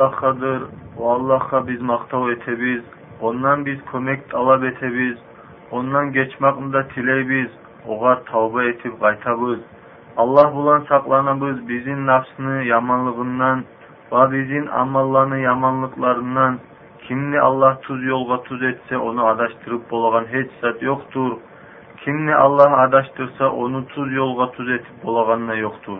Allah'adır. 0.00 0.62
O 0.98 1.10
Allah'a 1.10 1.68
biz 1.68 1.80
maktav 1.80 2.28
etebiz. 2.28 2.82
Ondan 3.20 3.66
biz 3.66 3.78
kömek 3.92 4.30
talep 4.30 4.64
etebiz. 4.64 5.18
Ondan 5.70 6.12
geçmakında 6.12 6.88
tilebiz. 6.88 7.50
Oğa 7.86 8.22
tavba 8.24 8.64
etip 8.64 9.00
qaytabız. 9.00 9.58
Allah 10.16 10.54
bulan 10.54 10.80
saklanabız 10.88 11.68
bizim 11.68 12.06
nafsını 12.06 12.64
yamanlığından 12.64 13.64
ve 14.12 14.32
bizim 14.32 14.72
amallarını 14.72 15.38
yamanlıklarından 15.38 16.58
kimni 17.08 17.40
Allah 17.40 17.80
tuz 17.80 18.04
yolga 18.04 18.42
tuz 18.42 18.62
etse 18.62 18.98
onu 18.98 19.26
adaştırıp 19.26 19.90
bolagan 19.90 20.26
hiç 20.26 20.50
zat 20.60 20.82
yoktur. 20.82 21.32
Kimni 22.04 22.34
Allah 22.34 22.76
adaştırsa 22.80 23.50
onu 23.50 23.86
tuz 23.86 24.12
yolga 24.12 24.50
tuz 24.50 24.70
etip 24.70 25.04
bolaganına 25.04 25.54
yoktur 25.54 25.98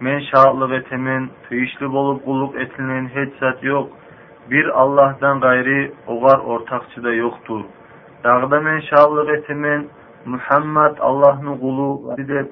menşaatlı 0.00 0.70
ve 0.70 0.82
temin, 0.82 1.30
feyişli 1.48 1.92
bolup 1.92 2.24
kulluk 2.24 2.56
etinin 2.56 3.08
hiç 3.08 3.38
zat 3.40 3.64
yok. 3.64 3.88
Bir 4.50 4.80
Allah'tan 4.80 5.40
gayri 5.40 5.92
ogar 6.06 6.38
ortakçı 6.38 7.04
da 7.04 7.12
yoktur. 7.12 7.60
Dağda 8.24 8.60
menşaatlı 8.60 9.28
ve 9.28 9.42
temin, 9.42 9.90
Muhammed 10.24 10.98
Allah'ın 11.00 11.58
kulu 11.58 12.16
dedi. 12.16 12.50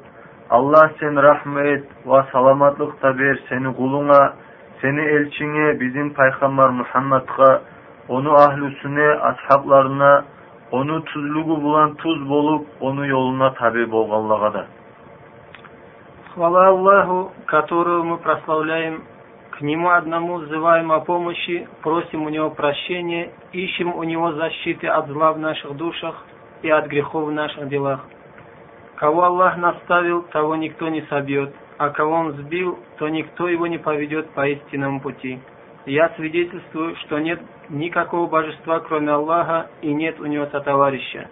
Allah 0.51 0.91
sen 1.01 1.23
rahmet 1.23 1.85
ve 2.07 2.23
salamatlık 2.33 3.03
da 3.03 3.19
ver 3.19 3.39
seni 3.49 3.77
kuluna, 3.77 4.35
seni 4.81 5.01
elçine, 5.01 5.81
bizim 5.81 6.15
Peygamber 6.15 6.69
Muhammed'a, 6.69 7.63
onu 8.09 8.35
ahlüsüne, 8.35 9.09
ashablarına, 9.09 10.25
onu 10.71 11.05
tuzluğu 11.05 11.63
bulan 11.63 11.95
tuz 11.95 12.29
bolup, 12.31 12.67
onu 12.81 13.07
yoluna 13.07 13.55
tabi 13.55 13.91
bolgallağa 13.91 14.55
da. 14.55 14.67
Хвала 16.35 16.69
Аллаху, 16.69 17.33
которого 17.47 18.03
мы 18.03 18.19
прославляем, 18.19 19.05
к 19.51 19.61
Нему 19.61 19.91
одному 19.91 20.37
взываем 20.37 20.93
о 20.93 21.01
помощи, 21.01 21.67
просим 21.83 22.25
у 22.25 22.29
Него 22.29 22.51
прощения, 22.51 23.33
ищем 23.53 23.95
у 23.95 24.03
Него 24.05 24.33
защиты 24.33 24.87
от 24.87 25.09
зла 25.09 25.33
в 25.33 25.39
наших 25.39 25.77
душах 25.77 26.25
и 26.63 26.71
от 26.71 26.87
грехов 26.87 27.29
в 27.29 27.33
наших 27.33 27.69
делах. 27.69 28.05
Кого 28.97 29.25
Аллах 29.25 29.57
наставил, 29.57 30.23
того 30.23 30.55
никто 30.57 30.89
не 30.89 31.03
собьет, 31.03 31.55
а 31.79 31.91
кого 31.91 32.13
Он 32.13 32.33
сбил, 32.33 32.79
то 32.99 33.09
никто 33.09 33.49
его 33.49 33.67
не 33.67 33.79
поведет 33.79 34.31
по 34.31 34.47
истинному 34.47 35.01
пути. 35.01 35.41
Я 35.87 36.11
свидетельствую, 36.17 36.95
что 36.97 37.19
нет 37.19 37.41
никакого 37.71 38.29
божества, 38.29 38.81
кроме 38.81 39.13
Аллаха, 39.13 39.71
и 39.81 39.93
нет 39.93 40.21
у 40.21 40.27
него 40.27 40.47
сотоварища. 40.47 41.31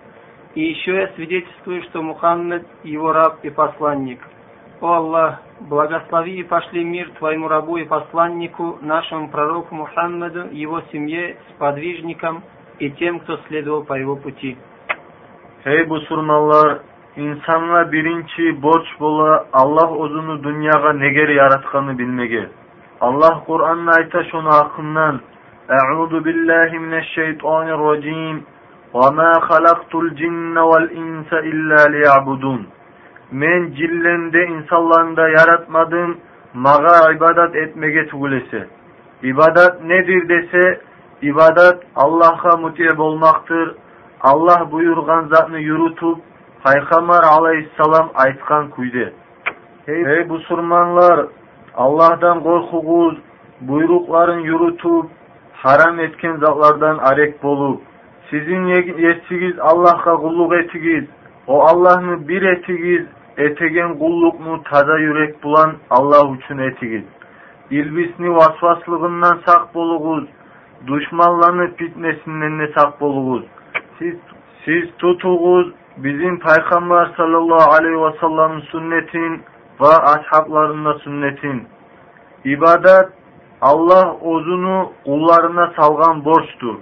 И 0.55 0.63
еще 0.63 0.95
я 0.95 1.09
свидетельствую, 1.09 1.83
что 1.83 2.01
Мухаммед– 2.01 2.67
его 2.83 3.13
раб 3.13 3.45
и 3.45 3.51
посланник. 3.51 4.21
О 4.81 4.93
Аллах, 4.93 5.41
благослови 5.61 6.41
и 6.41 6.43
пошли 6.43 6.85
мир 6.85 7.11
Твоему 7.19 7.49
рабу 7.49 7.79
и 7.79 7.85
посланнику, 7.85 8.79
нашему 8.83 9.31
пророку 9.31 9.75
Мухаммеду, 9.75 10.49
его 10.53 10.83
семье, 10.93 11.39
сподвижникам 11.55 12.43
и 12.79 12.91
тем, 12.91 13.21
кто 13.21 13.39
следовал 13.49 13.85
по 13.85 13.95
его 13.95 14.17
пути. 14.17 14.57
Ey 15.65 15.85
musulmanlar, 15.87 16.83
insanla 17.17 17.93
birinci 17.93 18.63
borç 18.63 18.87
bola 19.01 19.47
Allah 19.53 19.91
ozunu 19.91 20.45
dünyaga 20.45 20.93
neger 20.93 21.29
yaratkanı 21.29 21.99
bilmege. 21.99 22.49
Allah 23.01 23.43
Kur'an'da 23.47 23.91
ayta 23.93 24.25
şunu 24.25 24.49
hakkından 24.49 25.21
Eûzu 25.69 26.25
billahi 26.25 26.79
mineşşeytanirracim 26.79 28.37
ve 28.95 29.11
ma 29.11 29.33
halaktul 29.49 30.15
cinne 30.17 30.61
vel 30.61 30.91
insa 30.91 31.41
illa 31.41 31.89
liya'budun. 31.89 32.67
Men 33.33 33.73
cillende 33.73 34.47
insanlarında 34.47 35.29
yaratmadım, 35.29 36.17
mağa 36.55 37.13
ibadat 37.17 37.57
etmege 37.57 38.07
tugulese. 38.07 38.67
İbadat 39.23 39.83
nedir 39.85 40.29
dese, 40.29 40.81
ibadat 41.23 41.83
Allah'a 41.97 42.57
mutiyeb 42.57 42.99
olmaktır. 42.99 43.75
Allah 44.21 44.73
buyurgan 44.73 45.29
zatını 45.33 45.59
yürütüp, 45.59 46.19
Peygamber 46.65 47.23
aleyhisselam 47.23 48.11
aytkan 48.15 48.71
kuyde. 48.71 49.13
Hey, 49.87 50.05
hey 50.05 50.29
busurmanlar, 50.29 51.27
Allah'tan 51.75 52.43
korkuguz, 52.43 53.19
buyrukların 53.61 54.41
yürütüp, 54.41 55.11
haram 55.53 56.01
etken 56.01 56.37
zatlardan 56.37 56.99
arek 56.99 57.43
bolup, 57.43 57.81
sizin 58.31 58.65
yetisigiz 58.99 59.59
Allah'a 59.61 60.17
kulluk 60.17 60.55
etigiz, 60.55 61.05
o 61.47 61.63
Allah'ını 61.63 62.29
bir 62.29 62.43
etigiz, 62.43 63.07
etegen 63.37 63.99
kulluknu 63.99 64.63
taza 64.63 64.99
yürek 64.99 65.43
bulan 65.43 65.73
Allah 65.91 66.35
üçün 66.37 66.59
etigiz. 66.59 67.05
İlbisni 67.71 68.35
vasvaslığından 68.35 69.41
sak 69.47 69.75
boluguz, 69.75 70.25
düşmanlarını 70.87 71.77
fitnesinden 71.77 72.59
de 72.59 72.73
sak 72.73 73.01
boluguz. 73.01 73.45
Siz, 73.99 74.15
siz 74.65 74.97
tutuguz, 74.99 75.73
bizim 75.97 76.39
Peygamber 76.39 77.11
sallallahu 77.17 77.73
aleyhi 77.73 78.03
ve 78.03 78.19
sellem'in 78.21 78.61
sünnetin 78.61 79.43
ve 79.81 79.89
ashablarında 79.89 80.95
sünnetin. 80.95 81.69
İbadet 82.45 83.09
Allah 83.61 84.15
ozunu 84.15 84.93
kullarına 85.05 85.73
salgan 85.77 86.25
borçtur. 86.25 86.75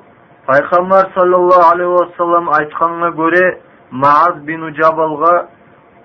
Peygamber 0.46 1.04
sallallahu 1.14 1.66
aleyhi 1.72 1.90
ve 1.90 2.16
sellem 2.16 2.48
aytkanına 2.48 3.08
göre 3.08 3.60
Maaz 3.90 4.46
bin 4.46 4.74
Cabal'a 4.74 5.48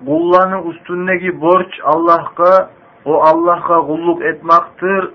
g'ullani 0.04 0.58
ustindagi 0.68 1.30
борч 1.30 1.80
аллахка 1.84 2.70
о 3.04 3.22
аллахка 3.30 3.82
кулдук 3.82 4.22
этмактыр. 4.22 5.12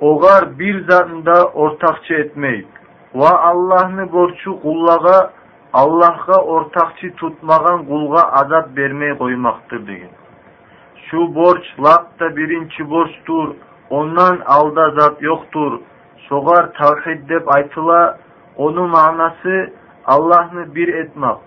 Огар 0.00 0.46
бир 0.46 0.84
затында 0.88 1.44
ортакчы 1.54 2.14
этмейт. 2.22 2.66
Ва 3.12 3.30
аллахны 3.50 4.06
борчу 4.06 4.56
куллага 4.56 5.32
аллахка 5.72 6.38
ортакчы 6.40 7.10
тутмаган 7.10 7.86
кулга 7.86 8.22
азап 8.40 8.68
бермей 8.68 9.14
коймактыр 9.16 9.78
деген. 9.80 10.10
Shu 11.10 11.28
boрч 11.28 11.64
laqda 11.78 12.30
bириchi 12.30 12.82
bocdur 12.82 13.56
ondan 13.90 14.42
аlda 14.46 14.90
zat 14.98 15.20
yo'кdur 15.20 15.80
sho'ar 16.28 16.64
aid 17.06 17.26
deb 17.28 17.44
ayтыла 17.56 18.18
оnу 18.56 18.88
маnasi 18.88 19.72
allаhni 20.04 20.74
bir 20.74 20.88
etmoк 20.88 21.40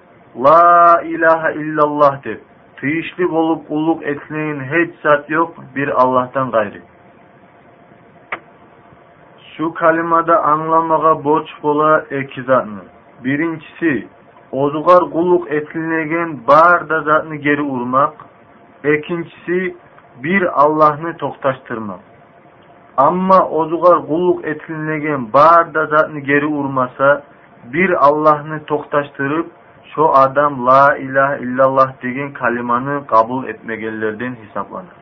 La 0.43 1.01
ilahe 1.01 1.53
illallah 1.53 2.23
dep. 2.23 2.41
Tıyışlı 2.75 3.31
bolup 3.31 3.67
kulluk 3.67 4.03
etleyin 4.03 4.59
hiç 4.59 4.95
zat 5.03 5.29
yok 5.29 5.55
bir 5.75 5.87
Allah'tan 5.87 6.51
gayri. 6.51 6.81
Şu 9.57 9.73
kalimada 9.73 10.43
anlamaga 10.43 11.23
borç 11.23 11.47
bola 11.63 11.99
iki 12.01 12.43
zatını. 12.43 12.81
Birincisi, 13.23 14.07
ozugar 14.51 14.99
kulluk 14.99 15.51
etilnegen 15.51 16.47
bar 16.47 16.89
da 16.89 17.01
zatını 17.01 17.35
geri 17.35 17.61
urmak. 17.61 18.13
İkincisi, 18.83 19.75
bir 20.23 20.61
Allah'ını 20.61 21.17
toktaştırmak. 21.17 21.99
Amma 22.97 23.49
ozugar 23.49 24.07
kulluk 24.07 24.45
etilnegen 24.45 25.33
bar 25.33 25.73
da 25.73 25.85
zatını 25.85 26.19
geri 26.19 26.45
urmasa, 26.45 27.23
bir 27.73 28.07
Allah'ını 28.07 28.65
toktaştırıp, 28.65 29.51
şu 29.97 30.09
adam 30.13 30.65
la 30.65 30.97
ilahe 30.97 31.39
illallah 31.43 31.93
degen 32.03 32.33
kalimanı 32.33 33.07
kabul 33.07 33.47
etmegenlerden 33.47 34.35
hesaplanır. 34.35 34.93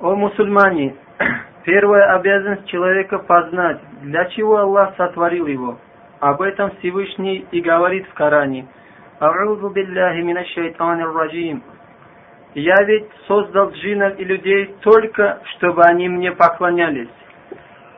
О 0.00 0.16
мусульмане, 0.16 0.94
первая 1.64 2.14
обязанность 2.14 2.66
человека 2.66 3.18
познать, 3.18 3.80
для 4.02 4.24
чего 4.26 4.58
Аллах 4.58 4.94
сотворил 4.96 5.46
его. 5.46 5.76
Об 6.20 6.40
этом 6.40 6.70
Всевышний 6.78 7.46
и 7.52 7.60
говорит 7.60 8.06
в 8.06 8.14
Коране. 8.14 8.66
«А'удhu 9.20 9.74
билляхи 9.74 10.22
минаш 10.22 10.46
шайтанир 10.54 11.12
раджим». 11.12 11.62
Я 12.54 12.76
ведь 12.86 13.08
создал 13.26 13.70
джинов 13.70 14.18
и 14.18 14.24
людей 14.24 14.74
только, 14.80 15.40
чтобы 15.56 15.82
они 15.82 16.08
мне 16.08 16.32
поклонялись. 16.32 17.08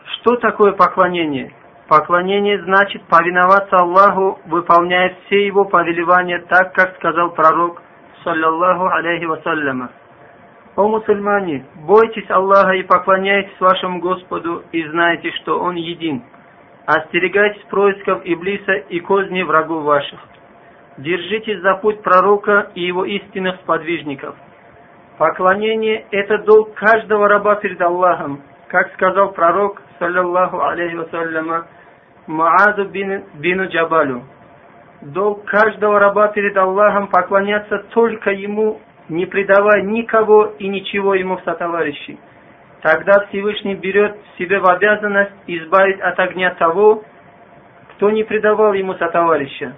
Что 0.04 0.36
такое 0.36 0.72
поклонение? 0.72 1.52
Поклонение 1.88 2.62
значит 2.62 3.02
повиноваться 3.04 3.76
Аллаху, 3.76 4.40
выполняя 4.46 5.16
все 5.26 5.46
его 5.46 5.64
повелевания 5.64 6.38
так, 6.48 6.72
как 6.74 6.94
сказал 6.96 7.30
пророк, 7.30 7.82
саллаллаху 8.22 8.86
алейхи 8.86 9.24
вассаляма. 9.24 9.90
О 10.76 10.88
мусульмане, 10.88 11.66
бойтесь 11.74 12.30
Аллаха 12.30 12.72
и 12.72 12.82
поклоняйтесь 12.82 13.60
вашему 13.60 14.00
Господу 14.00 14.62
и 14.72 14.82
знайте, 14.88 15.30
что 15.42 15.58
Он 15.58 15.74
един. 15.74 16.22
Остерегайтесь 16.86 17.62
происков 17.64 18.22
Иблиса 18.24 18.72
и 18.72 19.00
козни 19.00 19.42
врагов 19.42 19.84
ваших. 19.84 20.20
Держитесь 20.98 21.60
за 21.60 21.74
путь 21.74 22.02
пророка 22.02 22.70
и 22.74 22.82
его 22.82 23.04
истинных 23.04 23.56
сподвижников. 23.56 24.34
Поклонение– 25.18 26.06
это 26.10 26.38
долг 26.38 26.74
каждого 26.74 27.28
раба 27.28 27.56
перед 27.56 27.80
Аллахом, 27.80 28.40
как 28.68 28.92
сказал 28.94 29.32
пророк, 29.32 29.82
саллаллаху 30.02 30.60
алейхи 30.60 30.94
вассаляма, 30.96 31.66
Мааду 32.26 32.86
бин, 32.86 33.24
бину 33.34 33.68
Джабалю. 33.68 34.22
Долг 35.02 35.44
каждого 35.44 35.98
раба 35.98 36.28
перед 36.28 36.56
Аллахом 36.56 37.08
поклоняться 37.08 37.78
только 37.90 38.30
Ему, 38.30 38.80
не 39.08 39.26
предавая 39.26 39.82
никого 39.82 40.54
и 40.58 40.68
ничего 40.68 41.14
Ему 41.14 41.36
в 41.36 41.42
сотоварищи. 41.42 42.18
тогда 42.82 43.26
Всевышний 43.28 43.76
берет 43.76 44.16
себе 44.38 44.58
в 44.58 44.68
обязанность 44.68 45.32
избавить 45.46 46.00
от 46.00 46.18
огня 46.18 46.50
того, 46.54 47.04
кто 47.90 48.10
не 48.10 48.24
предавал 48.24 48.72
ему 48.72 48.94
сотоварища. 48.94 49.76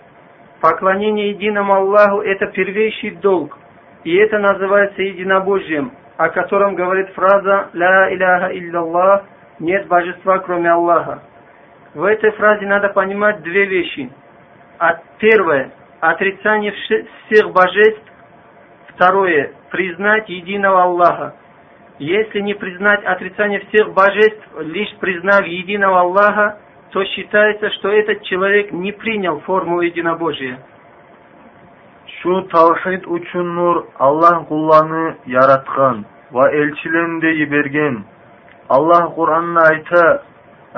Поклонение 0.62 1.31
единому 1.31 1.75
Аллаху– 1.75 2.21
это 2.23 2.47
первейший 2.47 3.11
долг, 3.17 3.59
и 4.05 4.17
это 4.17 4.38
называется 4.38 5.03
единобожием, 5.03 5.93
о 6.17 6.31
котором 6.31 6.76
говорит 6.76 7.11
фраза 7.11 7.69
«Ля 7.75 8.15
иляха 8.15 8.56
илляллах»– 8.56 9.25
«Нет 9.58 9.86
божества, 9.86 10.38
кроме 10.38 10.70
Аллаха». 10.70 11.22
В 11.94 12.04
этой 12.04 12.32
фразе 12.32 12.66
надо 12.66 12.88
понимать 12.88 13.42
две 13.42 13.66
вещи. 13.66 14.10
От 14.78 15.02
первое– 15.18 15.70
отрицание 16.00 16.72
всех 16.72 17.52
божеств. 17.52 18.02
Второе– 18.88 19.52
признать 19.70 20.28
единого 20.28 20.82
Аллаха. 20.82 21.34
Если 21.98 22.40
не 22.40 22.54
признать 22.54 23.04
отрицание 23.04 23.60
всех 23.60 23.92
божеств, 23.92 24.42
лишь 24.58 24.92
признав 24.96 25.46
единого 25.46 26.00
Аллаха, 26.00 26.58
то 26.90 27.04
считается, 27.04 27.70
что 27.70 27.90
этот 27.90 28.22
человек 28.22 28.72
не 28.72 28.90
принял 28.90 29.40
форму 29.40 29.80
единобожия. 29.80 30.58
Shu 32.24 32.48
tavhid 32.48 33.04
uchun 33.04 33.54
nur 33.54 33.86
Alloh 33.98 34.46
qullarni 34.48 35.16
yaratgan 35.26 36.04
va 36.32 36.48
elchilarni 36.50 37.30
yuborgan. 37.40 38.04
Alloh 38.69 39.03
Qur'onda 39.18 39.62
ayta: 39.71 40.24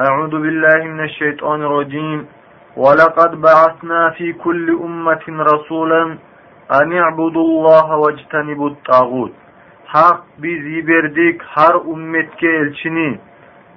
"A'udhu 0.06 0.44
billahi 0.44 0.88
minash 0.92 1.16
shaytonir 1.22 1.70
rojim. 1.76 2.20
Va 2.78 2.92
laqad 3.02 3.32
ba'athna 3.46 4.12
fi 4.18 4.34
kulli 4.44 4.74
ummatin 4.88 5.38
rasulan 5.52 6.18
an 6.70 6.92
i'budu 6.92 7.40
Alloha 7.48 7.96
wajtanibut 8.04 8.76
tagut." 8.86 9.34
Haq 9.94 10.20
biz 10.44 10.62
yubordik 10.76 11.42
har 11.44 11.76
ummatga 11.76 12.50
elchini. 12.62 13.20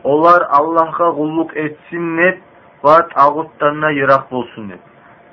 Ular 0.05 0.41
Allohga 0.59 1.09
qulluq 1.19 1.51
etsin 1.65 2.05
deb 2.19 2.37
va 2.85 2.97
tag'utlardan 3.15 3.93
yiroq 4.01 4.25
bo'lsin 4.35 4.65
deb. 4.71 4.83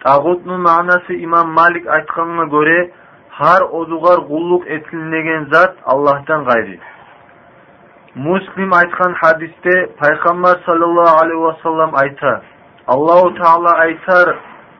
Tağutның 0.03 0.63
мағынасы 0.67 1.13
имам 1.25 1.47
Малик 1.57 1.85
айтқанға 1.97 2.45
göre 2.55 2.79
har 3.39 3.61
odugar 3.79 4.19
kulluk 4.29 4.63
etilmegen 4.67 5.45
zat 5.53 5.73
Allah'tan 5.85 6.45
gayri. 6.49 6.79
муслим 8.16 8.72
айтқан 8.72 9.14
хадисте 9.20 9.72
пайғамбар 10.00 10.62
саллаллаху 10.64 11.18
алейхи 11.22 11.40
уассалам 11.46 11.90
айтты 12.00 12.30
аллау 12.94 13.28
тағала 13.36 13.74
айтар 13.82 14.30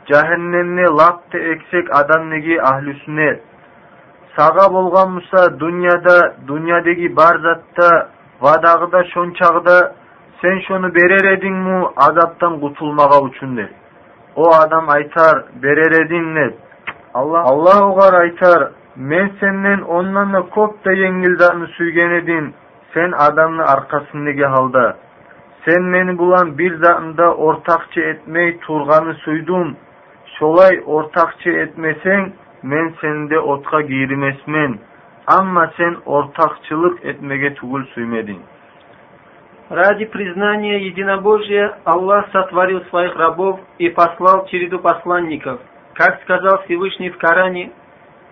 жәһәннемне 0.09 0.87
лапты 1.01 1.43
ексек 1.53 1.91
адам 2.01 2.31
неге 2.31 2.57
ахлі 2.71 2.95
сүннет 3.03 3.43
саға 4.39 4.67
болған 4.79 5.15
мұса 5.19 5.45
дүнияда 5.61 6.17
дүниядегі 6.49 7.13
бар 7.21 7.43
затта 7.45 7.93
вадағыда 8.41 9.05
шончағыда 9.13 9.79
сен 10.41 10.61
шоны 10.69 10.95
берер 10.97 11.33
едің 11.37 11.63
му 11.69 11.93
азаптан 12.09 12.61
құтылмаға 12.65 13.23
үшін 13.29 13.57
деп 13.61 14.37
о 14.37 14.53
адам 14.65 14.89
айтар 14.97 15.45
берер 15.61 16.01
едің 16.05 16.35
деп 16.41 17.17
алла 17.21 17.45
алла 17.53 17.81
оғар 17.93 18.23
айтар 18.25 18.71
мен 18.97 19.35
сеннен 19.41 19.85
оннан 19.85 20.33
да 20.33 20.47
көп 20.57 20.81
те 20.85 20.97
сүйген 21.77 22.23
едім 22.23 22.55
Sen 22.97 23.13
adamны 23.13 23.63
arkasındaki 23.63 24.45
halda. 24.45 24.97
Sen 25.65 25.83
meni 25.83 26.19
bulan 26.19 26.59
bir 26.59 26.75
zatında 26.83 27.35
ortakçı 27.35 28.01
etmey 28.01 28.59
turganı 28.59 29.15
suydum. 29.15 29.77
Şolay 30.39 30.83
ortakçı 30.87 31.51
etmesen, 31.51 32.33
men 32.63 32.95
sende 33.01 33.39
otqa 33.39 33.81
girmesmen. 33.81 34.79
Amma 35.27 35.71
sen 35.77 35.97
ortakçılık 36.07 37.05
etmege 37.05 37.55
tugul 37.55 37.85
suymedin. 37.85 38.41
Ради 39.71 40.07
признания 40.07 40.79
единобожия 40.79 41.79
Аллах 41.85 42.29
сотворил 42.33 42.81
своих 42.91 43.17
рабов 43.17 43.61
и 43.79 43.91
послал 43.91 44.47
череду 44.47 44.79
посланников. 44.79 45.61
Как 45.95 46.23
сказал 46.23 46.63
Всевышний 46.63 47.11
в 47.11 47.19
Коране, 47.19 47.73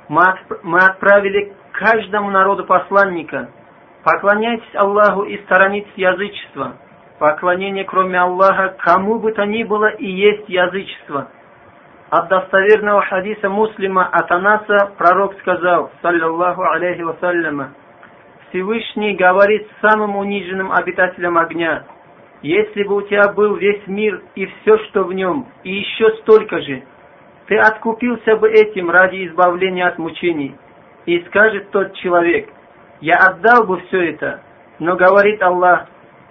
мы 0.08 0.78
отправили 0.78 1.52
каждому 1.72 2.30
народу 2.30 2.64
посланника. 2.64 3.48
Поклоняйтесь 4.04 4.74
Аллаху 4.74 5.22
и 5.22 5.38
сторонитесь 5.44 5.92
язычества. 5.96 6.76
Поклонение 7.18 7.84
кроме 7.84 8.20
Аллаха 8.20 8.76
кому 8.78 9.18
бы 9.18 9.32
то 9.32 9.44
ни 9.46 9.62
было 9.62 9.88
и 9.88 10.06
есть 10.06 10.46
язычество. 10.48 11.28
От 12.10 12.28
достоверного 12.28 13.00
хадиса 13.02 13.48
муслима 13.48 14.06
от 14.06 14.30
Анаса 14.30 14.92
пророк 14.98 15.34
сказал, 15.40 15.90
саллиллаху 16.02 16.62
алейхи 16.62 17.00
вассаляма, 17.00 17.72
Всевышний 18.48 19.14
говорит 19.14 19.66
самым 19.80 20.16
униженным 20.16 20.70
обитателям 20.70 21.38
огня, 21.38 21.84
если 22.42 22.84
бы 22.84 22.96
у 22.96 23.02
тебя 23.02 23.32
был 23.32 23.56
весь 23.56 23.86
мир 23.86 24.22
и 24.34 24.46
все, 24.46 24.78
что 24.84 25.04
в 25.04 25.14
нем, 25.14 25.48
и 25.64 25.72
еще 25.72 26.10
столько 26.18 26.60
же, 26.60 26.82
ты 27.46 27.56
откупился 27.56 28.36
бы 28.36 28.50
этим 28.50 28.90
ради 28.90 29.26
избавления 29.26 29.88
от 29.88 29.98
мучений. 29.98 30.54
И 31.06 31.20
скажет 31.22 31.70
тот 31.70 31.94
человек, 31.94 32.48
я 33.01 33.15
отдал 33.17 33.65
бы 33.65 33.79
все 33.81 34.11
это, 34.11 34.41
но 34.79 34.95
говорит 34.95 35.41
Аллах, 35.41 35.85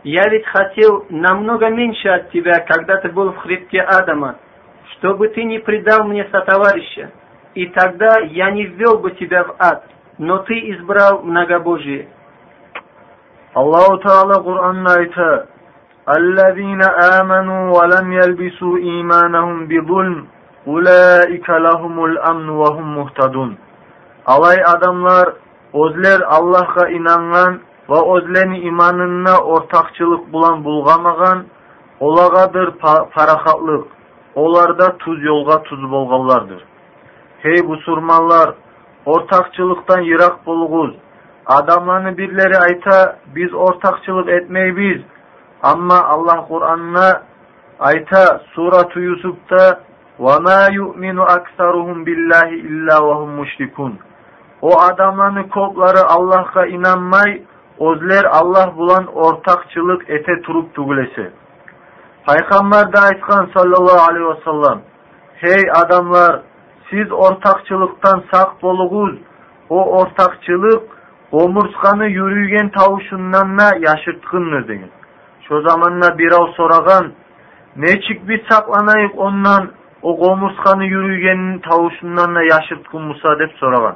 я 0.05 0.23
ведь 0.29 0.47
хотел 0.47 1.07
намного 1.11 1.69
меньше 1.69 2.09
от 2.09 2.31
тебя, 2.31 2.61
когда 2.61 2.99
ты 2.99 3.09
был 3.09 3.33
в 3.33 3.37
хребте 3.39 3.81
Адама, 3.81 4.37
чтобы 4.93 5.29
ты 5.29 5.45
не 5.45 5.59
предал 5.59 6.05
мне 6.05 6.29
сотоварища, 6.31 7.11
и 7.55 7.67
тогда 7.67 8.19
я 8.21 8.51
не 8.51 8.65
ввел 8.65 8.99
бы 8.99 9.11
тебя 9.13 9.45
в 9.45 9.57
ад 9.59 9.85
но 10.19 10.39
ты 10.39 10.55
избрал 10.73 11.23
многобожие. 11.23 12.09
Allahu 13.55 14.03
Teala 14.03 14.43
Kur'an'da 14.43 14.93
ayta 14.99 15.47
اَلَّذ۪ينَ 16.07 16.83
آمَنُوا 17.21 17.63
وَلَمْ 17.77 18.13
يَلْبِسُوا 18.13 18.79
اِيمَانَهُمْ 18.79 19.67
بِظُلْمٍ 19.69 20.29
اُولَٰئِكَ 20.67 21.49
لَهُمُ 21.49 22.05
الْأَمْنُ 22.05 22.49
وَهُمْ 22.49 22.87
مُهْتَدُونَ 22.99 23.57
Alay 24.27 24.59
adamlar, 24.61 25.41
özler 25.75 26.21
Allah'a 26.21 26.89
inangan 26.89 27.61
ve 27.91 28.17
özlerini 28.17 28.59
imanına 28.59 29.39
ortakçılık 29.39 30.33
bulan 30.33 30.65
bulgamagan, 30.65 31.45
olagadır 32.01 32.71
parahatlık, 33.15 33.87
olarda 34.35 34.97
tuz 34.97 35.25
yolga 35.25 35.63
tuz 35.63 35.91
bolgallardır. 35.91 36.65
Hey 37.39 37.69
bu 37.69 37.77
surmanlar, 37.77 38.55
ortakçılıktan 39.07 40.01
yirak 40.01 40.47
bulguz. 40.47 40.95
Adamlarını 41.47 42.19
birileri 42.19 42.59
ayta 42.59 43.17
biz 43.35 43.55
ortakçılık 43.55 44.29
etmeyibiz. 44.29 45.03
Ama 45.63 46.05
Allah 46.05 46.47
Kur'an'ına 46.49 47.23
ayta 47.81 48.41
Suratu 48.55 49.01
Yusuf'ta 49.01 49.81
وَمَا 50.27 50.61
يُؤْمِنُ 50.79 51.19
أَكْسَرُهُمْ 51.37 51.99
بِاللّٰهِ 52.07 52.49
اِلَّا 52.69 52.97
وَهُمْ 53.09 53.31
مُشْرِكُونَ 53.41 53.93
o 54.64 54.80
adamların 54.80 55.44
kopları 55.44 56.04
Allah'a 56.08 56.66
inanmay, 56.66 57.42
özler 57.80 58.24
Allah 58.24 58.74
bulan 58.78 59.06
ortakçılık 59.06 60.10
ete 60.10 60.42
turup 60.42 60.76
tugulesi. 60.76 61.32
Peygamber 62.28 62.94
de 62.94 63.00
aytkan 63.00 63.50
sallallahu 63.54 64.12
aleyhi 64.12 64.26
ve 64.26 64.44
sellem, 64.44 64.82
Hey 65.36 65.64
adamlar, 65.86 66.42
siz 66.90 67.12
ortakçılıktan 67.12 68.24
sak 68.34 68.62
boluguz. 68.62 69.16
O 69.70 70.00
ortakçılık 70.00 70.84
omurtkanı 71.32 72.06
yürüyen 72.06 72.70
tavuşundan 72.70 73.58
da 73.58 73.72
yaşırtkındır 73.80 74.68
deyin. 74.68 74.92
Şu 75.48 75.62
zamanla 75.62 76.18
bir 76.18 76.32
av 76.32 76.48
soragan, 76.48 77.12
neçik 77.76 78.28
biz 78.28 78.40
saklanayık 78.50 79.20
ondan 79.20 79.72
o 80.02 80.32
omurtkanı 80.32 80.86
yürüyenin 80.86 81.60
tavuşundan 81.60 82.36
da 82.36 82.44
yaşırtkın 82.44 83.02
Musa 83.02 83.40
dep 83.40 83.52
soragan. 83.52 83.96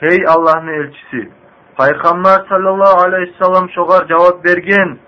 Hey 0.00 0.18
Allah'ın 0.28 0.68
elçisi, 0.68 1.30
Peygamber 1.78 2.38
sallallahu 2.48 3.00
aleyhi 3.00 3.32
ve 3.32 3.44
sellem 3.44 3.70
şogar 3.70 4.08
cevap 4.08 4.44
bergen, 4.44 4.98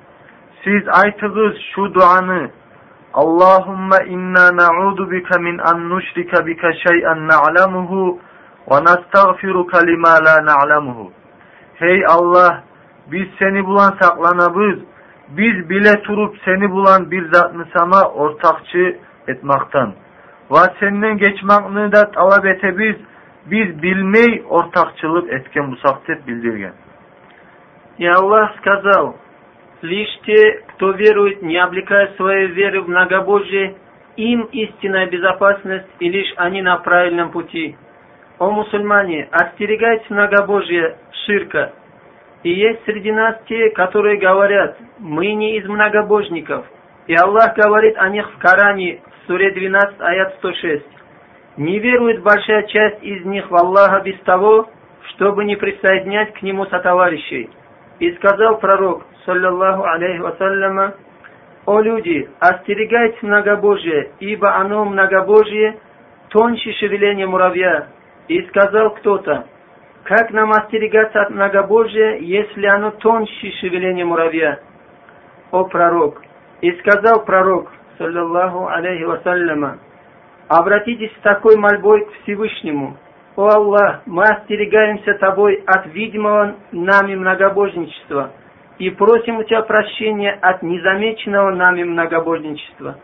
siz 0.64 0.88
aytığız 0.88 1.54
şu 1.74 1.94
duanı, 1.94 2.50
Allahümme 3.14 3.96
inna 4.06 4.56
na'udu 4.56 5.10
bika 5.10 5.38
min 5.38 5.58
an 5.58 5.90
nushrika 5.90 6.46
bika 6.46 6.72
şey'en 6.72 7.28
na'lamuhu 7.28 8.18
ve 8.70 8.74
nestağfiruka 8.74 9.78
lima 9.78 10.08
la 10.08 10.46
na'lamuhu. 10.46 11.12
Hey 11.74 12.04
Allah, 12.08 12.62
biz 13.12 13.28
seni 13.38 13.66
bulan 13.66 13.96
saklanabız. 14.00 14.78
Biz 15.28 15.70
bile 15.70 16.02
turup 16.02 16.36
seni 16.44 16.70
bulan 16.70 17.10
bir 17.10 17.32
zatını 17.32 17.66
sana 17.76 18.08
ortakçı 18.08 18.98
etmaktan. 19.28 19.94
Ve 20.50 20.56
senden 20.80 21.18
geçmakını 21.18 21.92
da 21.92 22.10
talep 22.10 22.44
etebiz. 22.44 22.96
Biz 23.46 23.82
bilmey 23.82 24.42
ortakçılık 24.48 25.32
etken 25.32 25.72
bu 25.72 25.76
saktet 25.76 26.26
bildirgen. 26.26 26.72
И 27.98 28.06
Аллах 28.06 28.56
сказал, 28.56 29.14
Лишь 29.82 30.20
те, 30.26 30.62
кто 30.68 30.90
верует, 30.92 31.40
не 31.40 31.56
облекая 31.56 32.12
своей 32.16 32.48
веры 32.48 32.82
в 32.82 32.88
многобожие, 32.88 33.76
им 34.16 34.42
истинная 34.52 35.06
безопасность, 35.06 35.88
и 36.00 36.08
лишь 36.10 36.32
они 36.36 36.60
на 36.60 36.76
правильном 36.78 37.30
пути. 37.30 37.76
О 38.38 38.50
мусульмане, 38.50 39.28
остерегайтесь 39.30 40.10
многобожия, 40.10 40.98
ширка. 41.24 41.72
И 42.42 42.50
есть 42.50 42.84
среди 42.84 43.10
нас 43.10 43.36
те, 43.46 43.70
которые 43.70 44.18
говорят, 44.18 44.76
мы 44.98 45.32
не 45.32 45.56
из 45.56 45.66
многобожников. 45.66 46.66
И 47.06 47.14
Аллах 47.14 47.54
говорит 47.54 47.96
о 47.96 48.08
них 48.10 48.30
в 48.30 48.38
Коране, 48.38 49.00
в 49.22 49.26
суре 49.26 49.50
12, 49.52 50.00
аят 50.00 50.34
106. 50.38 50.84
Не 51.56 51.78
верует 51.78 52.22
большая 52.22 52.62
часть 52.64 53.02
из 53.02 53.24
них 53.24 53.50
в 53.50 53.54
Аллаха 53.54 54.00
без 54.00 54.18
того, 54.20 54.68
чтобы 55.14 55.44
не 55.44 55.56
присоединять 55.56 56.32
к 56.34 56.42
нему 56.42 56.66
сотоварищей. 56.66 57.50
И 57.98 58.12
сказал 58.12 58.58
пророк, 58.58 59.04
саллаллаху 59.24 59.84
алейхи 59.84 60.20
вассаляма, 60.20 60.94
«О 61.66 61.80
люди, 61.80 62.28
остерегайтесь 62.38 63.22
многобожия, 63.22 64.08
ибо 64.20 64.56
оно 64.56 64.84
многобожие 64.86 65.78
тоньше 66.30 66.72
шевеления 66.72 67.26
муравья». 67.26 67.88
И 68.28 68.40
сказал 68.46 68.90
кто-то, 68.94 69.46
«Как 70.04 70.30
нам 70.30 70.52
остерегаться 70.52 71.22
от 71.22 71.30
многобожия, 71.30 72.16
если 72.18 72.66
оно 72.66 72.92
тоньше 72.92 73.50
шевеления 73.60 74.06
муравья?» 74.06 74.60
О 75.50 75.64
пророк! 75.64 76.22
И 76.60 76.70
сказал 76.80 77.24
пророк, 77.24 77.70
саллаллаху 77.98 78.68
алейхи 78.68 79.02
вассаляма, 79.02 79.78
«Обратитесь 80.50 81.12
с 81.12 81.22
такой 81.22 81.56
мольбой 81.56 82.06
к 82.06 82.12
Всевышнему, 82.22 82.96
«О 83.36 83.50
Аллах, 83.50 84.02
мы 84.06 84.24
остерегаемся 84.24 85.14
Тобой 85.14 85.62
от 85.64 85.86
видимого 85.94 86.56
нами 86.72 87.14
многобожничества 87.14 88.32
и 88.78 88.90
просим 88.90 89.36
у 89.36 89.44
Тебя 89.44 89.62
прощения 89.62 90.32
от 90.32 90.64
незамеченного 90.64 91.54
нами 91.54 91.84
многобожничества». 91.84 92.96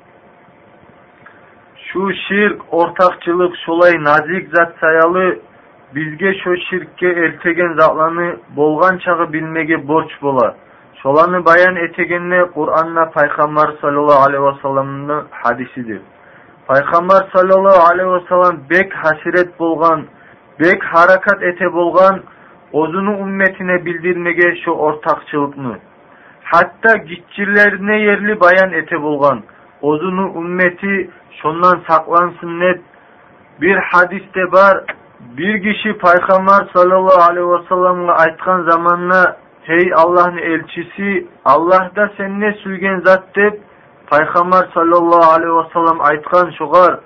Шу 1.92 2.10
ширк, 2.26 2.64
ортақчылық 2.72 3.54
шолай 3.64 3.96
назик 3.96 4.50
зат 4.52 4.74
саялы 4.80 5.40
бизге 5.92 6.34
шо 6.40 6.56
ширкке 6.68 7.06
элтеген 7.06 7.78
затланы 7.78 8.40
болган 8.56 8.98
чагы 8.98 9.26
билмеге 9.26 9.76
борч 9.76 10.10
бола. 10.20 10.56
Шоланы 11.00 11.42
баян 11.42 11.76
этегенне 11.76 12.46
Кур'анна 12.46 13.06
пайгамбар 13.06 13.76
саллаллаху 13.80 14.26
алейхи 14.26 14.42
вассаламдын 14.42 15.28
хадисидир. 15.30 16.02
Пайгамбар 16.67 17.29
саллаллаху 17.33 17.91
алейхи 17.91 18.09
вассалам 18.09 18.57
бек 18.69 18.93
хасирет 18.93 19.55
болган 19.57 20.07
бек 20.59 20.83
харакат 20.83 21.41
эте 21.41 21.69
болган 21.69 22.23
озуну 22.71 23.19
умметине 23.21 23.79
билдирмеге 23.79 24.55
şu 24.63 24.71
ортакчылыкны 24.71 25.79
хатта 26.51 26.99
кичилерине 26.99 28.03
ерли 28.03 28.33
баян 28.33 28.73
эте 28.73 28.97
болган 28.97 29.43
озуну 29.81 30.31
уммети 30.31 31.09
шондан 31.41 31.83
саклансын 31.87 32.59
деп 32.59 32.81
бир 33.59 33.81
хадисте 33.91 34.47
бар 34.47 34.83
бир 35.35 35.59
киши 35.59 35.93
пайгамбар 35.93 36.69
саллаллаху 36.73 37.29
алейхи 37.29 37.47
вассаламга 37.47 38.13
айткан 38.13 38.69
заманына 38.69 39.35
эй 39.67 39.91
аллахтын 39.91 40.39
элчиси 40.39 41.27
аллах 41.43 41.93
да 41.93 42.09
сени 42.17 42.51
сүйген 42.63 43.05
зат 43.05 43.25
деп 43.35 43.59
пайғамбар 44.10 44.68
саллаллаху 44.74 45.34
алейхи 45.34 45.54
уассалам 45.58 46.00
айтқан 46.10 46.50
шығар 46.58 46.98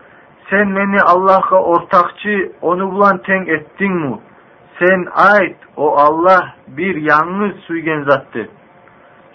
сен 0.51 0.73
мені 0.77 1.01
аллахқа 1.09 1.61
ортақчы 1.75 2.37
оны 2.61 2.89
бұлан 2.93 3.23
тең 3.25 3.47
еттің 3.57 3.95
му 4.03 4.17
сен 4.81 5.07
айт 5.25 5.57
о 5.77 5.89
аллах 6.05 6.51
бір 6.77 7.01
яңыз 7.07 7.57
сүйген 7.67 8.05
затты 8.11 8.47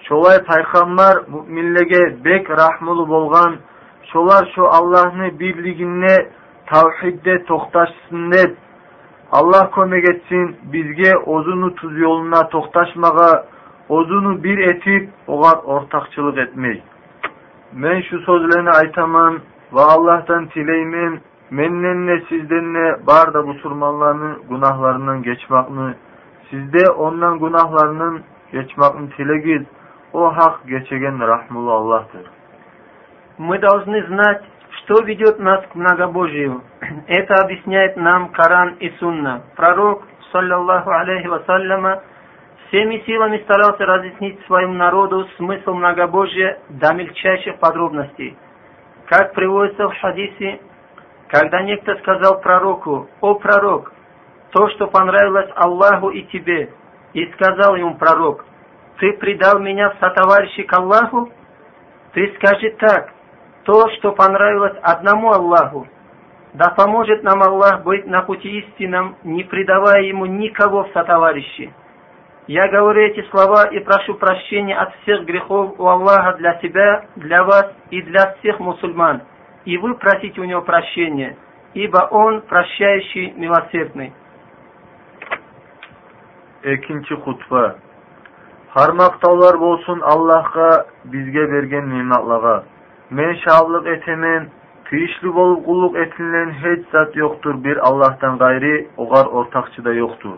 шолай 0.08 0.44
пайғамбар 0.46 1.24
мүминлерге 1.34 2.04
бек 2.28 2.50
рахмулы 2.50 3.08
болған 3.10 3.58
шолар 4.12 4.46
шо 4.54 4.70
аллахны 4.80 5.32
бирлигине 5.40 6.16
тавхидде 6.70 7.40
тоқташсын 7.50 8.30
деп 8.32 8.58
аллах 9.32 9.72
көмек 9.74 10.06
етсін 10.14 10.52
бізге 10.74 11.18
озуну 11.26 11.74
тұз 11.82 11.98
жолына 12.02 12.46
тоқташмаға 12.54 13.32
озуну 13.90 14.38
бір 14.46 14.68
етіп 14.70 15.10
оған 15.28 15.66
ортақчылық 15.78 16.44
етмей 16.50 16.84
Men 17.75 18.01
şu 18.01 18.19
sözlerini 18.19 18.71
aytaman, 18.71 19.41
ve 19.73 19.81
Allah'tan 19.81 20.47
tileymin 20.47 21.21
mennenne 21.51 22.21
sizdenle 22.29 23.07
bar 23.07 23.35
da 23.35 23.47
bu 23.47 23.55
surmanlarının 23.55 24.43
günahlarından 24.49 25.23
geçmakını 25.23 25.95
sizde 26.51 26.91
ondan 26.91 27.39
günahlarının 27.39 28.23
geçmakını 28.53 29.11
tilegiz 29.11 29.63
o 30.13 30.37
hak 30.37 30.67
geçegen 30.67 31.21
rahmulu 31.21 31.73
Allah'tır. 31.73 32.23
Мы 33.39 33.59
должны 33.59 34.07
знать, 34.07 34.43
что 34.71 35.03
ведет 35.03 35.39
нас 35.39 35.67
к 35.67 35.75
многобожию. 35.75 36.63
Это 37.07 37.35
объясняет 37.43 37.97
нам 37.97 38.29
Коран 38.33 38.75
и 38.81 38.91
Сунна. 38.99 39.43
Пророк, 39.57 40.03
саллаллаху 40.31 40.91
алейхи 40.91 41.27
вассаляма, 41.27 42.03
всеми 42.76 43.02
силами 43.06 43.38
старался 43.44 43.86
разъяснить 43.86 44.38
своему 44.48 44.74
народу 44.74 45.26
смысл 45.38 45.74
многобожия 45.74 46.60
до 46.70 46.94
мельчайших 46.94 47.58
подробностей– 47.60 48.38
как 49.08 49.34
приводится 49.34 49.88
в 49.88 49.96
хадисе, 50.00 50.60
когда 51.28 51.62
некто 51.62 51.96
сказал 51.98 52.42
пророку, 52.42 53.08
«О 53.22 53.36
пророк, 53.36 53.94
то, 54.52 54.68
что 54.70 54.88
понравилось 54.88 55.52
Аллаху 55.56 56.10
и 56.10 56.24
тебе», 56.24 56.72
и 57.14 57.26
сказал 57.34 57.76
ему 57.76 57.96
пророк, 57.96 58.46
«Ты 58.98 59.14
предал 59.14 59.60
меня 59.60 59.92
в 59.92 60.00
сотоварищи 60.00 60.64
к 60.64 60.74
Аллаху?» 60.74 61.30
Ты 62.14 62.34
скажи 62.38 62.72
так, 62.80 63.14
то, 63.64 63.90
что 63.98 64.14
понравилось 64.14 64.78
одному 64.82 65.32
Аллаху, 65.32 65.88
да 66.54 66.70
поможет 66.70 67.24
нам 67.24 67.44
Аллах 67.44 67.84
быть 67.84 68.08
на 68.08 68.22
пути 68.24 68.60
истинном, 68.60 69.18
не 69.24 69.44
предавая 69.44 70.02
ему 70.04 70.26
никого 70.26 70.86
в 70.86 70.92
сотоварищи. 70.94 71.74
Я 72.48 72.68
говорю 72.68 73.02
эти 73.02 73.28
слова 73.30 73.66
и 73.70 73.80
прошу 73.80 74.14
прощения 74.16 74.78
от 74.78 74.94
всех 75.02 75.26
грехов 75.26 75.80
у 75.80 75.88
Аллаха 75.88 76.38
для 76.38 76.60
себя, 76.60 77.06
для 77.16 77.44
вас 77.44 77.72
и 77.90 78.04
для 78.04 78.36
всех 78.36 78.60
мусульман. 78.60 79.24
И 79.66 79.78
вы 79.80 79.96
просите 79.96 80.40
у 80.42 80.44
него 80.44 80.62
прощения, 80.62 81.38
ибо 81.74 82.08
он 82.12 82.42
прощающий, 82.42 83.32
милосердный. 83.32 84.14
Экинчи 86.62 87.16
хутба. 87.16 87.78
Хармактаулар 88.74 89.58
болсун 89.58 90.04
Аллахка 90.04 90.88
бизге 91.04 91.48
берген 91.48 91.90
нематларга. 91.90 92.66
Мен 93.10 93.36
шаблык 93.38 93.86
этемен, 93.88 94.52
тийишлүү 94.90 95.34
болуп 95.34 95.66
кулдук 95.66 95.96
этилген 95.96 96.50
эч 96.74 96.86
зат 96.92 97.16
жоктур 97.16 97.58
бир 97.58 97.80
Аллахтан 97.82 98.38
гайри, 98.38 98.90
огар 98.98 99.28
ортакчы 99.32 99.82
да 99.82 99.94
жоктур. 99.94 100.38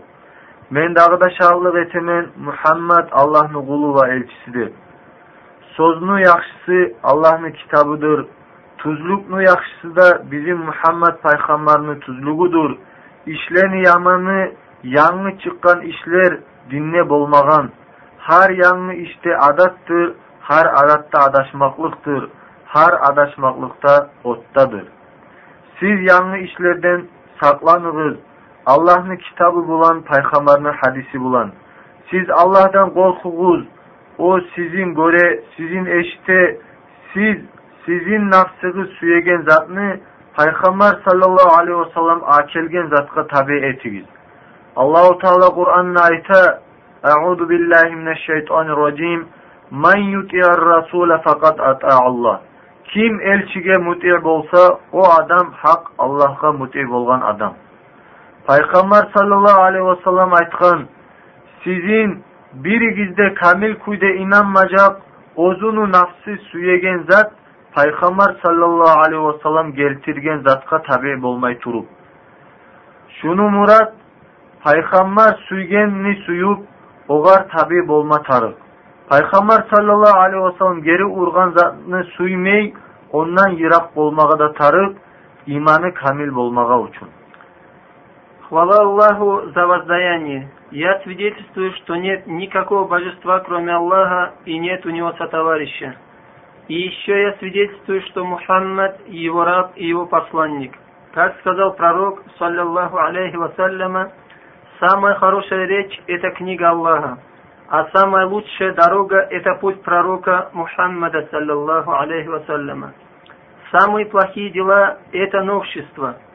Mendağı 0.70 1.32
şahlı 1.38 1.80
etenen 1.80 2.28
Muhammed 2.38 3.08
Allah'ın 3.12 3.54
qulu 3.54 3.90
və 3.98 4.12
elçisidir. 4.14 4.72
Sözünü 5.78 6.22
yaxşısı 6.22 6.94
Allah'ın 7.04 7.52
kitabıdır. 7.52 8.26
Tuzluqnu 8.78 9.42
yaxşısı 9.42 9.96
da 9.96 10.32
bizim 10.32 10.58
Muhammed 10.58 11.16
Peyğəmbərinin 11.24 12.00
tuzluğudur. 12.00 12.72
İşləni 13.28 13.86
yamanı, 13.88 14.52
yanğı 14.84 15.38
çıqqan 15.38 15.82
işlər 15.82 16.40
dinne 16.72 17.10
bolmağan. 17.10 17.72
Har 18.18 18.50
yanğı 18.50 18.94
işdə 18.94 19.36
adatdır, 19.36 20.16
har 20.42 20.66
adatda 20.66 21.20
adaşmaqlıqdır. 21.20 22.30
Har 22.66 22.94
adaşmaqlıqda 23.12 24.10
otdadır. 24.24 24.86
Siz 25.80 25.98
yanğı 26.12 26.38
işlərdən 26.38 27.02
saqlanınız. 27.42 28.18
Allah'ın 28.68 29.16
kitabı 29.16 29.68
bulan, 29.68 30.02
paygambarının 30.02 30.74
hadisi 30.82 31.22
bulan. 31.22 31.52
Siz 32.12 32.30
Allah'tan 32.30 32.94
korkuğuz. 32.94 33.68
O 34.18 34.40
sizin 34.56 34.96
göre, 34.96 35.44
sizin 35.58 35.86
eşte, 35.86 36.58
siz 37.14 37.38
sizin 37.86 38.32
nafsıgı 38.32 38.86
suyegen 38.86 39.42
zatını 39.42 40.00
Peygamber 40.38 41.00
sallallahu 41.10 41.58
aleyhi 41.58 41.80
ve 41.80 41.94
sellem 41.94 42.22
akelgen 42.24 42.88
zatka 42.88 43.28
tabi 43.28 43.66
etigiz. 43.66 44.06
Allahu 44.76 45.18
Teala 45.18 45.50
Kur'an'ın 45.50 45.96
ayta 45.96 46.62
Euzu 47.04 47.50
billahi 47.50 47.96
mineşşeytanirracim 47.96 49.28
Men 49.72 49.98
yuti'ar 49.98 50.66
rasule 50.66 51.22
fakat 51.24 51.60
Allah. 51.84 52.42
Kim 52.84 53.22
elçiге 53.22 53.78
muti 53.78 54.24
bolsa 54.24 54.80
o 54.92 55.04
adam 55.04 55.52
hak 55.52 55.88
Allah'a 55.98 56.52
muti 56.52 56.90
bolgan 56.90 57.22
adam 57.22 57.54
Пайғамбар 58.49 59.13
саллаллаху 59.15 59.63
алейхи 59.63 59.85
вассалам 59.85 60.33
айтқан, 60.35 60.87
sizin 61.65 62.25
birigizde 62.55 63.35
kamil 63.35 63.75
kuyde 63.75 64.15
inanmayacak 64.17 65.01
ozunu 65.37 65.93
nafsi 65.93 66.39
suyegen 66.51 67.07
zat 67.11 67.33
Peygamber 67.75 68.37
sallallahu 68.43 69.01
aleyhi 69.01 69.29
ve 69.29 69.39
sellem 69.43 69.73
geltirgen 69.73 70.43
zatka 70.47 70.83
tabi 70.83 71.23
bolmay 71.23 71.59
turup. 71.59 71.87
Şunu 73.09 73.51
murat 73.51 73.95
Peygamber 74.65 75.35
suygenni 75.49 76.17
suyup 76.17 76.59
ogar 77.09 77.49
tabi 77.49 77.89
bolma 77.89 78.23
tarık. 78.23 78.57
Peygamber 79.11 79.65
sallallahu 79.75 80.21
aleyhi 80.21 80.45
ve 80.45 80.59
sellem 80.59 80.83
geri 80.83 81.05
urgan 81.05 81.51
zatını 81.51 82.05
suymay 82.05 82.73
ondan 83.13 83.49
yirak 83.49 83.97
bolmağa 83.97 84.39
da 84.39 84.53
tarık 84.53 84.97
imanı 85.47 85.95
kamil 85.95 86.35
bolmağa 86.35 86.81
uçun. 86.81 87.09
Хвала 88.50 88.78
Аллаху 88.78 89.52
за 89.54 89.68
воздаяние, 89.68 90.50
Я 90.72 91.02
свидетельствую, 91.02 91.74
что 91.74 91.98
нет 91.98 92.28
никакого 92.28 92.88
божества, 92.88 93.42
кроме 93.42 93.74
Аллаха, 93.76 94.36
и 94.46 94.58
нет 94.58 94.86
у 94.86 94.90
него 94.90 95.12
сотоварища. 95.18 95.96
И 96.70 96.74
еще 96.74 97.24
я 97.24 97.34
свидетельствую, 97.40 98.02
что 98.04 98.24
Мухаммад– 98.24 99.02
его 99.08 99.44
раб 99.44 99.74
и 99.76 99.86
его 99.86 100.06
посланник. 100.06 100.78
Как 101.14 101.38
сказал 101.40 101.74
пророк, 101.74 102.24
саллиллаху 102.38 102.98
алейхи 102.98 103.36
вассаляма, 103.36 104.14
самая 104.80 105.16
хорошая 105.16 105.66
речь– 105.66 106.00
это 106.08 106.32
книга 106.32 106.70
Аллаха, 106.70 107.18
а 107.68 107.90
самая 107.94 108.28
лучшая 108.28 108.74
дорога– 108.74 109.18
это 109.30 109.56
путь 109.56 109.84
пророка 109.84 110.52
Мухаммада, 110.54 111.28
саллиллаху 111.32 111.92
алейхи 111.92 112.28
вассаляма. 112.28 112.94
Самые 113.72 114.06
плохие 114.06 114.52
дела– 114.52 115.00
это 115.12 115.44
новшество– 115.44 116.16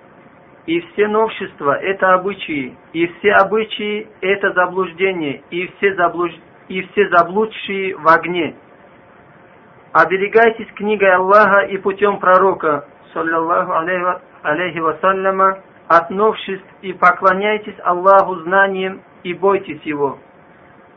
и 0.66 0.80
все 0.80 1.08
новшества– 1.08 1.76
это 1.82 2.14
обычаи, 2.14 2.76
и 2.92 3.06
все 3.06 3.32
обычаи– 3.32 4.06
это 4.20 4.52
заблуждение, 4.52 5.42
и 5.50 5.66
все, 5.76 5.94
заблуж... 5.94 6.32
и 6.68 6.82
все 6.82 7.08
заблудшие 7.08 7.96
в 7.96 8.06
огне. 8.06 8.54
Оберегайтесь 9.92 10.72
книгой 10.74 11.12
Аллаха 11.14 11.66
и 11.66 11.76
путем 11.78 12.18
пророка, 12.18 12.86
саллиллаху 13.12 13.72
алейхи 14.42 14.78
вассаляма, 14.78 15.58
от 15.88 16.10
новшеств 16.10 16.66
и 16.80 16.92
поклоняйтесь 16.92 17.76
Аллаху 17.82 18.36
знанием 18.36 19.02
и 19.24 19.34
бойтесь 19.34 19.82
Его. 19.82 20.18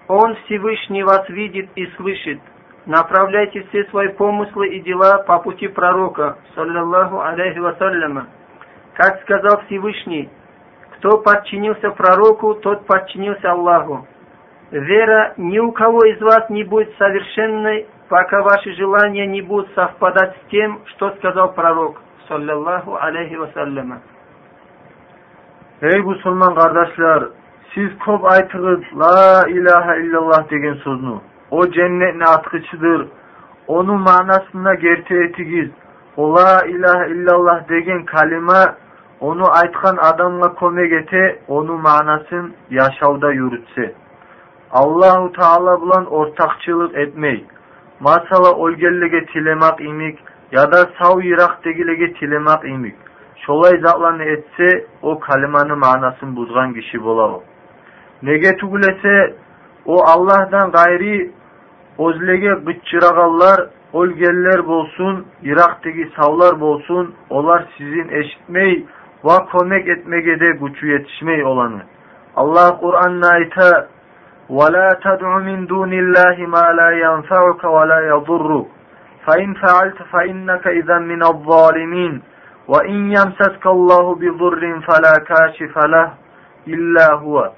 Он 0.08 0.36
Всевышний 0.46 1.04
вас 1.04 1.28
видит 1.30 1.70
и 1.76 1.88
слышит. 1.98 2.40
Направляйте 2.86 3.66
все 3.70 3.84
свои 3.86 4.10
помыслы 4.10 4.68
и 4.68 4.82
дела 4.82 5.18
по 5.24 5.40
пути 5.40 5.68
пророка, 5.68 6.38
саллиллаху 6.54 7.20
алейхи 7.20 7.58
вассаляма. 7.58 8.28
Как 8.96 9.22
сказал 9.24 9.62
Всевышний, 9.66 10.30
кто 10.98 11.18
подчинился 11.18 11.92
пророку, 11.92 12.56
тот 12.56 12.86
подчинился 12.86 13.52
Аллаху. 13.52 14.08
Вера 14.72 15.34
ни 15.38 15.60
у 15.60 15.72
кого 15.74 16.06
из 16.06 16.20
вас 16.22 16.50
не 16.50 16.64
будет 16.64 16.96
совершенной, 16.98 17.88
пока 18.08 18.42
ваши 18.42 18.74
желания 18.74 19.28
не 19.28 19.42
будут 19.42 19.70
совпадать 19.76 20.36
с 20.38 20.50
тем, 20.50 20.80
что 20.88 21.12
сказал 21.18 21.54
пророк, 21.54 22.02
саллаллаху 22.28 22.96
алейхи 22.96 23.36
вассаляма. 23.36 24.02
Ey 25.82 26.00
musulmon 26.02 26.56
qardoshlar, 26.56 27.32
siz 27.74 27.92
ko'p 28.00 28.24
aytig'iz 28.32 28.84
la 28.94 29.44
ilaha 29.48 29.98
illalloh 30.00 30.48
degan 30.50 30.78
so'zni. 30.84 31.20
O 31.52 31.68
jannatni 31.68 32.24
atqichidir. 32.24 33.08
Onun 33.68 34.00
ma'nosini 34.00 34.80
gerti 34.80 35.14
etigiz. 35.14 35.70
O 36.18 36.34
la 36.34 36.64
ilaha 36.66 37.06
illalloh 37.06 37.60
degan 37.70 38.06
kalima 38.06 38.76
onu 39.25 39.45
aytkan 39.51 39.97
adamla 39.97 40.55
komeg 40.55 40.93
ete, 40.93 41.39
onu 41.49 41.79
manaсын 41.79 42.55
yaşavda 42.71 43.33
yürütse. 43.33 43.95
Allahu 44.73 45.33
Teala 45.33 45.83
bilan 45.83 46.07
ortakçılık 46.07 46.97
etmey. 46.97 47.45
Masala 48.01 48.55
olgellige 48.55 49.27
tilemak 49.27 49.81
imik 49.81 50.19
ya 50.53 50.73
da 50.73 50.91
sav 50.99 51.21
yirak 51.21 51.65
degilege 51.65 52.13
tilemak 52.13 52.65
imik. 52.65 52.95
Şolay 53.47 53.81
zatlarını 53.81 54.25
etse 54.25 54.87
o 55.03 55.21
kalimanın 55.21 55.79
manasını 55.79 56.37
buzgan 56.37 56.75
kişi 56.75 57.05
bola 57.05 57.23
o. 57.23 57.43
Nege 58.23 58.57
tugulese 58.57 59.35
o 59.87 60.05
Allah'dan 60.05 60.71
gayri 60.71 61.31
ozlege 61.99 62.55
gıççıragallar 62.67 63.67
olgeller 63.93 64.67
bolsun, 64.67 65.27
Irak'taki 65.43 66.09
savlar 66.17 66.61
bolsun, 66.61 67.15
olar 67.31 67.67
sizin 67.79 68.09
eşitmey, 68.09 68.87
ve 69.26 69.46
komek 69.52 69.88
etmege 69.88 70.40
de 70.40 70.52
gücü 70.52 70.88
yetişmey 70.88 71.46
olanı. 71.46 71.82
Allah 72.36 72.78
Kur'an'ın 72.80 73.22
ayta 73.22 73.88
وَلَا 74.50 75.00
تَدْعُ 75.06 75.32
مِنْ 75.40 75.68
دُونِ 75.68 75.92
اللّٰهِ 76.04 76.38
مَا 76.56 76.66
لَا 76.80 76.90
يَنْفَعُكَ 77.06 77.64
وَلَا 77.64 78.00
يَضُرُّكَ 78.12 78.68
فَإِنْ 79.26 79.54
فَعَلْتَ 79.54 80.00
فَإِنَّكَ 80.14 80.68
إِذًا 80.68 81.00
مِنَ 81.00 81.24
الظَّالِمِينَ 81.24 82.22
وَإِنْ 82.68 83.12
يَمْسَسْكَ 83.18 83.64
اللّٰهُ 83.76 84.16
بِضُرٍّ 84.16 84.62
فَلَا 84.88 85.16
كَاشِفَ 85.30 85.78
لَهُ 85.78 86.14
إِلَّا 86.68 87.14
هُوَ 87.14 87.52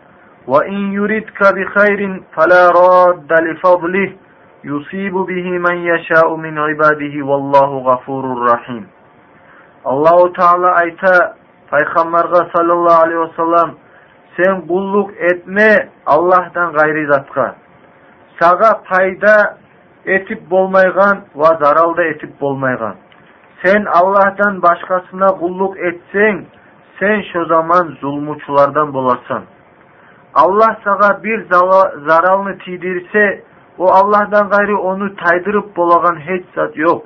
وَإِنْ 0.48 0.94
يُرِدْكَ 0.98 1.40
بِخَيْرٍ 1.56 2.22
فَلَا 2.36 2.64
رَادَّ 2.82 3.32
لِفَضْلِهِ 3.48 4.10
يُصِيبُ 4.64 5.14
بِهِ 5.14 5.48
مَنْ 5.68 5.78
يَشَاءُ 5.92 6.36
مِنْ 6.36 6.58
عِبَادِهِ 6.58 7.16
وَاللّٰهُ 7.30 7.72
غَفُورٌ 7.90 8.24
رَحِيمٌ 8.52 8.84
Allahu 9.86 10.34
Teala 10.34 10.72
ayta 10.76 11.36
Peygamberga 11.72 12.50
sallallahu 12.56 13.04
aleyhi 13.04 13.22
ve 13.22 13.36
sellem 13.36 13.76
sen 14.38 14.68
kulluk 14.68 15.12
etme 15.18 15.90
Allah'tan 16.06 16.74
gayri 16.74 17.08
zatqa. 17.08 17.56
Sağa 18.40 18.82
payda 18.90 19.58
etip 20.06 20.52
bolmaygan 20.52 21.18
ve 21.36 21.66
zaralda 21.66 22.04
etip 22.04 22.42
bolmaygan. 22.42 22.96
Sen 23.64 23.86
Allah'tan 23.86 24.62
başkasına 24.62 25.28
kulluk 25.28 25.78
etsen 25.78 26.46
sen 27.00 27.24
şu 27.34 27.46
zaman 27.46 27.98
zulmuçulardan 28.02 28.94
bolarsan. 28.94 29.44
Allah 30.34 30.78
sana 30.84 31.24
bir 31.24 31.50
zaralını 32.08 32.58
tidirse 32.58 33.44
o 33.78 33.86
Allah'tan 33.86 34.50
gayri 34.50 34.76
onu 34.76 35.16
taydırıp 35.16 35.78
bolagan 35.78 36.20
hiç 36.20 36.46
zat 36.56 36.78
yok. 36.78 37.06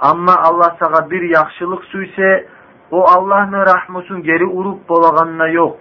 Ama 0.00 0.36
Allah 0.42 0.76
sana 0.82 1.10
bir 1.10 1.22
yaxşılık 1.22 1.84
suyse 1.84 2.46
o 2.94 3.04
Allah'ın 3.16 3.52
rahmusun 3.52 4.22
geri 4.22 4.46
urup 4.46 4.88
bolaganına 4.88 5.48
yok. 5.48 5.76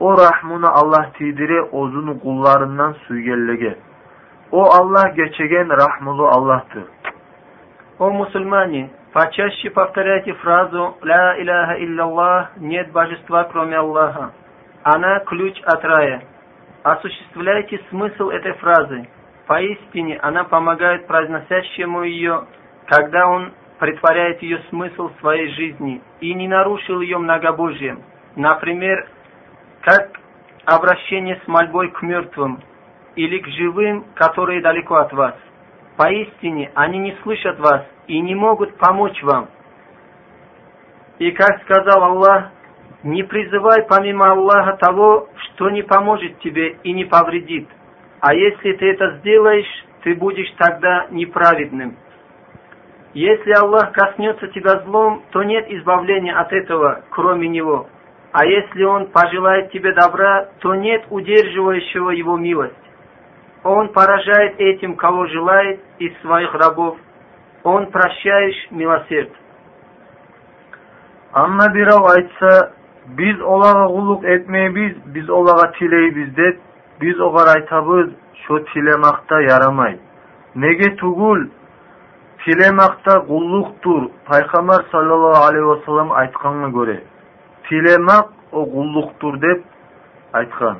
O 0.00 0.18
rahmunu 0.18 0.66
Allah 0.66 1.10
tidire 1.18 1.62
ozunu 1.62 2.20
kullarından 2.20 2.92
suygellege. 2.92 3.78
O 4.52 4.62
Allah 4.62 5.08
geçegen 5.08 5.68
rahmulu 5.68 6.26
Allah'tır. 6.28 6.84
О 7.98 8.10
мусульмане, 8.10 8.90
почаще 9.12 9.70
повторяйте 9.70 10.32
фразу 10.34 10.96
«Ля 11.02 11.36
иляха 11.42 11.74
илляллах» 11.78 12.56
«Нет 12.60 12.92
божества, 12.92 13.48
кроме 13.52 13.76
Аллаха». 13.76 14.30
Она 14.84 15.20
ключ 15.20 15.56
от 15.64 15.84
рая. 15.84 16.22
Осуществляйте 16.84 17.80
смысл 17.90 18.28
этой 18.28 18.52
фразы. 18.54 19.08
Поистине 19.46 20.18
она 20.18 20.44
помогает 20.44 21.06
произносящему 21.06 22.02
ее, 22.02 22.44
когда 22.86 23.26
он 23.26 23.52
притворяет 23.78 24.42
ее 24.42 24.60
смысл 24.70 25.10
своей 25.20 25.48
жизни 25.52 26.00
и 26.20 26.34
не 26.34 26.48
нарушил 26.48 27.00
ее 27.00 27.18
многобожием. 27.18 28.02
Например, 28.36 29.08
как 29.82 30.20
обращение 30.64 31.40
с 31.44 31.48
мольбой 31.48 31.90
к 31.90 32.02
мертвым 32.02 32.60
или 33.16 33.38
к 33.38 33.46
живым, 33.48 34.04
которые 34.14 34.60
далеко 34.60 34.96
от 34.96 35.12
вас. 35.12 35.34
Поистине, 35.96 36.70
они 36.74 36.98
не 36.98 37.16
слышат 37.22 37.58
вас 37.58 37.84
и 38.06 38.20
не 38.20 38.34
могут 38.34 38.76
помочь 38.78 39.22
вам. 39.22 39.48
И 41.18 41.30
как 41.30 41.62
сказал 41.62 42.02
Аллах, 42.02 42.50
не 43.04 43.22
призывай 43.22 43.84
помимо 43.88 44.32
Аллаха 44.32 44.76
того, 44.78 45.28
что 45.36 45.70
не 45.70 45.82
поможет 45.82 46.38
тебе 46.40 46.78
и 46.82 46.92
не 46.92 47.04
повредит. 47.04 47.68
А 48.20 48.34
если 48.34 48.72
ты 48.72 48.90
это 48.90 49.18
сделаешь, 49.18 49.84
ты 50.02 50.14
будешь 50.14 50.50
тогда 50.58 51.06
неправедным. 51.10 51.96
Если 53.14 53.52
Аллах 53.52 53.92
коснется 53.92 54.48
тебя 54.48 54.80
злом, 54.80 55.22
то 55.30 55.44
нет 55.44 55.70
избавления 55.70 56.36
от 56.36 56.52
этого, 56.52 57.02
кроме 57.10 57.48
Него. 57.48 57.86
А 58.32 58.44
если 58.44 58.82
Он 58.82 59.06
пожелает 59.06 59.70
тебе 59.70 59.92
добра, 59.92 60.48
то 60.58 60.74
нет 60.74 61.04
удерживающего 61.10 62.10
Его 62.10 62.36
милость. 62.36 62.74
Он 63.62 63.88
поражает 63.90 64.56
этим, 64.58 64.96
кого 64.96 65.26
желает, 65.28 65.80
из 65.98 66.12
своих 66.20 66.52
рабов. 66.54 66.98
Он 67.62 67.86
прощаешь 67.86 68.70
милосерд. 68.70 69.30
Amma 71.32 71.66
birov 71.74 72.06
aytsa, 72.06 72.72
biz 73.18 73.40
olaga 73.42 73.86
qulluq 73.90 74.24
etmeybiz, 74.24 74.92
biz 75.14 75.30
olaga 75.30 75.72
tileybiz 75.72 76.36
deb, 76.36 76.58
biz 77.00 77.20
ogar 77.20 77.56
aytabız, 77.56 78.10
şu 78.46 78.64
tilemakta 78.64 79.40
yaramay. 79.40 79.98
Nege 80.56 80.96
tugul, 80.96 81.48
tilemakta 82.44 83.26
qulluqtur. 83.26 84.02
Peygamber 84.32 84.80
sallallahu 84.92 85.44
aleyhi 85.44 85.68
ve 85.68 85.84
sellem 85.86 86.10
aytkanına 86.10 86.68
göre. 86.68 87.02
Tilemak 87.68 88.28
o 88.52 88.70
qulluqtur 88.70 89.42
deb 89.42 89.62
aytkan. 90.32 90.76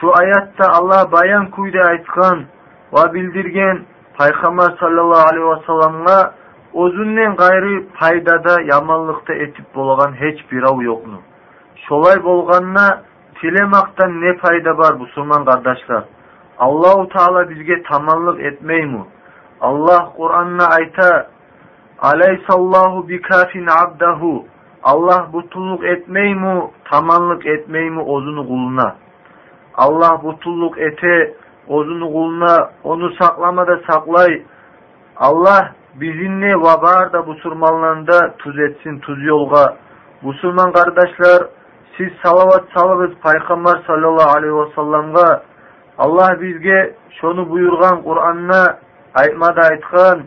Şu 0.00 0.16
ayatda 0.16 0.68
Allah 0.72 1.12
bayan 1.12 1.50
kuyda 1.50 1.82
aytkan 1.82 2.44
va 2.92 3.14
bildirgen 3.14 3.84
Peygamber 4.18 4.70
sallallahu 4.80 5.28
aleyhi 5.28 5.46
ve 5.46 5.66
sellemga 5.66 6.34
o'zinden 6.72 7.36
gayri 7.36 7.88
paydada 7.88 8.62
yamanlıkta 8.62 9.34
etip 9.34 9.74
bolagan 9.74 10.12
hiç 10.12 10.52
bir 10.52 10.62
av 10.62 10.80
yoknu. 10.82 11.20
Şolay 11.88 12.24
bolganına 12.24 13.02
tilemaktan 13.40 14.20
ne 14.20 14.36
fayda 14.36 14.78
var 14.78 14.92
musulman 14.94 15.44
kardeşler? 15.44 16.02
Allahu 16.58 17.08
Teala 17.08 17.50
bizge 17.50 17.82
tamanlık 17.82 18.40
etmeymu. 18.40 19.06
Allah 19.60 20.12
Kur'an'na 20.16 20.66
ayta 20.66 21.26
Aleysallahu 22.02 23.08
bikafin 23.08 23.66
abdahu 23.66 24.46
Allah 24.82 25.28
butuluk 25.32 25.84
etmey 25.84 26.34
mu, 26.34 26.70
tamanlık 26.84 27.46
etmey 27.46 27.90
mu 27.90 28.02
ozunu 28.02 28.46
kuluna. 28.46 28.96
Allah 29.74 30.22
butulluk 30.22 30.78
ete, 30.78 31.34
ozunu 31.68 32.12
kuluna, 32.12 32.70
onu 32.84 33.12
saklamada 33.20 33.80
saklay. 33.90 34.42
Allah 35.16 35.72
bizinle 35.94 36.56
ve 36.56 36.82
barda 36.82 37.26
busurmanlarında 37.26 38.36
tuz 38.38 38.58
etsin 38.58 38.98
tuz 38.98 39.24
yolga. 39.24 39.76
Busurman 40.22 40.72
kardeşler, 40.72 41.42
siz 41.96 42.08
salavat 42.22 42.64
salınız 42.74 43.10
Peygamber 43.22 43.82
sallallahu 43.86 44.36
aleyhi 44.36 44.56
ve 44.56 44.74
sellem'ga. 44.74 45.42
Allah 45.98 46.40
bizge 46.40 46.94
şonu 47.20 47.50
buyurgan 47.50 48.02
Kur'an'na 48.02 48.78
айтмада 49.14 49.60
айтқан 49.72 50.26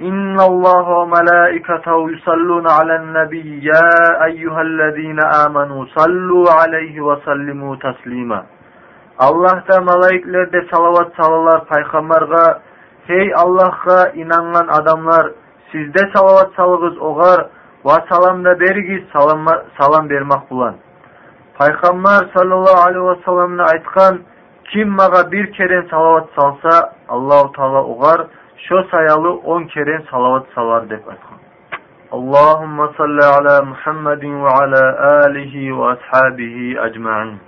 إن 0.00 0.40
الله 0.40 0.88
وملائكته 0.88 2.10
يصلون 2.10 2.66
على 2.70 2.96
النبي 2.96 3.64
يا 3.64 4.24
أيها 4.24 4.60
الذين 4.62 5.20
آمنوا 5.46 5.84
صلوا 5.98 6.46
عليه 6.60 7.00
وسلموا 7.00 7.76
تسليما 7.76 8.42
paygambarga 11.66 12.60
Hey 13.08 13.32
Allah'a 13.34 14.12
инанған 14.14 14.68
адамлар, 14.68 15.32
Сізде 15.72 16.04
салават 16.14 16.52
salığız 16.56 16.98
оғар, 17.02 17.40
va 17.84 17.96
salam 18.08 18.44
бергіз 18.44 19.02
салам 19.12 19.48
salam 19.78 20.08
salam. 20.08 20.74
Paygambar 21.58 22.28
айтқан 23.72 24.22
kim 24.72 24.88
maga 24.88 25.32
bir 25.32 25.52
kere 25.52 25.88
salavat 25.90 26.28
salsa 26.36 26.92
Allahu 27.08 27.52
Teala 27.52 27.84
oğar 27.84 28.26
şu 28.68 28.84
sayalı 28.90 29.30
on 29.32 29.64
kere 29.64 30.02
salavat 30.10 30.46
salar 30.54 30.90
dep 30.90 31.08
aytkan. 31.08 31.38
Allahumma 32.10 32.92
salli 32.96 33.24
ala 33.24 33.62
Muhammedin 33.62 34.44
ve 34.44 34.48
ala 34.48 34.84
alihi 35.24 35.78
ve 35.78 35.84
ashabihi 35.84 36.78
ecma'in. 36.88 37.40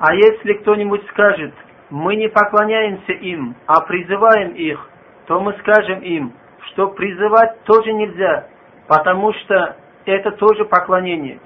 А 0.00 0.14
если 0.14 0.54
кто-нибудь 0.54 1.06
скажет, 1.10 1.52
мы 1.90 2.16
не 2.16 2.28
поклоняемся 2.28 3.12
им, 3.12 3.54
а 3.66 3.80
призываем 3.82 4.54
их, 4.54 4.78
то 5.26 5.40
мы 5.40 5.52
скажем 5.60 6.00
им, 6.00 6.32
что 6.68 6.88
призывать 6.88 7.62
тоже 7.64 7.92
нельзя, 7.92 8.46
потому 8.88 9.32
что 9.34 9.76
это 10.06 10.30
тоже 10.32 10.64
поклонение. 10.64 11.38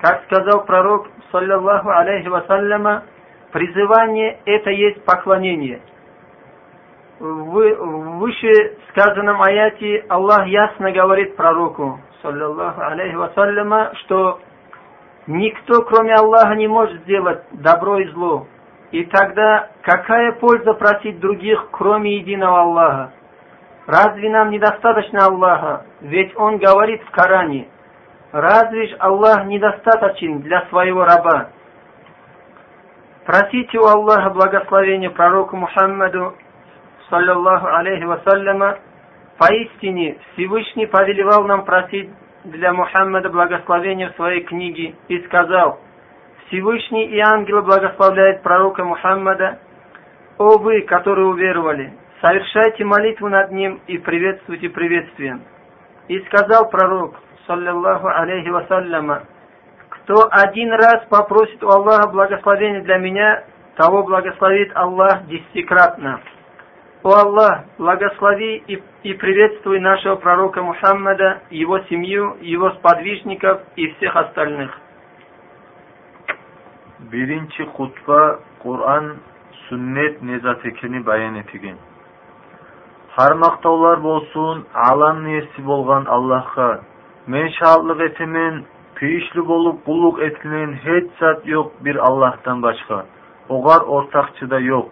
Как 0.00 0.24
сказал 0.24 0.64
пророк, 0.64 1.08
саллиллаху 1.30 1.88
алейхи 1.90 2.28
вассаляма, 2.28 3.04
призывание 3.52 4.38
это 4.44 4.70
есть 4.70 5.04
поклонение. 5.04 5.80
В 7.20 8.18
выше 8.18 8.76
сказанном 8.90 9.40
аяте 9.40 10.04
Аллах 10.08 10.46
ясно 10.46 10.90
говорит 10.92 11.36
пророку, 11.36 12.00
саллиллаху 12.22 12.80
алейхи 12.80 13.14
вассаляма, 13.14 13.92
что 14.04 14.40
Никто, 15.26 15.82
кроме 15.82 16.14
Аллаха, 16.14 16.54
не 16.54 16.68
может 16.68 17.00
сделать 17.02 17.44
добро 17.52 17.98
и 17.98 18.08
зло. 18.08 18.46
И 18.90 19.04
тогда 19.06 19.70
какая 19.82 20.32
польза 20.32 20.74
просить 20.74 21.18
других, 21.18 21.68
кроме 21.70 22.16
единого 22.18 22.60
Аллаха? 22.60 23.12
Разве 23.86 24.30
нам 24.30 24.50
недостаточно 24.50 25.26
Аллаха? 25.26 25.86
Ведь 26.02 26.36
Он 26.36 26.58
говорит 26.58 27.02
в 27.04 27.10
Коране, 27.10 27.68
разве 28.34 28.88
ж 28.88 28.96
Аллах 28.98 29.46
недостаточен 29.46 30.40
для 30.40 30.66
своего 30.66 31.04
раба? 31.04 31.50
Просите 33.24 33.78
у 33.78 33.84
Аллаха 33.84 34.30
благословения 34.30 35.08
пророку 35.10 35.56
Мухаммаду, 35.56 36.34
саллиллаху 37.08 37.68
алейхи 37.68 38.02
вассаляма, 38.02 38.78
поистине 39.38 40.18
Всевышний 40.32 40.86
повелевал 40.86 41.44
нам 41.44 41.64
просить 41.64 42.10
для 42.42 42.72
Мухаммада 42.72 43.30
благословения 43.30 44.10
в 44.10 44.16
своей 44.16 44.42
книге 44.42 44.96
и 45.08 45.20
сказал, 45.26 45.78
Всевышний 46.48 47.06
и 47.06 47.20
ангелы 47.20 47.62
благословляют 47.62 48.42
пророка 48.42 48.84
Мухаммада, 48.84 49.60
«О 50.38 50.58
вы, 50.58 50.82
которые 50.82 51.28
уверовали, 51.28 51.92
совершайте 52.20 52.84
молитву 52.84 53.28
над 53.28 53.52
ним 53.52 53.80
и 53.86 53.98
приветствуйте 53.98 54.68
приветствием». 54.68 55.42
И 56.08 56.18
сказал 56.22 56.68
пророк, 56.68 57.14
саллиллаху 57.46 58.08
алейхи 58.08 58.48
вассаляма, 58.48 59.22
«Кто 59.90 60.28
один 60.30 60.72
раз 60.72 61.06
попросит 61.08 61.62
у 61.62 61.68
Аллаха 61.68 62.08
благословения 62.08 62.82
для 62.82 62.98
меня, 62.98 63.44
того 63.76 64.02
благословит 64.02 64.70
Аллах 64.74 65.26
десятикратно». 65.26 66.20
О 67.02 67.10
Аллах, 67.10 67.64
благослови 67.76 68.64
и, 68.66 68.82
и 69.02 69.12
приветствуй 69.12 69.78
нашего 69.78 70.16
пророка 70.16 70.62
Мухаммада, 70.62 71.42
его 71.50 71.78
семью, 71.90 72.38
его 72.40 72.70
сподвижников 72.70 73.60
и 73.76 73.88
всех 73.92 74.16
остальных. 74.16 74.70
Birinchi 77.10 77.66
xutba 77.76 78.40
Qur'on 78.62 79.18
sunnet 79.68 80.22
nezatekini 80.22 81.04
bayon 81.04 81.34
etgan. 81.42 81.76
Har 83.16 83.34
maqtovlar 83.34 84.00
bo'lsin 84.00 84.64
alam 84.72 85.24
niyesi 85.26 85.60
bo'lgan 85.68 86.08
Allohga. 86.16 86.70
menşaatlı 87.26 88.04
etimin, 88.04 88.64
piyişli 88.94 89.48
bolup 89.48 89.86
buluk 89.86 90.22
etinin 90.22 90.72
hiç 90.72 91.10
zat 91.20 91.46
yok 91.46 91.72
bir 91.84 91.96
Allah'tan 91.96 92.62
başka. 92.62 93.06
Ogar 93.48 93.80
ortakçı 93.80 94.50
da 94.50 94.60
yok. 94.60 94.88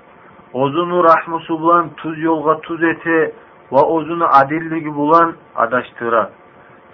Ozunu 0.53 1.05
rahmusu 1.05 1.61
bulan 1.61 1.91
tuz 1.97 2.23
yolga 2.23 2.61
tuz 2.61 2.83
eti 2.83 3.35
ve 3.73 3.77
ozunu 3.77 4.27
adilligi 4.33 4.95
bulan 4.95 5.35
adaştıra. 5.57 6.31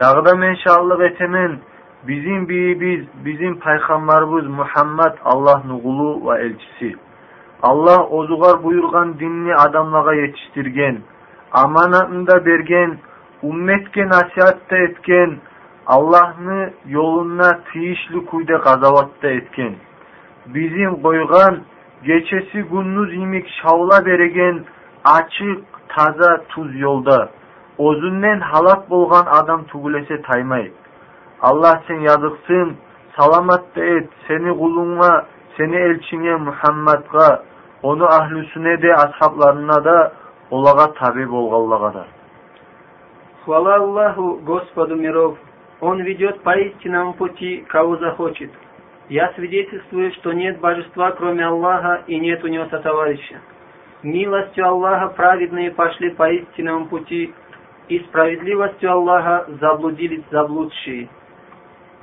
Dağda 0.00 0.34
menşaatlı 0.34 1.04
etimin, 1.04 1.60
bizim 2.08 2.48
biyimiz, 2.48 3.06
bizim 3.24 3.58
paygambarımız 3.58 4.46
Muhammed 4.46 5.14
Allah 5.24 5.62
nugulu 5.66 6.30
ve 6.30 6.40
elçisi. 6.40 6.98
Allah 7.62 8.06
ozugar 8.06 8.64
buyurgan 8.64 9.18
dinni 9.18 9.54
adamlaga 9.54 10.14
yetiştirgen, 10.14 10.98
amanatında 11.52 12.46
bergen, 12.46 12.98
ummetga 13.42 14.08
nasihat 14.08 14.72
etken, 14.72 15.38
Allah'ını 15.86 16.70
yo'lina 16.86 17.60
tiyishli 17.72 18.26
kuyda 18.26 18.56
g'azovatda 18.56 19.28
etken, 19.28 19.74
bizim 20.46 21.02
qo'ygan 21.02 21.58
geçesi 22.02 22.62
gündüz 22.62 23.14
imik 23.14 23.46
şavla 23.62 24.06
bergan 24.06 24.64
açık, 25.04 25.64
taza 25.88 26.42
tuz 26.48 26.80
yo'lda. 26.80 27.28
O'zinden 27.78 28.40
halat 28.40 28.90
bo'lgan 28.90 29.26
adam 29.26 29.64
tugulese 29.64 30.22
taymay. 30.22 30.70
Alloh 31.42 31.76
sen 31.86 32.04
salamat 32.04 32.74
salomatda 33.16 33.84
et 33.84 34.08
seni 34.28 34.50
qulunga 34.58 35.26
seni 35.56 35.76
elchingga 35.76 36.38
muhammadga 36.38 37.42
onu 37.82 38.06
ahli 38.06 38.44
sünnede 38.44 38.94
ashablarına 38.94 39.84
da 39.84 40.12
olaga 40.50 40.94
tabi 40.94 41.30
bolğallığadır. 41.30 42.17
Хвала 43.48 43.76
Аллаху, 43.76 44.40
Господу 44.44 44.94
миров, 44.94 45.38
Он 45.80 46.02
ведет 46.02 46.42
по 46.42 46.54
истинному 46.58 47.14
пути, 47.14 47.64
кого 47.66 47.96
захочет. 47.96 48.50
Я 49.08 49.32
свидетельствую, 49.36 50.12
что 50.16 50.34
нет 50.34 50.60
божества, 50.60 51.12
кроме 51.12 51.46
Аллаха, 51.46 52.02
и 52.06 52.18
нет 52.20 52.44
у 52.44 52.48
него 52.48 52.66
сотоварища. 52.66 53.40
Милостью 54.02 54.66
Аллаха 54.66 55.14
праведные 55.14 55.70
пошли 55.70 56.10
по 56.10 56.30
истинному 56.30 56.88
пути, 56.88 57.32
и 57.88 58.00
справедливостью 58.00 58.92
Аллаха 58.92 59.46
заблудились 59.58 60.24
заблудшие. 60.30 61.08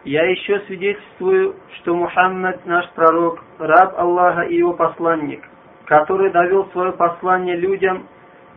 Я 0.03 0.23
еще 0.23 0.61
свидетельствую, 0.61 1.57
что 1.75 1.93
Мухаммад, 1.93 2.65
наш 2.65 2.89
пророк, 2.95 3.39
раб 3.59 3.93
Аллаха 3.99 4.41
и 4.41 4.55
его 4.55 4.73
посланник, 4.73 5.47
который 5.85 6.31
довел 6.31 6.65
свое 6.71 6.91
послание 6.93 7.55
людям, 7.55 8.07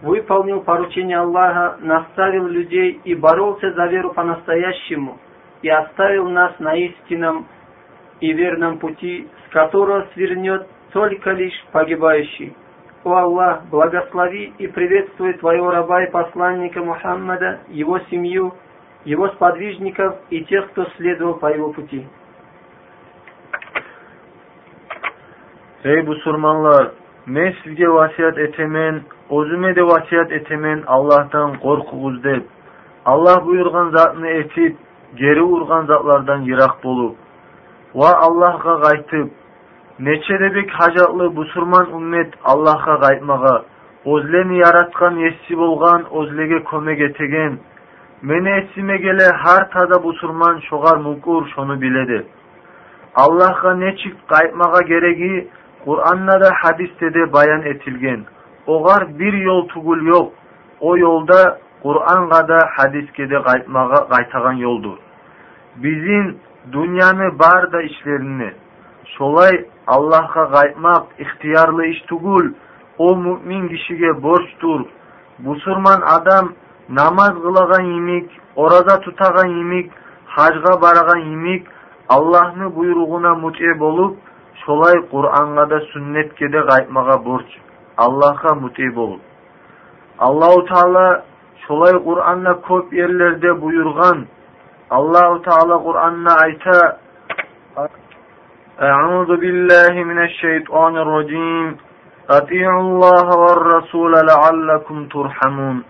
выполнил 0.03 0.61
поручение 0.63 1.19
Аллаха, 1.19 1.79
наставил 1.81 2.47
людей 2.47 3.01
и 3.05 3.15
боролся 3.15 3.73
за 3.73 3.87
веру 3.87 4.13
по-настоящему, 4.13 5.19
и 5.63 5.69
оставил 5.69 6.29
нас 6.29 6.59
на 6.59 6.75
истинном 6.75 7.47
и 8.21 8.33
верном 8.33 8.79
пути, 8.79 9.29
с 9.47 9.53
которого 9.53 10.07
свернет 10.15 10.67
только 10.93 11.33
лишь 11.33 11.65
погибающий. 11.73 12.55
О 13.05 13.15
Аллах, 13.15 13.65
благослови 13.71 14.53
и 14.59 14.67
приветствуй 14.67 15.35
Твоего 15.35 15.71
раба 15.71 16.05
и 16.05 16.11
посланника 16.11 16.83
Мухаммада, 16.83 17.61
его 17.69 17.99
семью, 18.11 18.55
его 19.05 19.29
сподвижников 19.29 20.17
и 20.31 20.45
тех, 20.45 20.69
кто 20.71 20.87
следовал 20.97 21.35
по 21.35 21.47
его 21.47 21.73
пути. 21.73 22.07
Ey 25.85 26.03
Müslümanlar, 26.03 26.91
men 27.27 27.55
sizge 27.63 27.87
vasiyat 27.87 28.37
etemen, 28.37 29.05
Özüme 29.31 29.77
de 29.77 29.83
vasiyat 29.83 30.33
etimin 30.33 30.83
Allah'tan 30.87 31.59
korkuğuz 31.59 32.25
dep. 32.25 32.47
Allah 33.05 33.47
buyurgan 33.47 33.91
zatını 33.91 34.29
etip, 34.29 34.77
geri 35.17 35.43
urgan 35.43 35.87
zatlardan 35.87 36.41
yırak 36.41 36.85
bolup, 36.85 37.17
va 37.95 38.13
Allah'a 38.19 38.81
qaytıp, 38.81 39.31
nechedebek 40.01 40.71
hajatlı 40.71 41.37
busurman 41.37 41.93
ummet 41.93 42.35
Allah'a 42.45 43.01
qaytmağa, 43.01 43.65
özlemi 44.07 44.59
yaratgan 44.59 45.21
essi 45.21 45.59
bolgan 45.59 46.17
o'zlege 46.17 46.65
kömek 46.65 47.01
etegen, 47.01 47.59
meni 48.23 48.51
esime 48.51 48.97
gele 48.97 49.27
har 49.27 49.71
tada 49.71 50.05
busurman 50.05 50.61
şogar 50.71 50.97
mukur 50.97 51.47
şonu 51.55 51.81
biledi. 51.81 52.27
Allah'a 53.15 53.75
nechik 53.75 54.29
qaytmağa 54.29 54.83
gereği 54.83 55.49
Kur'an'la 55.85 56.41
da 56.41 56.51
hadiste 56.63 57.15
de 57.15 57.33
bayan 57.33 57.63
etilgen.'' 57.63 58.38
оғар 58.77 59.09
бір 59.21 59.41
жол 59.45 59.65
түгіл 59.73 60.05
жоқ 60.13 60.31
о 60.81 60.97
жолда 60.99 61.41
құранға 61.83 62.43
да 62.49 62.61
хадиске 62.77 63.27
де 63.27 63.43
қайтаған 63.47 64.63
жолды 64.63 64.95
біздің 65.83 66.33
дүнияны 66.73 67.31
бар 67.39 67.69
да 67.73 67.83
ішлеріне 67.91 68.53
шолай 69.17 69.65
аллахқа 69.87 70.49
қайтмақ 70.53 71.05
ихтиярлы 71.19 71.91
іш 71.93 72.03
түгіл. 72.11 72.55
Ол 72.99 73.15
мүмин 73.17 73.69
кишиге 73.71 74.13
борчтур 74.21 74.89
мұсылман 75.47 76.03
адам 76.15 76.55
намаз 76.89 77.37
кылаган 77.43 77.87
имик 77.95 78.31
ораза 78.57 78.99
тұтаған 79.05 79.55
имик 79.61 79.93
хажга 80.35 80.77
бараган 80.83 81.23
имик 81.33 81.69
аллахны 82.09 82.69
буйругуна 82.69 83.37
мүте 83.39 83.75
болып 83.79 84.19
шолай 84.65 84.99
Құр'анға 85.13 85.69
да 85.69 85.81
сүннетке 85.93 86.49
де 86.51 86.65
қайтмаға 86.73 87.23
борч 87.23 87.55
Allah'a 87.99 88.55
mut'e 88.55 88.97
bolup. 88.97 89.21
Allahu 90.19 90.65
Teala 90.65 91.25
şolay 91.67 92.05
Kur'an'da 92.05 92.61
köp 92.63 92.93
yerlerde 92.93 93.63
buyurgan. 93.63 94.27
Allahu 94.91 95.43
Teala 95.43 95.83
Kur'an'da 95.83 96.31
ayta 96.45 96.99
Euzu 98.81 99.41
billahi 99.41 100.05
mineşşeytanirracim. 100.05 101.79
Ati'ullaha 102.29 103.41
ve 103.41 103.75
Rasule 103.75 104.27
leallekum 104.27 105.09
turhamun. 105.09 105.85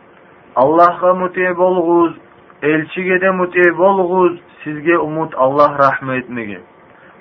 Allah'a 0.57 1.15
mut'e 1.15 1.57
bolğuz, 1.57 2.15
elçige 2.63 3.21
de 3.21 3.31
mut'e 3.31 3.79
bolğuz, 3.79 4.41
sizge 4.65 4.99
umut 4.99 5.35
Allah 5.37 5.79
rahmet. 5.79 6.27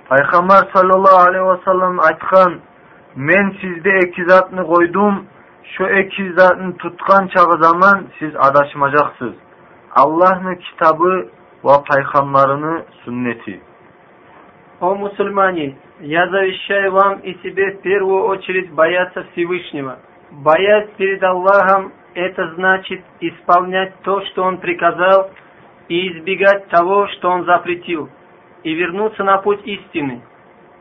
Peygamber 0.09 0.61
sallallahu 0.73 1.29
aleyhi 1.29 1.45
ve 1.45 1.57
men 3.17 3.55
sizde 3.61 3.99
iki 4.07 4.25
zatını 4.25 4.67
koydum, 4.67 5.25
şu 5.63 5.83
iki 5.89 6.33
zatını 6.33 6.77
tutkan 6.77 7.27
çağı 7.27 7.57
zaman 7.57 8.05
siz 8.19 8.35
adaşmayacaksınız. 8.35 9.35
Allah'ın 9.91 10.55
kitabı 10.55 11.29
ve 11.65 11.73
peygamberini 11.91 12.83
sünneti. 13.05 13.59
О 14.81 14.95
мусульмане, 14.95 15.75
я 16.01 16.27
завещаю 16.27 16.91
вам 16.91 17.19
и 17.23 17.33
себе 17.41 17.71
в 17.71 17.81
первую 17.81 18.27
очередь 18.27 18.69
бояться 18.71 19.25
Всевышнего. 19.31 19.97
Боясь 20.31 20.89
перед 20.97 21.23
Аллахом– 21.23 21.91
это 22.15 22.53
значит 22.55 23.01
исполнять 23.21 23.93
то, 24.03 24.21
что 24.21 24.43
Он 24.43 24.57
приказал– 24.57 25.31
и 25.89 26.11
избегать 26.11 26.67
того, 26.69 27.07
что 27.07 27.29
он 27.29 27.45
запретил, 27.45 28.09
и 28.63 28.73
вернуться 28.73 29.23
на 29.23 29.37
путь 29.37 29.61
истины. 29.65 30.21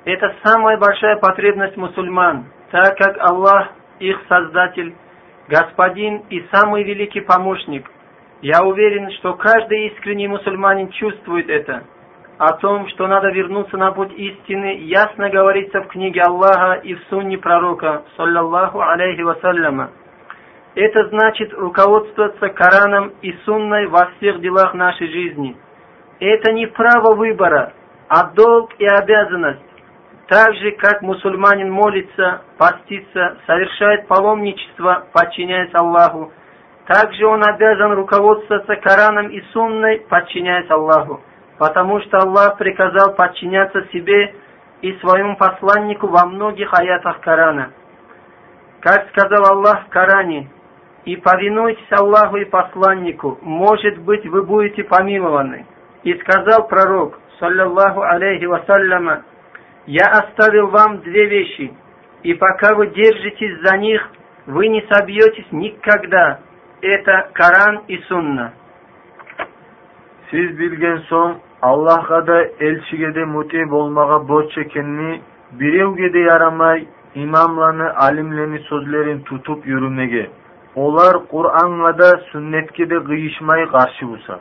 Это 0.07 0.33
самая 0.45 0.79
большая 0.79 1.17
потребность 1.17 1.77
мусульман, 1.77 2.47
так 2.71 2.97
как 2.97 3.19
Аллах, 3.19 3.73
их 3.99 4.17
Создатель, 4.29 4.95
Господин 5.49 6.23
и 6.31 6.47
самый 6.53 6.85
великий 6.85 7.21
помощник. 7.21 7.91
Я 8.41 8.63
уверен, 8.63 9.11
что 9.19 9.35
каждый 9.35 9.89
искренний 9.89 10.29
мусульманин 10.29 10.91
чувствует 10.91 11.51
это. 11.51 11.85
О 12.39 12.53
том, 12.53 12.89
что 12.91 13.09
надо 13.09 13.31
вернуться 13.31 13.77
на 13.77 13.91
путь 13.91 14.13
истины, 14.13 14.79
ясно 14.83 15.29
говорится 15.29 15.81
в 15.81 15.89
книге 15.89 16.23
Аллаха 16.23 16.75
и 16.75 16.95
в 16.95 17.03
сунне 17.11 17.39
пророка, 17.39 18.05
саллаллаху 18.17 18.81
алейхи 18.81 19.23
вассаляма. 19.23 19.91
Это 20.77 21.09
значит 21.09 21.53
руководствоваться 21.53 22.49
Кораном 22.51 23.13
и 23.23 23.33
Сунной 23.45 23.87
во 23.89 24.11
всех 24.17 24.41
делах 24.41 24.75
нашей 24.75 25.09
жизни. 25.09 25.57
Это 26.21 26.53
не 26.53 26.67
право 26.67 27.15
выбора, 27.15 27.73
а 28.09 28.31
долг 28.31 28.71
и 28.79 28.87
обязанность. 28.87 29.63
Так 30.29 30.55
же, 30.57 30.73
как 30.73 31.03
мусульманин 31.03 31.71
молится, 31.71 32.43
постится, 32.59 33.39
совершает 33.47 34.09
паломничество, 34.09 35.07
подчиняясь 35.13 35.73
Аллаху, 35.73 36.33
также 36.87 37.27
он 37.27 37.45
обязан 37.45 37.93
руководствоваться 37.93 38.75
Кораном 38.77 39.29
и 39.29 39.41
Сунной, 39.53 40.01
подчиняясь 40.09 40.71
Аллаху, 40.71 41.21
потому 41.59 42.01
что 42.01 42.19
Аллах 42.19 42.59
приказал 42.59 43.15
подчиняться 43.15 43.87
себе 43.93 44.35
и 44.83 44.93
своему 44.95 45.37
посланнику 45.37 46.09
во 46.09 46.27
многих 46.27 46.75
аятах 46.75 47.21
Корана. 47.21 47.71
Как 48.81 49.09
сказал 49.11 49.47
Аллах 49.47 49.87
в 49.87 49.91
Коране, 49.91 50.49
и 51.05 51.15
повинуйтесь 51.17 51.87
Аллаху 51.91 52.37
и 52.37 52.45
посланнику, 52.45 53.39
может 53.43 53.99
быть, 53.99 54.27
вы 54.27 54.43
будете 54.43 54.83
помилованы. 54.83 55.67
И 56.03 56.15
сказал 56.19 56.67
пророк, 56.67 57.19
саллаллаху 57.39 58.03
алейхи 58.03 58.45
вассаляма, 58.45 59.23
я 59.87 60.07
оставил 60.07 60.69
вам 60.69 61.01
две 61.01 61.27
вещи, 61.27 61.73
и 62.23 62.35
пока 62.35 62.75
вы 62.75 62.89
держитесь 62.89 63.61
за 63.63 63.77
них, 63.79 64.03
вы 64.47 64.69
не 64.69 64.85
собьетесь 64.91 65.51
никогда. 65.53 66.41
Это 66.81 67.31
Коран 67.33 67.83
и 67.89 67.99
Сунна. 68.09 68.53
Siz 70.31 70.59
bilgen 70.59 70.99
son 71.09 71.39
Allah'a 71.63 72.27
da 72.27 72.43
elçiге 72.61 73.15
de 73.15 73.25
muti 73.25 73.71
bolmaga 73.71 74.29
borç 74.29 74.59
ekenini 74.59 75.21
birevge 75.53 76.13
de 76.13 76.19
yaramay 76.19 76.87
imamlarını, 77.15 77.97
alimlerini 77.97 78.59
sözlerin 78.59 79.21
tutup 79.21 79.67
yürümege. 79.67 80.31
Олар 80.75 81.27
Кур'анга 81.31 81.99
да, 81.99 82.11
сүннетке 82.33 82.87
де 82.87 83.01
кыйышмай 83.01 83.67
каршы 83.67 84.07
булса. 84.07 84.41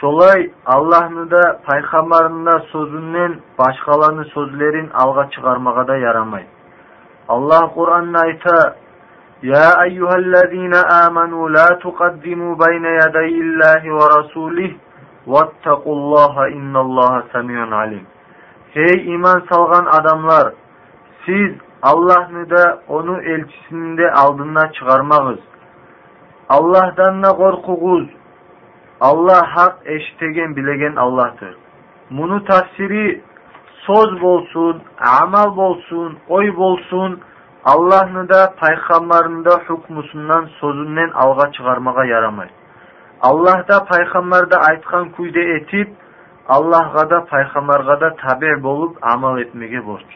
Şolay 0.00 0.50
Allah'ını 0.66 1.30
da 1.30 1.60
paygamberin 1.66 2.46
de 2.46 2.66
sözünden 2.72 3.40
başkalarının 3.58 4.24
sözlerin 4.24 4.90
alga 4.90 5.30
çıkarmağa 5.30 5.88
da 5.88 5.96
yaramay. 5.96 6.44
Allah 7.28 7.70
Kur'an'da 7.74 8.18
ayta 8.18 8.76
Ya 9.42 9.84
eyyühellezine 9.86 10.78
amenu 10.78 11.54
la 11.54 11.78
tuqaddimu 11.78 12.58
beyne 12.58 12.88
yedeyillahi 12.88 13.94
ve 13.94 14.04
rasulih 14.18 14.74
Vettakullaha 15.26 16.48
innallaha 16.48 17.22
semiyun 17.32 17.70
alim. 17.70 18.06
Hey 18.70 19.14
iman 19.14 19.42
salgan 19.52 19.86
adamlar! 19.86 20.52
Siz 21.26 21.52
Allah'ını 21.82 22.50
da 22.50 22.82
onu 22.88 23.22
elçisinin 23.22 23.96
de 23.96 24.12
aldığına 24.12 24.72
çıkarmağız. 24.72 25.38
Allah'tan 26.48 27.22
da 27.22 27.28
korkuğuz. 27.36 28.19
алла 29.00 29.46
хак 29.54 29.78
эшитеген 29.84 30.54
билеген 30.54 30.98
аллатыр 30.98 31.56
муну 32.10 32.40
тавсири 32.40 33.22
сөз 33.86 34.18
болсун 34.20 34.82
амал 34.98 35.50
болсун 35.54 36.18
ой 36.28 36.50
болсун 36.50 37.20
аллахны 37.64 38.26
да 38.26 38.52
пайгамбардын 38.60 39.42
да 39.42 39.58
хукмусунан 39.66 40.50
сөзүен 40.60 41.12
алга 41.14 41.50
чыгармага 41.52 42.04
ярамайт 42.04 42.50
аллах 43.20 43.66
да 43.66 43.80
пайгамбарда 43.88 44.60
айткан 44.68 45.10
күйдө 45.16 45.42
этип 45.56 45.96
аллахга 46.46 47.06
да 47.06 47.20
пайгамбарга 47.30 47.96
да 47.96 48.10
табе 48.22 48.56
болуп 48.56 48.98
амал 49.00 49.40
этмеге 49.42 49.80
борч 49.80 50.06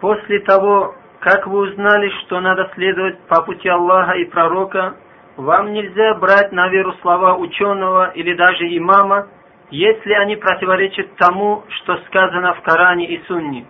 после 0.00 0.40
того 0.40 0.94
как 1.20 1.46
вы 1.46 1.58
узнали 1.58 2.10
что 2.20 2.40
надо 2.40 2.70
следовать 2.74 3.18
по 3.28 3.42
пути 3.42 3.68
аллаха 3.68 4.12
и 4.12 4.24
пророка 4.24 4.94
вам 5.36 5.72
нельзя 5.72 6.14
брать 6.14 6.52
на 6.52 6.68
веру 6.68 6.92
слова 7.02 7.36
ученого 7.36 8.12
или 8.14 8.34
даже 8.34 8.66
имама, 8.76 9.28
если 9.70 10.12
они 10.12 10.36
противоречат 10.36 11.16
тому, 11.16 11.64
что 11.68 11.96
сказано 12.06 12.54
в 12.54 12.62
Коране 12.62 13.06
и 13.06 13.22
Сунне. 13.26 13.66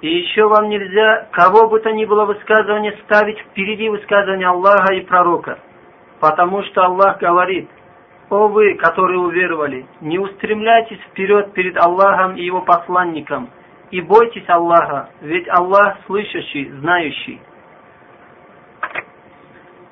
И 0.00 0.08
еще 0.08 0.46
вам 0.48 0.68
нельзя 0.68 1.28
кого 1.32 1.68
бы 1.68 1.80
то 1.80 1.90
ни 1.92 2.04
было 2.04 2.24
высказывание 2.24 2.96
ставить 3.04 3.38
впереди 3.38 3.88
высказывания 3.88 4.48
Аллаха 4.48 4.94
и 4.94 5.00
пророка, 5.00 5.58
потому 6.20 6.62
что 6.64 6.84
Аллах 6.84 7.18
говорит, 7.18 7.68
«О 8.30 8.48
вы, 8.48 8.74
которые 8.74 9.20
уверовали, 9.20 9.86
не 10.00 10.18
устремляйтесь 10.18 11.00
вперед 11.10 11.52
перед 11.52 11.76
Аллахом 11.76 12.36
и 12.36 12.42
Его 12.42 12.62
посланником, 12.62 13.50
и 13.90 14.00
бойтесь 14.00 14.48
Аллаха, 14.48 15.10
ведь 15.20 15.48
Аллах 15.48 15.98
слышащий, 16.06 16.70
знающий». 16.80 17.40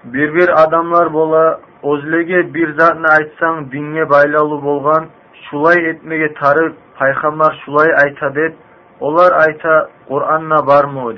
бербер 0.04 0.50
адамлар 0.56 1.08
бола 1.12 1.60
өзлеге 1.84 2.42
бір 2.54 2.72
затны 2.78 3.08
айтсаң 3.14 3.66
динге 3.72 4.04
байлалу 4.08 4.60
болған 4.64 5.08
шулай 5.48 5.82
етмеге 5.88 6.28
тарып 6.38 6.76
пайхамар 6.98 7.54
шулай 7.64 7.92
айта 8.02 8.30
деп 8.30 8.54
олар 9.00 9.36
айта 9.42 9.74
құранна 10.08 10.62
бар 10.66 10.86
мо 10.86 11.12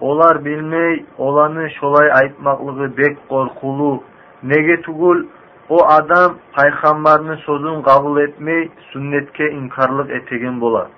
олар 0.00 0.38
білмей 0.42 1.04
оланы 1.18 1.68
шулай 1.78 2.08
айтмақлығы 2.10 2.88
бек 2.96 3.18
қорқулу 3.30 4.02
неге 4.42 4.76
түгіл 4.86 5.22
о 5.68 5.84
адам 5.96 6.38
пайхамбардың 6.56 7.38
сөзін 7.44 7.84
қабыл 7.86 8.18
етмей 8.24 8.64
сүннетке 8.92 9.52
инкарлық 9.52 10.10
етеген 10.16 10.58
болар 10.58 10.88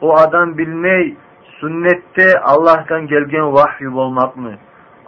о 0.00 0.16
адам 0.24 0.54
білмей 0.54 1.14
сүннетте 1.60 2.32
аллахтан 2.54 3.06
келген 3.06 3.52
уахи 3.54 3.86
болмакмы 3.86 4.56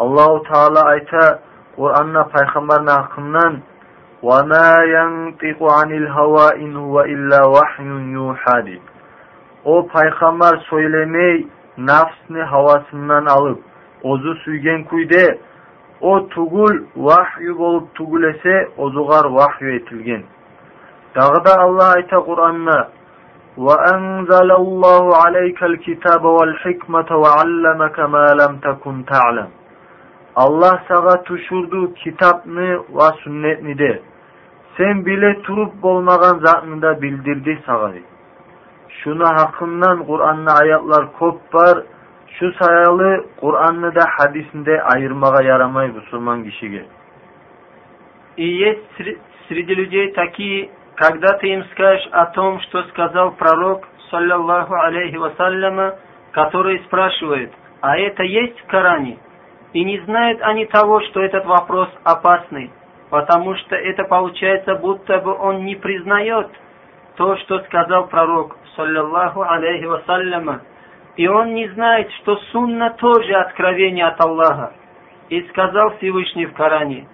Allahu 0.02 0.44
Teala 0.44 0.82
ayta 0.86 1.40
Kur'an'da 1.76 2.28
peygamberin 2.28 2.88
hakkından 2.88 3.54
وَمَا 4.24 4.70
يَنْطِقُ 4.98 5.60
عَنِ 5.78 5.90
الْهَوَا 6.02 6.48
اِنْ 6.64 6.72
هُوَ 6.76 6.96
اِلَّا 7.14 7.42
وَحْيٌ 7.56 7.88
يُوحَى 8.18 8.80
O 9.66 9.88
payg'ambar 9.88 10.58
söylemey 10.70 11.48
nafsni 11.78 12.42
havasından 12.42 13.26
alıp 13.26 13.60
ozu 14.04 14.36
suygen 14.36 14.84
kuyde 14.84 15.40
o 16.02 16.28
tugul 16.28 16.84
vahyu 16.96 17.58
bolup 17.58 17.96
tugulese 17.96 18.70
ozugar 18.78 19.26
vahyu 19.26 19.70
etilgen. 19.70 20.24
Dağı 21.16 21.46
da 21.46 21.60
Allah 21.60 21.90
ayta 21.96 22.20
Kur'an'na 22.20 22.88
وأنزل 23.66 24.52
الله 24.52 25.04
عليك 25.24 25.64
الكتاب 25.64 26.24
والحكمة 26.26 27.10
وعلمك 27.24 28.00
ما 28.00 28.26
لم 28.42 28.54
تكن 28.68 29.06
تعلم 29.06 29.48
Allah 30.37 30.83
sağa 30.89 31.23
tuşurdu 31.23 31.95
kitapni 31.95 32.79
ve 32.79 33.23
sünnetni 33.25 33.79
de. 33.79 34.03
Sen 34.77 35.07
bile 35.07 35.43
turup 35.43 35.83
bolmagan 35.83 36.39
zatını 36.39 36.83
da 36.83 37.03
bildirdi 37.03 37.59
sağa. 37.67 37.93
Şuna 38.89 39.29
hakkından 39.29 40.07
Kur'an'da 40.07 40.53
ayetler 40.53 41.13
kop 41.19 41.55
var. 41.55 41.79
Şu 42.39 42.53
sayalı 42.53 43.25
Kur'an'ı 43.41 43.95
da 43.95 44.05
hadisinde 44.19 44.83
ayırmaga 44.83 45.43
yaramay 45.43 45.89
Müslüman 45.89 46.45
kişiye. 46.45 46.85
И 48.37 48.47
есть 48.47 48.97
среди 49.49 49.75
людей 49.75 50.13
такие, 50.13 50.71
когда 50.97 51.37
ты 51.39 51.49
им 51.49 51.65
скажешь 51.73 52.09
о 52.13 52.27
том, 52.27 52.61
что 52.61 52.83
сказал 52.85 53.33
пророк, 53.33 53.87
саллаллаху 54.11 54.75
алейхи 54.75 55.17
вассаляма, 55.17 55.97
который 56.33 56.79
спрашивает, 56.87 57.53
а 57.83 57.99
это 57.99 58.23
есть 58.23 58.59
в 58.61 58.67
Коране? 58.67 59.19
И 59.73 59.85
не 59.85 59.99
знают 60.01 60.41
они 60.43 60.67
того, 60.67 61.01
что 61.01 61.21
этот 61.21 61.47
вопрос 61.47 61.89
опасный, 62.05 62.71
потому 63.11 63.55
что 63.57 63.75
это 63.75 64.05
получается, 64.05 64.75
будто 64.75 65.19
бы 65.19 65.35
он 65.35 65.65
не 65.65 65.77
признает 65.77 66.49
то, 67.17 67.37
что 67.39 67.61
сказал 67.61 68.07
пророк, 68.09 68.57
саллиллаху 68.77 69.43
алейхи 69.43 69.85
вассаляма, 69.85 70.63
и 71.17 71.27
он 71.27 71.55
не 71.55 71.69
знает, 71.69 72.11
что 72.21 72.37
сунна 72.53 72.91
тоже 72.99 73.35
откровение 73.35 74.07
от 74.07 74.21
Аллаха. 74.21 74.75
И 75.29 75.41
сказал 75.49 75.97
Всевышний 75.97 76.45
в 76.45 76.53
Коране, 76.53 77.07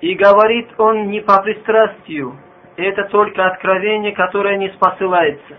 и 0.00 0.14
говорит 0.14 0.68
он 0.78 1.08
не 1.08 1.20
по 1.20 1.42
пристрастию, 1.42 2.36
это 2.76 3.04
только 3.04 3.46
откровение, 3.46 4.12
которое 4.12 4.56
не 4.56 4.68
спосылается. 4.70 5.58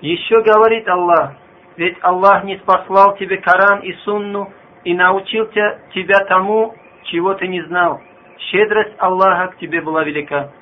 Еще 0.00 0.40
говорит 0.42 0.88
Аллах, 0.88 1.32
ведь 1.76 1.98
Аллах 2.00 2.44
не 2.44 2.56
спаслал 2.58 3.16
тебе 3.16 3.38
Коран 3.38 3.80
и 3.80 3.92
Сунну 4.04 4.52
и 4.86 4.94
научил 4.94 5.46
тебя 5.46 6.20
тому, 6.28 6.72
чего 7.02 7.34
ты 7.34 7.48
не 7.48 7.60
знал. 7.62 8.00
Щедрость 8.38 8.94
Аллаха 8.98 9.48
к 9.48 9.56
тебе 9.58 9.80
была 9.80 10.04
велика. 10.04 10.52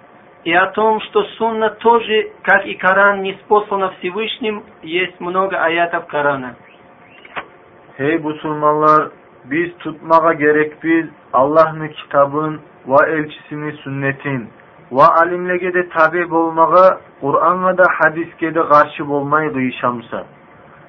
И 0.45 0.53
о 0.53 0.67
том, 0.69 0.99
что 1.03 1.25
Сунна 1.37 1.69
тоже, 1.71 2.33
как 2.43 2.65
и 2.65 2.75
Коран, 2.75 3.23
не 3.23 3.35
спослана 3.35 3.91
Всевышним, 3.99 4.65
есть 4.83 5.21
много 5.21 5.63
аятов 5.63 6.07
Корана. 6.07 6.57
Hey 7.99 8.19
Müslümanlar, 8.19 9.11
biz 9.45 9.77
tutmağa 9.79 10.33
gerekbiz 10.33 11.07
Allah'ın 11.33 11.89
kitabın 11.89 12.61
ve 12.87 13.13
elçisini 13.13 13.73
sünnetin 13.73 14.49
ve 14.93 15.03
alimlege 15.03 15.75
de 15.75 15.89
tabi 15.89 16.31
bolmağa 16.31 17.01
Kur'an'a 17.21 17.79
da 17.79 17.85
hadiske 17.99 18.55
de 18.55 18.69
karşı 18.69 19.09
bolmayı 19.09 19.53
kıyışamsa. 19.53 20.25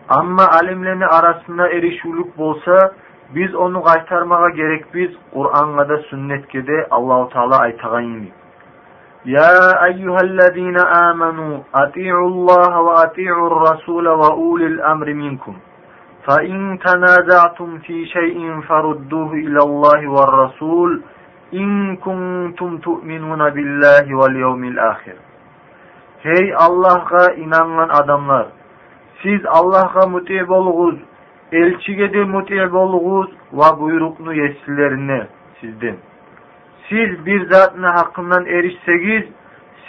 Ama 0.09 0.47
alimlerini 0.47 1.05
arasında 1.05 1.69
erişuluk 1.69 2.37
bolsa 2.37 2.91
biz 3.34 3.54
onu 3.54 3.82
qaytarmağa 3.82 4.50
gerekbiz 4.50 5.10
Kur'an'a 5.34 5.88
da 5.88 5.98
sünnetke 5.98 6.66
de 6.66 6.86
Allahu 6.90 7.28
Teala 7.28 7.58
aytagan 7.58 8.00
yini. 8.00 8.32
يا 9.24 9.84
أيها 9.84 10.20
الذين 10.30 10.78
آمنوا 10.78 11.58
أطيعوا 11.74 12.28
الله 12.28 12.80
وأطيعوا 12.80 13.46
الرسول 13.46 14.08
وأولي 14.08 14.66
الأمر 14.66 15.14
منكم 15.14 15.54
فإن 16.26 16.78
تنازعتم 16.86 17.78
في 17.78 18.06
شيء 18.06 18.60
فردوه 18.60 19.32
إلى 19.32 19.58
الله 19.58 20.08
والرسول 20.08 21.02
إن 21.54 21.96
كنتم 21.96 22.78
تؤمنون 22.78 23.50
بالله 23.50 24.14
واليوم 24.14 24.64
الآخر 24.64 25.16
Hey 26.22 26.52
Allah'a 26.52 27.32
inanan 27.32 27.88
adamlar! 27.88 28.46
Siz 29.22 29.40
Allah'a 29.46 30.06
muti 30.06 30.48
bolğuz, 30.48 30.98
elçige 31.51 32.13
de 32.13 32.23
muti 32.23 32.71
bolğuz 32.73 33.29
ve 33.53 33.79
buyruknu 33.79 34.33
yesilerine 34.33 35.27
sizden. 35.61 35.95
siz 36.89 37.25
bir 37.25 37.49
zatına 37.51 37.95
hakkından 37.95 38.45
erişsegiz, 38.45 39.23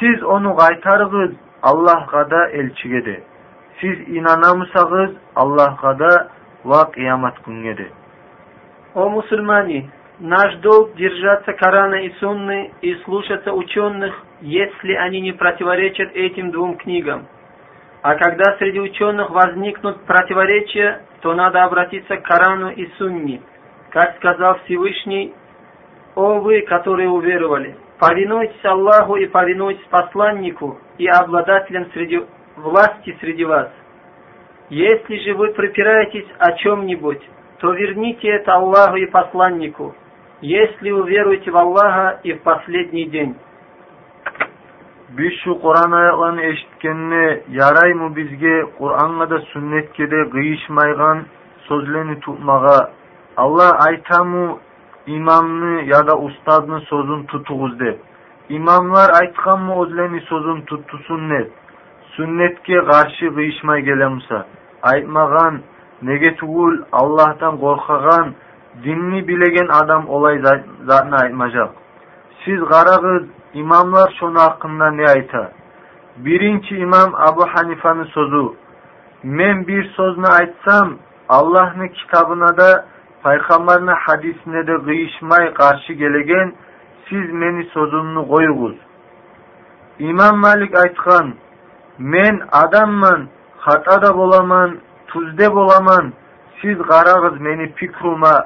siz 0.01 0.23
onu 0.23 0.57
qaytarıgız 0.57 1.31
Allah'a 1.63 2.31
da 2.31 2.49
elçige 2.49 3.05
de. 3.05 3.21
Siz 3.81 4.09
inanamısagız 4.09 5.11
Allah'a 5.37 5.99
da 5.99 6.29
ve 6.65 6.91
kıyamet 6.93 7.45
gününe 7.47 7.77
de. 7.77 7.87
О 8.95 9.11
мусульмане, 9.11 9.91
наш 10.21 10.55
долг 10.63 10.97
держаться 10.97 11.53
Корана 11.53 12.01
и 12.01 12.11
Сунны 12.19 12.71
и 12.81 12.95
слушаться 13.05 13.53
ученых, 13.53 14.15
если 14.41 14.95
они 14.95 15.21
не 15.21 15.33
противоречат 15.33 16.17
этим 16.17 16.51
двум 16.51 16.77
книгам. 16.77 17.27
А 18.03 18.15
когда 18.15 18.57
среди 18.59 18.81
ученых 18.81 19.31
возникнут 19.31 20.01
противоречия, 20.07 21.03
то 21.27 21.35
надо 21.35 21.65
обратиться 21.65 22.19
к 22.19 22.23
Корану 22.23 22.71
и 22.71 22.87
Сунне. 22.99 23.43
Как 23.91 24.15
сказал 24.19 24.61
Всевышний, 24.65 25.35
о 26.15 26.39
вы, 26.39 26.63
которые 26.63 27.09
уверовали, 27.09 27.75
повинуйтесь 27.99 28.65
Аллаху 28.65 29.17
и 29.17 29.27
повинуйтесь 29.27 29.85
посланнику 29.91 30.79
и 30.99 31.09
обладателям 31.09 31.91
среди 31.93 32.25
власти 32.55 33.17
среди 33.19 33.45
вас. 33.45 33.73
Если 34.71 35.19
же 35.25 35.35
вы 35.35 35.53
припираетесь 35.53 36.29
о 36.39 36.53
чем-нибудь, 36.53 37.23
то 37.59 37.73
верните 37.73 38.29
это 38.29 38.55
Аллаху 38.55 38.95
и 38.95 39.07
посланнику, 39.07 39.97
если 40.43 40.93
вы 40.93 41.11
веруете 41.11 41.51
в 41.51 41.57
Аллаха 41.57 42.21
и 42.23 42.35
в 42.35 42.43
последний 42.43 43.07
день. 43.07 43.35
biz 45.09 45.33
shu 45.43 45.53
qur'on 45.65 45.93
oyog'ini 46.01 46.43
eshitganni 46.51 47.27
yaraymi 47.61 48.09
bizga 48.17 48.57
qur'onga 48.79 49.31
da 49.31 49.39
sunnatga 49.53 50.11
da 50.11 50.21
g'iyishmaygan 50.35 51.19
so'zlarni 51.69 52.17
tutmaga 52.21 52.79
alloh 53.45 53.71
aytamu 53.89 54.45
imomni 55.07 55.75
yoda 55.93 56.15
ustozni 56.27 56.81
so'zini 56.91 57.27
tutug'iz 57.33 57.75
deb 57.85 57.97
imomlar 58.59 59.09
aytganmi 59.21 59.73
o'zlarini 59.83 60.21
so'zini 60.31 60.63
tutdi 60.71 60.97
sunnat 61.09 61.49
sunnatga 62.17 62.79
qarshi 62.91 63.27
g'iyishmay 63.37 63.81
kelamsa 63.89 64.37
aytmagan 64.93 65.55
nega 66.09 66.31
tugul 66.41 66.75
allohdan 67.01 67.55
qo'rqagan 67.65 68.27
dinni 68.85 69.21
bilagan 69.29 69.69
odam 69.81 70.03
olay 70.17 70.37
zatni 70.89 71.17
aytmajaq 71.25 71.71
siz 72.47 72.61
qarag'iz 72.73 73.25
imomlar 73.55 74.09
shuni 74.19 74.39
haqida 74.39 74.91
ne 74.91 75.07
aytar 75.15 75.49
birinchi 76.25 76.75
imom 76.77 77.11
abu 77.29 77.43
hanifani 77.53 78.05
so'zi 78.15 78.47
men 79.23 79.67
bir 79.69 79.85
so'zni 79.97 80.29
aytsam 80.41 80.89
allohni 81.29 81.93
kitobinada 81.93 82.71
Peygamberin 83.27 83.87
hadisine 83.87 84.67
de 84.67 84.85
kıyışmay 84.85 85.55
karşı 85.55 85.93
gelegen 85.93 86.55
siz 87.09 87.33
meni 87.33 87.65
sözümünü 87.65 88.29
koyuguz. 88.29 88.77
İmam 89.99 90.39
Malik 90.39 90.79
aytkan 90.79 91.35
men 91.99 92.41
adamman, 92.53 93.29
hata 93.59 94.03
da 94.03 94.17
bolaman, 94.17 94.79
tuzde 95.07 95.55
bolaman, 95.55 96.13
siz 96.63 96.79
qaragız 96.79 97.41
meni 97.41 97.73
fikruma 97.73 98.45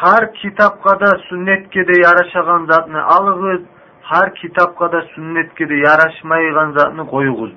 her 0.00 0.34
kitap 0.34 0.82
kadar 0.82 1.16
sunnet 1.28 1.70
kide 1.70 1.92
har 1.92 1.94
kitobqada 1.94 1.98
sunnatgada 1.98 1.98
yarashagan 2.06 2.62
zotni 2.70 3.00
olg'iz 3.16 3.62
har 4.02 4.34
kitobqada 4.34 5.00
sunnatgada 5.14 5.74
yarashmaygan 5.88 6.68
zotni 6.78 7.04
qo'yg'iz 7.12 7.52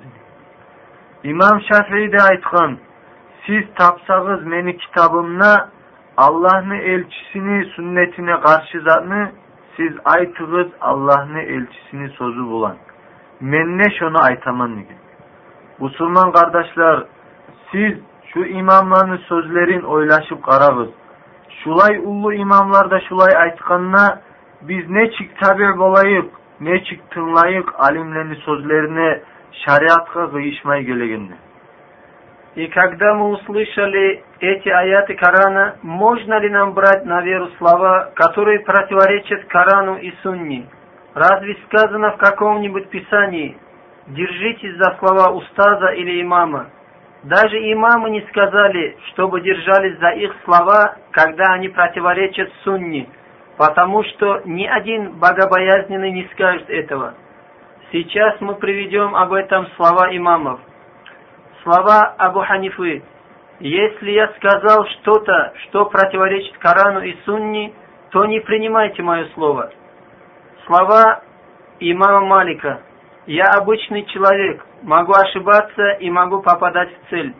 imom 1.30 1.56
shafiyda 1.68 2.20
aytgan 2.30 2.70
siz 3.44 3.64
topsag'iz 3.80 4.40
meni 4.52 4.72
kitobimni 4.82 5.52
allohni 6.26 6.78
elchisini 6.92 7.58
sunnatine 7.74 8.36
qarshi 8.46 8.78
zotni 8.88 9.22
siz 9.76 9.92
aytig'iz 10.14 10.68
allohni 10.90 11.42
elchisini 11.54 12.08
so'zi 12.18 12.44
bo'lan 12.52 12.76
menne 13.40 13.86
shuni 13.98 14.18
aytaman? 14.28 14.70
degan. 14.78 15.00
Musulmon 15.82 16.28
qardoshlar 16.36 16.96
siz 17.70 17.94
shu 18.30 18.40
imomlarni 18.60 19.18
so'zlarin 19.28 19.82
o'ylashib 19.94 20.40
qarag'iz. 20.48 20.90
Şulay 21.64 21.98
ullu 21.98 22.34
imamlar 22.34 22.90
da 22.90 23.00
şulay 23.00 23.36
aytkanına 23.36 24.20
biz 24.62 24.90
ne 24.90 25.10
çık 25.10 25.40
tabi 25.40 25.78
bolayık, 25.78 26.30
ne 26.60 26.84
çık 26.84 27.10
tınlayık 27.10 27.80
alimlerini 27.80 28.36
sözlerine 28.36 29.20
şariatga 29.52 30.30
kıyışmay 30.30 30.82
gelegenler. 30.82 31.38
И 32.56 32.66
когда 32.66 33.14
мы 33.14 33.28
услышали 33.28 34.24
эти 34.40 34.68
аяты 34.68 35.14
Корана, 35.14 35.76
можно 35.82 36.40
ли 36.40 36.48
нам 36.48 36.74
брать 36.74 37.04
на 37.04 37.20
веру 37.20 37.50
слова, 37.58 38.10
которые 38.16 38.60
противоречат 38.60 39.44
Корану 39.44 39.96
и 39.98 40.10
Сунне? 40.22 40.66
Разве 41.14 41.56
сказано 41.66 42.12
в 42.12 42.16
каком-нибудь 42.16 42.88
писании 42.88 43.56
держитесь 44.08 44.76
за 44.76 44.96
слова 44.98 45.30
устаза 45.32 45.88
или 45.92 46.22
имама. 46.22 46.70
Даже 47.24 47.56
имамы 47.72 48.10
не 48.10 48.20
сказали, 48.28 48.96
чтобы 49.08 49.40
держались 49.40 49.98
за 49.98 50.10
их 50.10 50.34
слова, 50.44 50.96
когда 51.10 51.52
они 51.54 51.68
противоречат 51.68 52.50
сунне, 52.62 53.08
потому 53.56 54.04
что 54.04 54.42
ни 54.44 54.64
один 54.64 55.18
богобоязненный 55.18 56.12
не 56.12 56.28
скажет 56.32 56.70
этого. 56.70 57.14
Сейчас 57.90 58.40
мы 58.40 58.54
приведем 58.54 59.16
об 59.16 59.32
этом 59.32 59.66
слова 59.76 60.14
имамов. 60.16 60.60
Слова 61.64 62.14
Абу 62.18 62.40
Ханифы. 62.40 63.02
Если 63.58 64.12
я 64.12 64.28
сказал 64.36 64.86
что-то, 64.86 65.52
что 65.64 65.86
противоречит 65.86 66.56
Корану 66.58 67.00
и 67.00 67.16
Сунне, 67.24 67.72
то 68.10 68.24
не 68.26 68.38
принимайте 68.40 69.02
мое 69.02 69.26
слово. 69.34 69.72
Слова 70.66 71.22
имама 71.80 72.20
Малика. 72.20 72.82
Я 73.26 73.46
обычный 73.56 74.04
человек, 74.04 74.64
могу 74.82 75.12
ошибаться 75.12 75.90
и 76.00 76.10
могу 76.10 76.42
попадать 76.42 76.90
в 76.90 77.10
цель. 77.10 77.34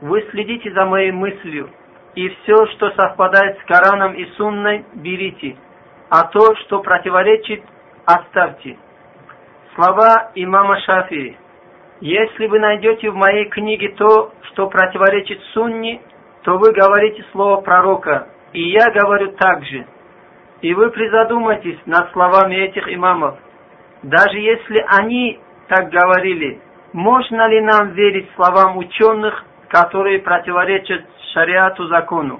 Вы 0.00 0.26
следите 0.30 0.72
за 0.72 0.84
моей 0.84 1.12
мыслью, 1.12 1.70
и 2.14 2.28
все, 2.28 2.66
что 2.72 2.90
совпадает 2.90 3.58
с 3.60 3.64
Кораном 3.64 4.14
и 4.14 4.24
Сунной, 4.36 4.84
берите, 4.94 5.56
а 6.10 6.24
то, 6.24 6.54
что 6.56 6.80
противоречит, 6.80 7.62
оставьте. 8.04 8.76
Слова 9.74 10.32
имама 10.34 10.78
Шафии. 10.80 11.38
Если 12.00 12.46
вы 12.48 12.58
найдете 12.58 13.10
в 13.10 13.14
моей 13.14 13.48
книге 13.48 13.90
то, 13.96 14.32
что 14.50 14.68
противоречит 14.68 15.40
Сунне, 15.54 16.02
то 16.42 16.58
вы 16.58 16.72
говорите 16.72 17.24
слово 17.32 17.60
пророка, 17.60 18.28
и 18.52 18.60
я 18.70 18.90
говорю 18.90 19.32
так 19.32 19.64
же. 19.64 19.86
И 20.60 20.74
вы 20.74 20.90
призадумайтесь 20.90 21.78
над 21.86 22.12
словами 22.12 22.56
этих 22.56 22.92
имамов. 22.92 23.38
Даже 24.02 24.38
если 24.38 24.84
они 24.88 25.40
так 25.68 25.90
говорили, 25.90 26.60
можно 26.93 27.47
ли 27.47 27.61
нам 27.61 27.91
верить 27.91 28.29
словам 28.35 28.77
ученых, 28.77 29.43
которые 29.69 30.19
противоречат 30.19 31.05
шариату 31.33 31.87
закону? 31.87 32.39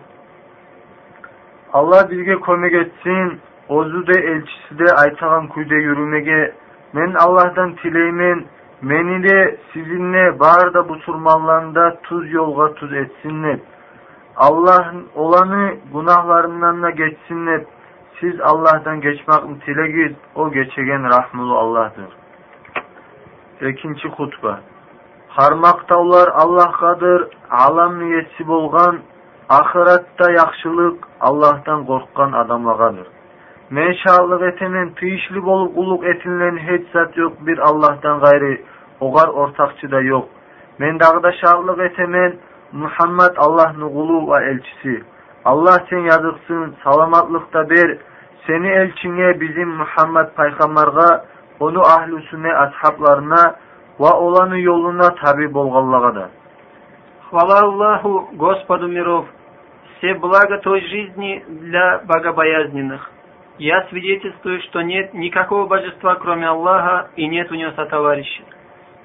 Allah 1.74 2.10
bizge 2.10 2.40
kömek 2.42 2.74
etsin, 2.74 3.40
ozu 3.70 4.08
de 4.08 4.20
elçisi 4.20 4.80
de 4.80 4.96
aytağan 4.96 5.48
kuyda 5.48 5.76
yürümege, 5.76 6.54
men 6.94 7.14
Allah'tan 7.14 7.76
tileymen, 7.76 8.46
meni 8.82 9.30
de 9.30 9.58
sizinle 9.74 10.40
bağırda 10.40 10.90
bu 10.90 10.96
surmallarında 10.96 12.00
tuz 12.04 12.32
yolga 12.32 12.74
tuz 12.74 12.94
etsinler. 12.94 13.60
Allah 14.36 14.94
olanı 15.16 15.76
günahlarından 15.94 16.84
da 16.84 16.90
geçsinler. 16.90 17.62
Siz 18.20 18.42
Allah'tan 18.42 19.02
geçmek 19.02 19.44
mi 19.44 19.60
tilegiz, 19.60 20.16
o 20.36 20.52
geçegen 20.52 21.04
rahmulu 21.04 21.58
Allah'tır. 21.58 22.21
экинчи 23.71 24.09
хутба 24.09 24.61
кармактаулар 25.37 26.29
аллахкадыр 26.35 27.29
алам 27.49 27.97
мээси 27.99 28.45
болгон 28.45 29.03
ахыратта 29.49 30.31
яхшылык 30.33 31.07
аллахтан 31.21 31.87
корккан 31.87 32.35
адамлагадыр 32.35 33.07
мен 33.71 33.95
шаалдык 34.03 34.43
этемен 34.43 34.95
тийишлүү 35.01 35.43
болуп 35.43 35.77
улук 35.77 36.05
этилген 36.05 36.59
эч 36.75 36.87
зат 36.93 37.17
жок 37.17 37.41
бир 37.41 37.61
аллахтан 37.61 38.21
гайры 38.21 38.65
огар 39.01 39.29
ортакчы 39.31 39.89
да 39.89 40.03
жок 40.03 40.29
мен 40.79 40.99
дагы 40.99 41.21
да 41.21 41.33
шаалдык 41.33 41.79
этемен 41.79 42.39
мухаммад 42.73 43.39
аллахтын 43.39 43.89
кулу 43.89 44.27
ва 44.27 44.43
элчиси 44.43 45.05
аллах 45.45 45.89
сен 45.89 46.09
жазыксын 46.09 46.75
саламатлыкта 46.83 47.65
бер 47.65 47.99
сени 48.47 48.69
элчиңе 48.69 49.35
биздин 49.39 49.77
мухаммад 49.77 50.35
пайгамбарга 50.35 51.25
onu 51.61 51.81
ahlüsüne, 51.81 52.55
ashablarına 52.55 53.57
ve 54.01 54.05
olanı 54.05 54.59
yoluna 54.59 55.15
tabi 55.15 55.55
да. 55.55 56.31
Хвала 57.31 57.61
Аллаху, 57.63 58.29
Господу 58.35 58.89
миров, 58.89 59.27
все 59.97 60.15
блага 60.15 60.59
той 60.59 60.81
жизни 60.81 61.45
для 61.49 62.03
богобоязненных. 62.05 63.11
Я 63.59 63.87
свидетельствую, 63.89 64.61
что 64.63 64.83
нет 64.83 65.15
никакого 65.15 65.67
божества, 65.67 66.17
кроме 66.17 66.49
Аллаха, 66.49 67.11
и 67.17 67.27
нет 67.27 67.51
у 67.51 67.55
него 67.55 67.73
сотоварища. 67.73 68.43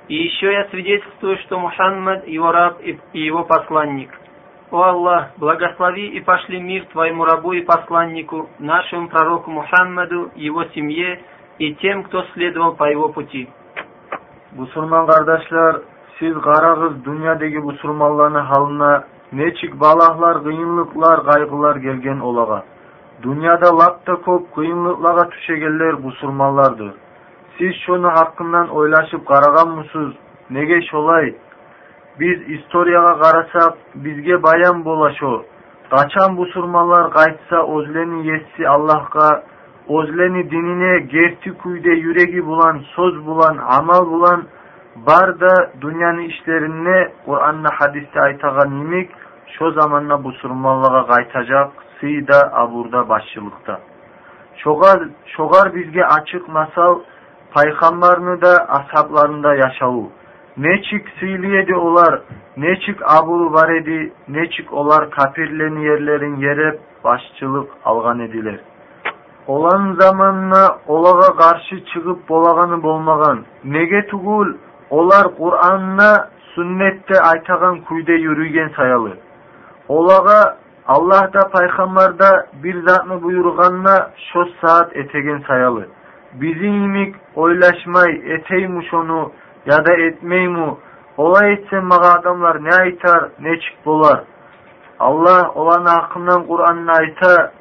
И 0.09 0.15
еще 0.15 0.51
я 0.51 0.65
свидетельствую, 0.65 1.37
что 1.39 1.59
Мухаммад 1.59 2.27
его 2.27 2.51
раб 2.51 2.79
и 2.81 2.97
его 3.13 3.43
посланник– 3.43 4.09
о 4.71 4.83
Аллах, 4.83 5.29
благослови 5.37 6.07
и 6.07 6.19
пошли 6.19 6.59
мир 6.59 6.85
Твоему 6.87 7.23
рабу 7.23 7.53
и 7.53 7.61
посланнику, 7.61 8.49
нашему 8.59 9.07
пророку 9.07 9.49
Мухаммаду, 9.49 10.31
его 10.35 10.65
семье 10.65 11.21
и 11.59 11.73
тем, 11.75 12.03
кто 12.03 12.23
следовал 12.33 12.75
по 12.75 12.85
его 12.85 13.09
пути. 13.09 13.49
Мусульман 14.53 15.07
қардашлар, 15.09 15.81
сіз 16.17 16.37
қарағыз 16.41 17.01
дүниедегі 17.05 17.61
мұсылманлардың 17.65 18.45
халына 18.49 18.91
нечик 19.31 19.75
балахлар, 19.75 20.39
қиынлықлар, 20.45 21.23
қайғылар 21.27 21.81
келген 21.81 22.21
олаға. 22.21 22.63
Дүнияда 23.21 23.73
лапта 23.73 24.17
көп 24.25 24.47
қиынлықларға 24.55 25.27
түшегенлер 25.33 25.99
мусульманлардыр. 26.05 26.93
Сіз 27.57 27.75
шоны 27.85 28.13
хаққынан 28.13 28.71
ойлашып 28.71 29.25
қараған 29.27 29.75
мұсыз, 29.79 30.15
неге 30.49 30.81
шолай? 30.89 31.35
Біз 32.17 32.49
историяға 32.57 33.13
қарасақ, 33.21 33.77
бізге 33.95 34.37
баян 34.37 34.83
бола 34.83 35.11
шо. 35.19 35.43
Қачан 35.91 36.33
мұсылманлар 36.37 37.11
қайтса, 37.13 37.61
өзленің 37.61 38.25
есси 38.25 38.65
Аллахқа 38.65 39.29
özleni 39.89 40.51
dinine 40.51 40.99
gerti 40.99 41.57
kuyde 41.57 41.89
yüregi 41.89 42.45
bulan, 42.45 42.81
söz 42.95 43.25
bulan, 43.25 43.57
amal 43.57 44.07
bulan, 44.07 44.43
bar 44.95 45.39
da 45.39 45.71
dünyanın 45.81 46.21
işlerine 46.21 47.11
Kur'an'la 47.25 47.69
hadiste 47.73 48.21
aytagan 48.21 48.79
nimik, 48.79 49.11
şu 49.59 49.71
zamanla 49.71 50.23
busurmalığa 50.23 51.07
qaytacak, 51.07 51.71
sıyda 51.99 52.53
aburda 52.53 53.09
başçılıkta. 53.09 53.79
Şogar, 54.57 54.99
şogar 55.25 55.75
bizge 55.75 56.03
açık 56.03 56.49
masal, 56.49 56.99
paygambarını 57.53 58.41
da 58.41 58.69
ashablarını 58.69 59.43
da 59.43 59.55
yaşavu. 59.55 60.11
Neçik 60.57 61.09
söyleyedi 61.19 61.75
olar, 61.75 62.21
neçik 62.57 62.97
abul 63.01 63.53
var 63.53 63.69
edi, 63.69 64.13
neçik 64.27 64.73
olar 64.73 65.09
kapirleni 65.11 65.85
yerlerin 65.85 66.35
yere 66.35 66.79
başçılık 67.03 67.69
algan 67.85 68.19
ediler. 68.19 68.59
олан 69.47 69.93
заманына 69.99 70.63
оларға 70.91 71.29
қаршы 71.41 71.77
шығып 71.93 72.25
болағаны 72.27 72.81
болмаған 72.83 73.43
неге 73.63 74.01
түгіл 74.11 74.49
олар 74.91 75.29
Куранна 75.37 76.09
сүннетте 76.53 77.19
айтаған 77.29 77.79
күйде 77.87 78.17
жүрген 78.25 78.73
саялы 78.75 79.13
оларға 79.87 80.39
аллах 80.95 81.31
да 81.31 81.45
пайғамбар 81.53 82.17
да 82.19 82.31
бір 82.63 82.81
затны 82.87 83.19
бұйырғанына 83.23 83.95
шоз 84.31 84.51
саат 84.61 84.95
етеген 84.95 85.43
саялы 85.47 85.87
бизимик 86.41 87.15
ойлашмай 87.35 88.15
етейму 88.37 88.83
шону 88.89 89.31
яда 89.65 89.93
етмейму 90.07 90.77
олай 91.17 91.53
етсе 91.53 91.81
маға 91.91 92.17
адамлар 92.19 92.59
не 92.59 92.73
айтар 92.81 93.29
нечік 93.39 93.83
болар 93.85 94.25
аллах 94.99 95.55
оланы 95.55 95.89
ақыннан 95.93 96.47
құранына 96.51 96.97
айта 96.99 97.51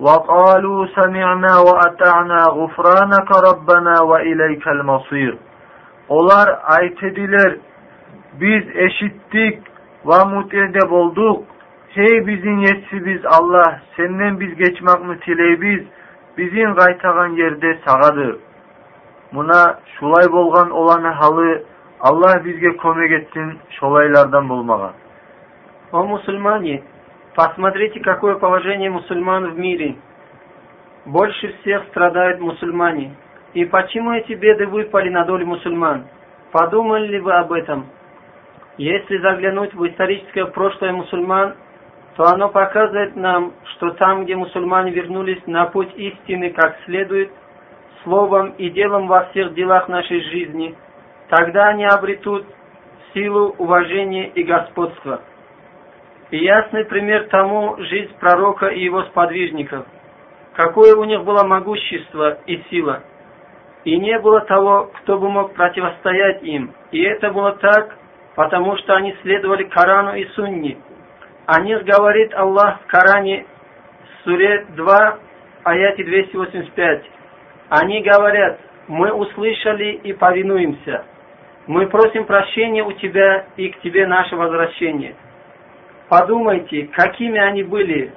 وقالوا 0.00 0.86
سمعنا 0.86 1.52
وأتعنا 1.68 2.40
غفرانك 2.58 3.30
ربنا 3.48 3.94
ve 4.10 4.24
ileykel 4.30 4.82
masir. 4.84 5.36
Onlar 6.08 6.58
ayet 6.64 7.02
edilir. 7.02 7.60
Biz 8.40 8.76
eşittik 8.76 9.62
ve 10.06 10.24
mutedeb 10.24 10.90
olduk. 10.90 11.44
Hey 11.88 12.26
bizim 12.26 12.58
yetsi 12.58 13.06
biz 13.06 13.20
Allah, 13.26 13.80
senden 13.96 14.40
biz 14.40 14.54
geçmek 14.54 15.04
mütiley 15.04 15.60
biz, 15.60 15.86
bizim 16.38 16.74
qaytağan 16.74 17.28
yerde 17.28 17.78
sağadır. 17.86 18.36
Buna 19.32 19.78
şulay 19.98 20.32
bolgan 20.32 20.70
olanı 20.70 21.08
halı, 21.08 21.62
Allah 22.00 22.44
bizge 22.44 22.76
kömek 22.76 23.12
etsin 23.12 23.58
şolaylardan 23.70 24.48
bulmağa. 24.48 24.92
O 25.92 26.04
musulmani, 26.04 26.82
посмотрите, 27.38 28.00
какое 28.00 28.34
положение 28.34 28.90
мусульман 28.90 29.52
в 29.52 29.58
мире. 29.60 29.94
Больше 31.06 31.54
всех 31.60 31.84
страдают 31.90 32.40
мусульмане. 32.40 33.14
И 33.54 33.64
почему 33.64 34.10
эти 34.10 34.32
беды 34.32 34.66
выпали 34.66 35.08
на 35.08 35.24
долю 35.24 35.46
мусульман? 35.46 36.08
Подумали 36.50 37.06
ли 37.06 37.20
вы 37.20 37.32
об 37.34 37.52
этом? 37.52 37.86
Если 38.76 39.18
заглянуть 39.18 39.72
в 39.72 39.86
историческое 39.86 40.46
прошлое 40.46 40.90
мусульман, 40.90 41.54
то 42.16 42.24
оно 42.24 42.48
показывает 42.48 43.14
нам, 43.14 43.52
что 43.76 43.90
там, 43.90 44.24
где 44.24 44.34
мусульмане 44.34 44.90
вернулись 44.90 45.46
на 45.46 45.66
путь 45.66 45.94
истины 45.94 46.50
как 46.50 46.76
следует– 46.86 47.30
словом 48.02 48.54
и 48.58 48.68
делом 48.70 49.06
во 49.06 49.26
всех 49.26 49.54
делах 49.54 49.86
нашей 49.86 50.22
жизни, 50.22 50.74
тогда 51.28 51.68
они 51.68 51.84
обретут 51.84 52.44
силу, 53.14 53.54
уважение 53.58 54.28
и 54.28 54.42
господство. 54.42 55.20
И 56.30 56.38
ясный 56.38 56.84
пример 56.84 57.28
тому 57.28 57.76
жизнь 57.78 58.12
пророка 58.20 58.66
и 58.66 58.82
его 58.82 59.02
сподвижников. 59.04 59.86
Какое 60.54 60.94
у 60.96 61.04
них 61.04 61.24
было 61.24 61.44
могущество 61.44 62.38
и 62.46 62.62
сила. 62.70 63.02
и 63.84 63.96
не 63.96 64.18
было 64.18 64.40
того, 64.42 64.90
кто 65.00 65.18
бы 65.18 65.30
мог 65.30 65.54
противостоять 65.54 66.42
им. 66.42 66.74
И 66.90 67.00
это 67.02 67.30
было 67.30 67.52
так, 67.52 67.96
потому 68.34 68.76
что 68.78 68.94
они 68.94 69.14
следовали 69.22 69.64
Корану 69.64 70.14
и 70.14 70.26
Сунни. 70.34 70.78
О 71.46 71.60
них 71.60 71.84
говорит 71.84 72.34
Аллах 72.34 72.80
в 72.82 72.86
Коране, 72.86 73.46
суре 74.24 74.66
2, 74.76 75.18
аяте 75.64 76.04
285. 76.04 77.04
Они 77.70 78.02
говорят, 78.02 78.60
мы 78.88 79.12
услышали 79.12 80.00
и 80.02 80.12
повинуемся. 80.12 81.04
Мы 81.66 81.86
просим 81.86 82.26
прощения 82.26 82.82
у 82.82 82.92
тебя 82.92 83.46
и 83.56 83.70
к 83.70 83.80
тебе 83.80 84.06
наше 84.06 84.36
возвращение. 84.36 85.14
Подумайте, 86.08 86.88
какими 86.94 87.38
они 87.38 87.62
были. 87.62 88.12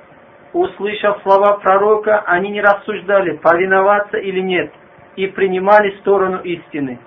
Услышав 0.53 1.21
слова 1.23 1.57
пророка, 1.59 2.23
они 2.25 2.49
не 2.49 2.61
рассуждали, 2.61 3.37
повиноваться 3.37 4.17
или 4.17 4.41
нет, 4.41 4.71
и 5.15 5.27
принимали 5.27 5.97
сторону 5.99 6.39
истины. 6.43 6.99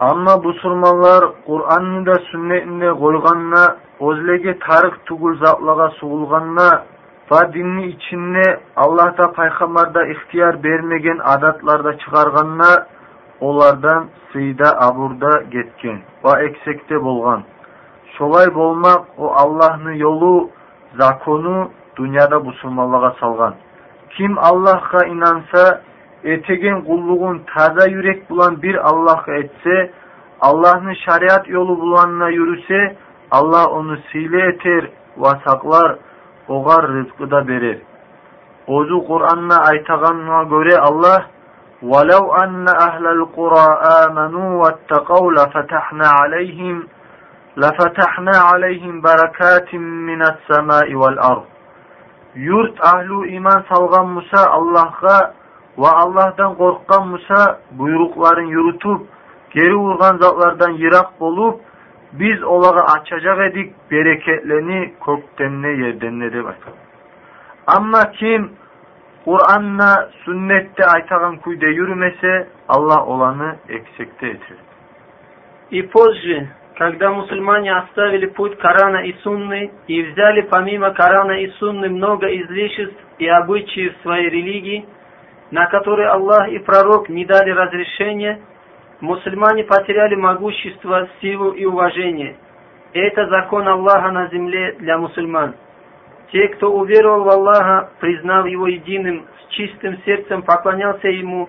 Amma 0.00 0.36
musulmonlar 0.38 1.42
Qur'onni 1.44 2.14
sunnatni 2.30 2.90
qo'yganna, 3.02 3.64
o'zligi 3.98 4.54
tarix 4.62 4.94
tugul 5.06 5.34
zatlaga 5.42 5.88
sug'ilganna 5.98 6.68
va 7.30 7.40
dinni 7.54 7.88
ichinni 7.92 8.46
Allohda 8.76 9.26
payg'ambarda 9.38 10.06
ixtiyor 10.14 10.62
bermagan 10.62 11.18
odatlarda 11.34 11.92
chiqarganna, 12.02 12.70
ulardan 13.40 14.02
siyda 14.30 14.68
aburda 14.86 15.32
ketgan 15.52 15.98
va 16.24 16.32
eksekte 16.46 16.96
bo'lgan. 17.06 17.42
Şolay 18.17 18.55
bolmak 18.55 19.05
o 19.17 19.31
Allah'ın 19.31 19.91
yolu, 19.91 20.49
zakonu 20.99 21.69
dünyada 21.97 22.39
musulmanlığa 22.39 23.15
salgan. 23.19 23.55
Kim 24.09 24.37
Allah'a 24.37 25.05
inansa, 25.05 25.81
etegen 26.23 26.81
kulluğun 26.83 27.41
taza 27.55 27.87
yürek 27.87 28.29
bulan 28.29 28.61
bir 28.61 28.75
Allah'a 28.75 29.35
etse, 29.35 29.91
Allah'ın 30.41 30.93
şariat 30.93 31.49
yolu 31.49 31.81
bulanına 31.81 32.29
yürüse, 32.29 32.95
Allah 33.31 33.65
onu 33.67 33.97
sile 34.11 34.47
eter 34.47 34.89
ve 35.17 35.29
saklar, 35.45 35.97
oğar 36.47 36.87
rızkı 36.87 37.31
da 37.31 37.47
verir. 37.47 37.81
Ozu 38.67 39.07
Kur'an'na 39.07 39.57
aytağanına 39.57 40.43
göre 40.43 40.77
Allah, 40.77 41.25
وَلَوْ 41.91 42.23
أَنَّ 42.43 42.65
أَهْلَ 42.87 43.05
الْقُرَى 43.17 43.65
آمَنُوا 44.03 44.49
وَاتَّقَوْا 44.61 45.27
لَفَتَحْنَا 45.37 46.07
عَلَيْهِمْ 46.19 46.77
لَفَتَحْنَا 47.62 48.36
عَلَيْهِمْ 48.50 48.94
بَرَكَاتٍ 49.08 49.70
مِنَ 50.08 50.20
السَّمَاءِ 50.32 50.88
وَالْأَرْضِ 51.02 51.44
Yurt 52.34 52.80
ahlu 52.80 53.26
iman 53.26 53.64
salgan 53.68 54.08
Musa 54.08 54.50
Allah'a 54.50 55.34
ve 55.78 55.88
Allah'tan 55.88 56.54
korkan 56.54 57.08
Musa 57.08 57.60
buyrukların 57.70 58.46
yürütüp 58.46 59.00
geri 59.50 59.76
vurgan 59.76 60.16
zatlardan 60.16 60.70
yırak 60.70 61.10
olup 61.20 61.60
biz 62.12 62.42
olağı 62.42 62.84
açacak 62.84 63.38
edik 63.40 63.90
bereketlerini 63.90 64.94
köktenine 65.04 65.86
yerdenine 65.86 66.32
de 66.32 66.44
bak. 66.44 66.58
Ama 67.66 68.10
kim 68.10 68.52
Kur'an'la 69.24 70.10
sünnette 70.24 70.86
aytağın 70.86 71.36
kuyda 71.36 71.66
yürümese 71.66 72.48
Allah 72.68 73.04
olanı 73.06 73.56
eksikte 73.68 74.26
etir. 74.26 74.56
İpozcu 75.70 76.57
когда 76.78 77.10
мусульмане 77.10 77.74
оставили 77.74 78.26
путь 78.26 78.56
Корана 78.58 78.98
и 78.98 79.12
Сунны 79.24 79.72
и 79.88 80.00
взяли 80.00 80.42
помимо 80.42 80.92
Корана 80.92 81.42
и 81.42 81.50
Сунны 81.58 81.88
много 81.88 82.28
излишеств 82.28 82.96
и 83.18 83.26
обычаев 83.26 83.94
своей 84.02 84.30
религии, 84.30 84.86
на 85.50 85.66
которые 85.66 86.08
Аллах 86.08 86.48
и 86.50 86.60
пророк 86.60 87.08
не 87.08 87.24
дали 87.24 87.50
разрешения, 87.50 88.38
мусульмане 89.00 89.64
потеряли 89.64 90.14
могущество, 90.14 91.08
силу 91.20 91.50
и 91.50 91.64
уважение. 91.64 92.36
Это 92.92 93.26
закон 93.26 93.66
Аллаха 93.66 94.12
на 94.12 94.28
земле 94.28 94.76
для 94.78 94.98
мусульман. 94.98 95.56
Те, 96.30 96.46
кто 96.46 96.70
уверовал 96.72 97.24
в 97.24 97.28
Аллаха, 97.28 97.90
признал 97.98 98.44
Его 98.44 98.68
единым, 98.68 99.26
с 99.42 99.52
чистым 99.54 99.98
сердцем 100.04 100.42
поклонялся 100.42 101.08
Ему 101.08 101.48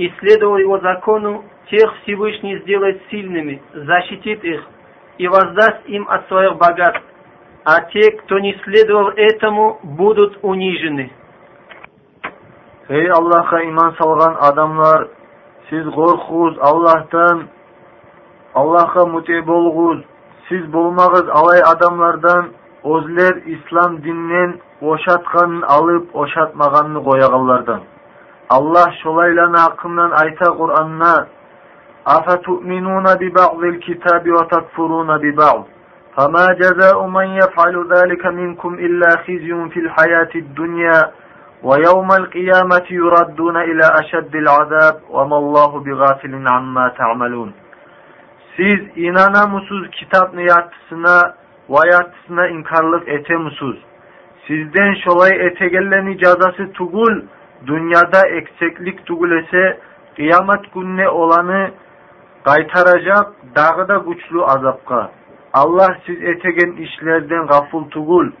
и 0.00 0.10
следовал 0.18 0.56
Его 0.56 0.78
закону, 0.78 1.44
тех 1.70 1.94
Всевышний 2.02 2.58
сделает 2.60 3.02
сильными, 3.10 3.60
защитит 3.74 4.42
их 4.42 4.62
и 5.18 5.28
воздаст 5.28 5.84
им 5.84 6.08
от 6.08 6.26
своих 6.28 6.56
богатств, 6.56 7.04
а 7.66 7.82
те, 7.92 8.12
кто 8.12 8.38
не 8.38 8.58
следовал 8.64 9.10
этому, 9.10 9.78
будут 9.82 10.38
унижены. 10.40 11.12
Ey 12.88 13.10
Allah'a 13.10 13.62
iman 13.64 13.94
salgan 13.98 14.36
adamlar, 14.40 15.08
siz 15.68 15.84
korkuz 15.84 16.56
Allah'tan, 16.60 17.48
Allah'a 18.54 19.06
mute 19.06 19.46
bolğuz, 19.46 20.00
siz 20.48 20.72
bolmağız 20.72 21.28
alay 21.28 21.60
adamlardan, 21.66 22.48
özler 22.84 23.42
İslam 23.46 24.02
dininen 24.02 24.60
oşatkanın 24.80 25.62
alıp 25.62 26.16
oşatmaganını 26.16 27.04
koyağallardan. 27.04 27.80
Allah 28.49 28.93
şolayla 29.03 29.63
hakkından 29.63 30.11
ayta 30.11 30.57
Kur'an'na 30.57 31.27
أفتؤمنون 32.07 33.05
ببعض 33.21 33.63
الكتاب 33.63 34.23
وتكفرون 34.37 35.09
ببعض 35.17 35.67
فما 36.15 36.45
جزاء 36.61 37.07
من 37.07 37.27
يفعل 37.41 37.75
ذلك 37.95 38.25
منكم 38.25 38.73
إلا 38.73 39.09
خزي 39.09 39.69
في 39.73 39.79
الحياة 39.79 40.29
الدنيا 40.35 41.11
ويوم 41.63 42.11
القيامة 42.11 42.85
يردون 42.91 43.57
إلى 43.57 43.85
أشد 44.01 44.35
العذاب 44.35 44.95
وما 45.09 45.37
الله 45.37 45.79
بغافل 45.79 46.47
عما 46.47 46.89
تعملون 46.97 47.53
Siz 48.57 48.79
inanamusuz 48.95 49.89
kitap 49.91 50.33
niyatısına 50.33 51.33
ve 51.69 51.89
yatısına 51.91 52.47
inkarlık 52.47 53.07
etemusuz. 53.07 53.77
Sizden 54.47 54.93
şolay 54.93 55.47
etegelleni 55.47 56.17
cazası 56.17 56.71
tugul, 56.73 57.21
dünyada 57.67 58.27
ekseklik 58.27 59.05
tugul 59.05 59.31
ese, 59.31 59.79
kıyamet 60.15 60.73
gününe 60.73 61.09
olanı 61.09 61.71
qaytaracak 62.43 63.27
dağı 63.55 63.87
da 63.87 63.97
güçlü 63.97 64.43
azapka. 64.43 65.11
Allah 65.53 65.97
siz 66.05 66.21
etegen 66.21 66.71
işlerden 66.71 67.47
gaful 67.47 67.89
tugul. 67.89 68.31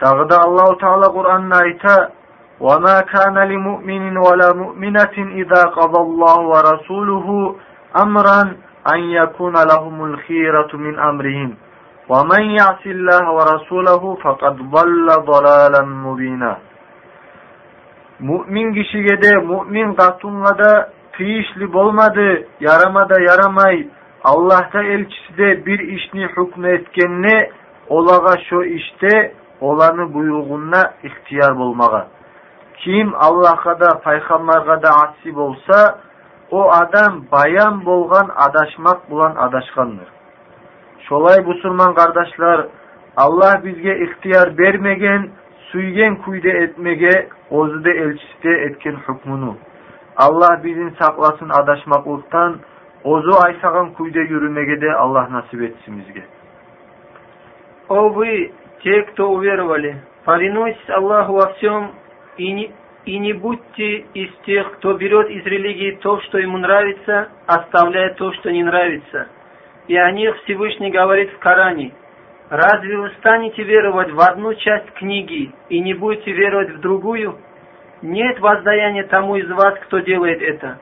Dağı 0.00 0.30
da 0.30 0.40
Allahu 0.40 0.78
Teala 0.78 1.12
Kur'an'da 1.12 1.56
ayta 1.56 2.12
وَمَا 2.60 3.00
كَانَ 3.00 3.36
لِمُؤْمِنٍ 3.52 4.16
وَلَا 4.26 4.50
مُؤْمِنَةٍ 4.62 5.16
إِذَا 5.40 5.62
قَضَى 5.78 6.00
اللّٰهُ 6.06 6.38
وَرَسُولُهُ 6.52 7.56
أَمْرًا 8.02 8.40
أَنْ 8.94 9.00
يَكُونَ 9.18 9.54
لَهُمُ 9.72 10.04
الْخِيرَةُ 10.04 10.70
مِنْ 10.76 10.98
أَمْرِهِمْ 10.98 11.50
وَمَنْ 12.08 12.42
يَعْصِ 12.60 12.82
اللّٰهَ 12.86 13.24
وَرَسُولَهُ 13.38 14.02
فَقَدْ 14.24 14.56
ضَلَّ 14.76 15.06
ضَلَالًا 15.32 15.82
مُبِينًا 16.06 16.58
mu'min 18.19 18.73
kishiga 18.73 19.15
de 19.21 19.37
mo'min 19.51 19.95
xotinga 19.95 20.53
da 20.57 20.89
bo'lmadi 21.73 22.47
yaramada 22.59 23.17
yaramay. 23.29 23.87
Allohda 24.23 24.83
elchisida 24.83 25.65
bir 25.65 25.79
ishni 25.79 26.25
hukm 26.35 26.65
etganni 26.65 27.49
olaga 27.89 28.37
shu 28.47 28.63
ishda 28.63 29.31
olani 29.61 30.13
buyrug'una 30.13 30.81
ixtiyor 31.03 31.51
bo'lmagan 31.61 32.07
kim 32.81 33.07
allohga 33.27 33.79
da 33.79 33.89
payg'ambarga 34.05 34.75
da 34.83 34.89
asi 35.03 35.29
bo'lsa 35.39 35.77
o 36.51 36.61
adam 36.71 37.13
bayan 37.31 37.85
bo'lgan 37.85 38.27
adashmak 38.45 38.99
bilan 39.11 39.33
adashgandir 39.45 40.09
sholay 41.07 41.39
musulmon 41.49 41.91
qardoshlar 41.99 42.59
alloh 43.25 43.53
bizga 43.65 43.93
ixtiyor 44.05 44.47
bermagan 44.57 45.21
suygan 45.71 46.13
kuyda 46.23 46.51
etmege 46.63 47.13
ozuda 47.53 47.89
elçiste 47.89 48.49
etken 48.49 48.95
hükmünü. 49.07 49.53
Allah 50.17 50.61
bizi 50.63 50.91
saklasın 50.99 51.49
adaşmaklıktan, 51.49 52.55
ozu 53.03 53.31
aysagan 53.45 53.93
kuyda 53.93 54.19
yürümege 54.19 54.81
de 54.81 54.93
Allah 54.93 55.27
nasip 55.31 55.61
etsin 55.61 55.99
bizge. 55.99 56.23
О 57.89 58.09
вы, 58.09 58.51
те, 58.81 59.01
кто 59.03 59.29
уверовали, 59.29 60.01
повинуйтесь 60.25 60.89
Аллаху 60.89 61.33
во 61.33 61.53
всем 61.53 61.91
и 62.37 62.51
не, 62.53 62.71
и 63.05 63.19
не 63.19 63.33
будьте 63.33 64.05
из 64.13 64.31
тех, 64.45 64.71
кто 64.77 64.93
берет 64.93 65.29
из 65.29 65.45
религии 65.45 65.99
то, 66.01 66.19
что 66.21 66.37
ему 66.39 66.57
нравится, 66.57 67.27
оставляя 67.45 68.13
то, 68.13 68.31
что 68.33 68.51
не 68.51 68.63
нравится. 68.63 69.27
И 69.87 69.97
о 69.97 70.11
них 70.11 70.35
Всевышний 70.43 70.91
говорит 70.91 71.29
в 71.33 71.39
Коране, 71.39 71.91
«Разве 72.53 72.95
вы 72.99 73.09
станете 73.17 73.63
веровать 73.63 74.11
в 74.11 74.21
одну 74.21 74.53
часть 74.53 74.91
книги 74.93 75.51
и 75.69 75.79
не 75.79 75.95
будете 75.95 76.31
веровать 76.33 76.69
в 76.69 76.81
другую?» 76.81 77.39
Нет 78.03 78.39
воздаяния 78.39 79.05
тому 79.05 79.37
из 79.37 79.49
вас, 79.49 79.73
кто 79.79 79.97
делает 79.97 80.39
это, 80.39 80.77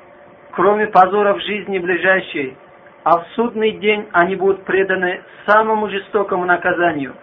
кроме 0.52 0.88
позора 0.88 1.34
в 1.34 1.40
жизни 1.40 1.80
ближайшей, 1.80 2.58
а 3.06 3.20
в 3.20 3.28
судный 3.36 3.72
день 3.78 4.06
они 4.12 4.36
будут 4.36 4.66
преданы 4.66 5.22
самому 5.46 5.88
жестокому 5.88 6.44
наказанию. 6.44 7.14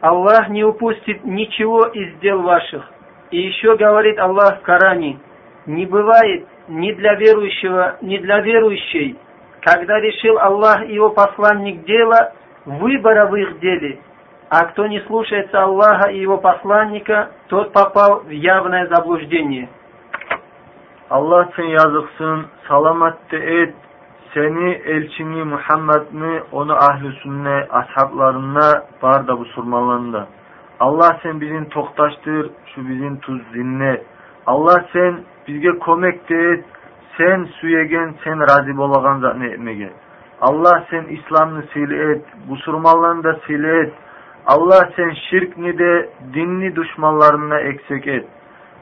Аллах 0.00 0.48
не 0.48 0.64
упустит 0.64 1.22
ничего 1.22 1.84
из 1.86 2.18
дел 2.18 2.42
ваших. 2.42 2.84
И 3.30 3.38
еще 3.38 3.76
говорит 3.76 4.18
Аллах 4.18 4.58
в 4.58 4.62
Коране, 4.62 5.20
не 5.66 5.86
бывает 5.86 6.48
ни 6.66 6.90
для 6.94 7.14
верующего, 7.14 7.98
ни 8.00 8.18
для 8.18 8.40
верующей, 8.40 9.16
когда 9.60 10.00
решил 10.00 10.36
Аллах 10.40 10.82
и 10.88 10.94
его 10.94 11.10
посланник 11.10 11.84
дело, 11.84 12.32
выбора 12.68 13.26
в 13.26 13.34
их 13.36 13.58
деле. 13.60 13.98
А 14.50 14.66
кто 14.66 14.86
не 14.86 15.00
слушается 15.00 15.62
Аллаха 15.62 16.10
и 16.10 16.20
его 16.20 16.38
посланника, 16.38 17.30
тот 17.48 17.72
попал 17.72 18.20
в 18.20 18.30
явное 18.30 18.86
заблуждение. 18.86 19.68
Аллах 21.10 21.58
yazıksın, 21.58 22.46
salamat 22.68 23.32
et, 23.32 23.74
seni 24.34 24.72
elçini 24.72 25.44
Muhammed'ni 25.44 26.42
onu 26.52 26.72
ahli 26.72 27.12
sünne 27.22 27.66
ashablarına 27.70 28.82
bar 29.02 29.26
da 29.26 29.38
bu 29.38 29.44
surmalarında. 29.44 30.26
Allah 30.80 31.18
sen 31.22 31.40
bizim 31.40 31.68
toktaştır, 31.68 32.50
şu 32.74 32.88
bizim 32.88 33.20
tuz 33.20 33.54
dinle. 33.54 34.02
Allah 34.46 34.84
sen 34.92 35.20
bizge 35.48 35.78
komek 35.78 36.28
de 36.28 36.52
et, 36.52 36.64
sen 37.16 37.44
suyegen, 37.60 38.14
sen 38.24 38.40
razı 38.40 38.76
bolagan 38.76 39.20
zat 39.20 39.42
etmege. 39.42 39.90
Allah 40.40 40.84
sen 40.90 41.04
İslam'ını 41.04 41.62
sil 41.72 41.90
et, 41.90 42.24
bu 42.48 42.56
surmalarını 42.56 43.24
da 43.24 43.34
sil 43.44 43.64
et. 43.64 43.92
Allah 44.46 44.90
sen 44.96 45.10
şirkni 45.30 45.78
de 45.78 46.10
dinli 46.34 46.76
düşmanlarına 46.76 47.60
eksik 47.60 48.06
et. 48.06 48.28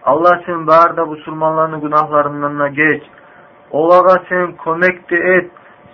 Allah 0.04 0.40
sen 0.46 0.66
bağırda 0.66 1.08
bu 1.08 1.16
surmalarını 1.16 1.80
günahlarından 1.80 2.74
geç. 2.74 3.02
Olaga 3.70 4.22
sen 4.28 4.56
kömek 4.56 5.10
de 5.10 5.16
et. 5.16 5.50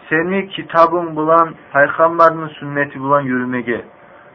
Seni 0.08 0.48
kitabın 0.48 1.16
bulan, 1.16 1.54
peygamberin 1.72 2.48
sünneti 2.48 3.00
bulan 3.00 3.20
yürümege. 3.20 3.84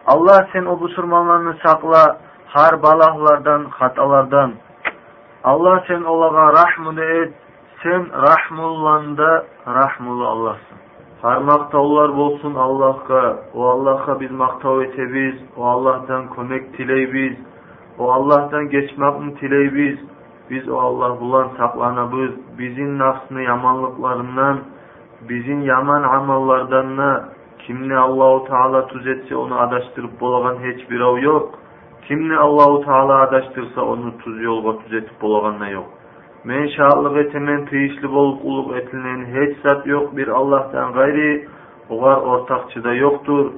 Allah 0.06 0.48
sen 0.54 0.66
o 0.66 0.80
busurmanlarını 0.80 1.56
sakla, 1.66 2.18
har 2.48 2.84
balahlardan, 2.84 3.66
hatalardan. 3.66 4.54
Allah 5.44 5.84
sen 5.88 6.02
olaga 6.02 6.54
rahmını 6.54 7.04
et. 7.04 7.34
Sen 7.84 8.08
rahmullanda 8.12 9.46
rahmulu 9.68 10.28
Allah'sın. 10.28 10.87
Har 11.22 11.39
maqtovlar 11.41 12.09
bo'lsin 12.18 12.53
Allohga, 12.65 13.24
u 13.57 13.63
Allohga 13.74 14.13
biz 14.20 14.32
maqtov 14.32 14.82
etamiz, 14.82 15.36
u 15.57 15.63
Allohdan 15.74 16.28
ko'mak 16.34 16.63
tilaymiz, 16.76 17.36
u 17.99 18.11
Allohdan 18.15 18.70
kechmoqni 18.74 19.32
tilaymiz. 19.39 19.97
Biz 20.49 20.70
o 20.70 20.78
Allah 20.80 21.20
bulan 21.22 21.47
saqlanabız, 21.57 22.32
bizin 22.59 22.99
nafsini 22.99 23.43
yamanlıklarından, 23.43 24.57
bizin 25.30 25.61
yaman 25.61 26.03
amallardan 26.03 26.97
ne, 26.97 27.11
kimni 27.59 27.97
Allahu 27.97 28.47
Teala 28.47 28.88
tüzetse 28.88 29.36
onu 29.36 29.59
adaştırıp 29.59 30.22
bulagan 30.22 30.57
hiç 30.68 30.89
bir 30.89 30.99
av 30.99 31.18
yok. 31.18 31.49
Kimni 32.07 32.38
Allahu 32.38 32.82
Teala 32.86 33.22
adaştırsa 33.22 33.82
onu 33.82 34.18
tuz 34.18 34.41
yolga 34.41 34.80
tüzetip 34.84 35.22
bulagan 35.22 35.59
ne 35.59 35.70
yok. 35.70 35.97
Men 36.48 36.68
şahatlık 36.68 37.18
etemen 37.18 37.66
tıyışlı 37.66 38.12
bolup 38.12 38.45
uluk 38.45 38.76
etilen 38.78 39.26
hiç 39.26 39.58
zat 39.58 39.88
yok 39.88 40.18
bir 40.18 40.28
Allah'tan 40.28 40.93
gayri 40.93 41.48
ogar 41.89 42.18
ortakçıda 42.18 42.93
yoktur. 42.93 43.52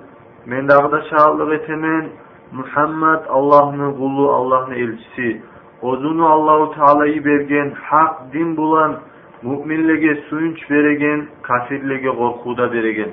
Men 0.45 0.69
dağda 0.69 1.01
şahatlık 1.01 1.53
etemen 1.53 2.09
Muhammed 2.51 3.19
Allah'ın 3.29 3.93
kulu, 3.93 4.31
Allah'ın 4.31 4.71
elçisi. 4.71 5.41
Ozunu 5.81 6.29
Allahu 6.29 6.73
Teala'yı 6.75 7.25
bergen, 7.25 7.73
hak 7.81 8.33
din 8.33 8.57
bulan, 8.57 8.99
müminlege 9.43 10.15
suyunç 10.29 10.69
beregen, 10.69 11.27
kafirlege 11.41 12.09
korkuda 12.09 12.73
beregen. 12.73 13.11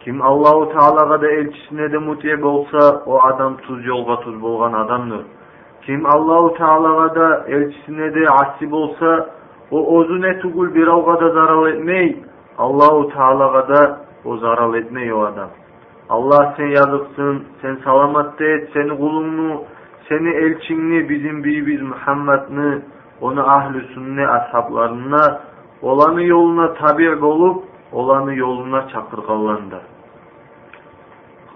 Kim 0.00 0.22
Allahu 0.22 0.72
Teala'ga 0.72 1.22
da 1.22 1.30
elçisine 1.30 1.92
de 1.92 1.98
muti 1.98 2.42
bolsa, 2.42 3.02
o 3.06 3.20
adam 3.22 3.56
tuz 3.56 3.86
yolga 3.86 4.20
tuz 4.20 4.42
bolgan 4.42 4.72
adamdır. 4.72 5.20
Kim 5.88 6.06
Allahu 6.06 6.54
Teala'ga 6.54 7.14
da 7.14 7.44
elçisine 7.48 8.14
de 8.14 8.28
asip 8.28 8.72
olsa, 8.72 9.30
o 9.70 9.96
ozune 9.96 10.38
tugul 10.38 10.74
bir 10.74 10.86
avga 10.86 11.20
da 11.20 11.30
zaral 11.30 11.66
etmey, 11.66 12.16
Allahu 12.58 13.08
Teala'ga 13.08 13.68
da 13.68 13.98
o 14.24 14.36
zaral 14.36 14.74
etmey 14.74 15.12
o 15.12 15.24
adam. 15.24 15.48
Allah 16.08 16.54
sen 16.56 16.66
yazıksın, 16.66 17.44
sen 17.62 17.78
salamat 17.84 18.40
et, 18.40 18.70
seni 18.72 18.98
kulunu, 18.98 19.62
seni 20.08 20.28
elçinni, 20.28 21.08
bizim 21.08 21.44
biz 21.44 21.82
Muhammed'ni, 21.82 22.82
onu 23.20 23.50
ahl-i 23.50 23.94
sünne 23.94 24.28
ashablarına, 24.28 25.40
olanı 25.82 26.22
yoluna 26.22 26.74
tabi 26.74 27.24
olup, 27.24 27.64
olanı 27.92 28.34
yoluna 28.34 28.88
çakırgalandı. 28.88 29.80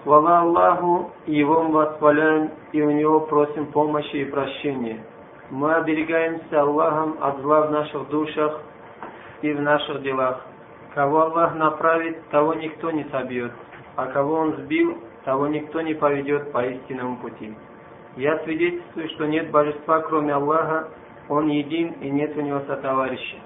Хвала 0.02 0.40
Аллаху, 0.40 1.10
Его 1.26 1.62
мы 1.64 1.74
восхваляем, 1.74 2.50
и 2.72 2.82
у 2.82 2.90
Него 2.90 3.20
просим 3.20 3.66
помощи 3.66 4.16
и 4.16 4.24
прощения. 4.24 5.04
Мы 5.50 5.74
оберегаемся 5.74 6.60
Аллахом 6.60 7.16
от 7.20 7.40
зла 7.40 7.66
в 7.66 7.70
наших 7.70 8.08
душах 8.08 8.60
и 9.42 9.52
в 9.52 9.60
наших 9.60 10.02
делах. 10.02 10.40
Кого 10.94 11.22
Аллах 11.22 11.54
направит, 11.54 12.28
того 12.30 12.54
никто 12.54 12.90
не 12.90 13.04
собьет 13.04 13.52
а 13.96 14.06
кого 14.06 14.34
он 14.34 14.56
сбил, 14.58 14.98
того 15.24 15.46
никто 15.46 15.80
не 15.80 15.94
поведет 15.94 16.52
по 16.52 16.64
истинному 16.64 17.16
пути. 17.16 17.54
Я 18.16 18.38
свидетельствую, 18.44 19.08
что 19.10 19.26
нет 19.26 19.50
божества, 19.50 20.00
кроме 20.00 20.34
Аллаха, 20.34 20.88
Он 21.28 21.48
един 21.48 21.92
и 22.00 22.10
нет 22.10 22.36
у 22.36 22.40
него 22.40 22.60
сотоварища. 22.66 23.36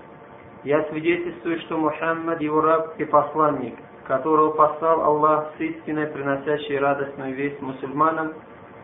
Я 0.64 0.82
свидетельствую, 0.84 1.61
что 1.61 1.76
Мухаммад 1.76 2.40
его 2.40 2.61
раб 2.61 2.98
и 2.98 3.04
посланник, 3.04 3.74
которого 4.07 4.50
послал 4.50 5.02
Аллах 5.02 5.52
с 5.57 5.61
истиной, 5.61 6.07
приносящей 6.07 6.78
радостную 6.78 7.34
весть 7.34 7.61
мусульманам 7.61 8.34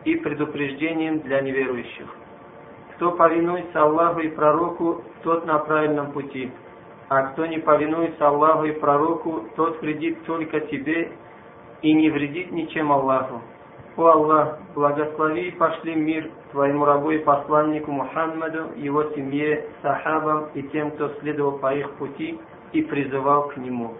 и 0.05 0.15
предупреждением 0.15 1.19
для 1.21 1.41
неверующих. 1.41 2.07
Кто 2.95 3.11
повинуется 3.11 3.81
Аллаху 3.81 4.19
и 4.19 4.29
пророку, 4.29 5.01
тот 5.23 5.45
на 5.45 5.59
правильном 5.59 6.11
пути, 6.11 6.51
а 7.09 7.27
кто 7.27 7.45
не 7.45 7.59
повинуется 7.59 8.27
Аллаху 8.27 8.65
и 8.65 8.71
пророку, 8.71 9.45
тот 9.55 9.81
вредит 9.81 10.23
только 10.25 10.59
тебе 10.61 11.11
и 11.81 11.93
не 11.93 12.09
вредит 12.09 12.51
ничем 12.51 12.91
Аллаху. 12.91 13.41
О 13.95 14.07
Аллах, 14.07 14.59
благослови 14.73 15.49
и 15.49 15.51
пошли 15.51 15.95
мир 15.95 16.31
Твоему 16.51 16.85
рабу 16.85 17.11
и 17.11 17.19
посланнику 17.19 17.91
Мухаммаду, 17.91 18.71
его 18.77 19.03
семье, 19.15 19.67
сахабам 19.81 20.47
и 20.53 20.63
тем, 20.63 20.91
кто 20.91 21.09
следовал 21.19 21.59
по 21.59 21.73
их 21.73 21.91
пути 21.91 22.39
и 22.73 22.81
призывал 22.81 23.49
к 23.49 23.57
нему. 23.57 23.93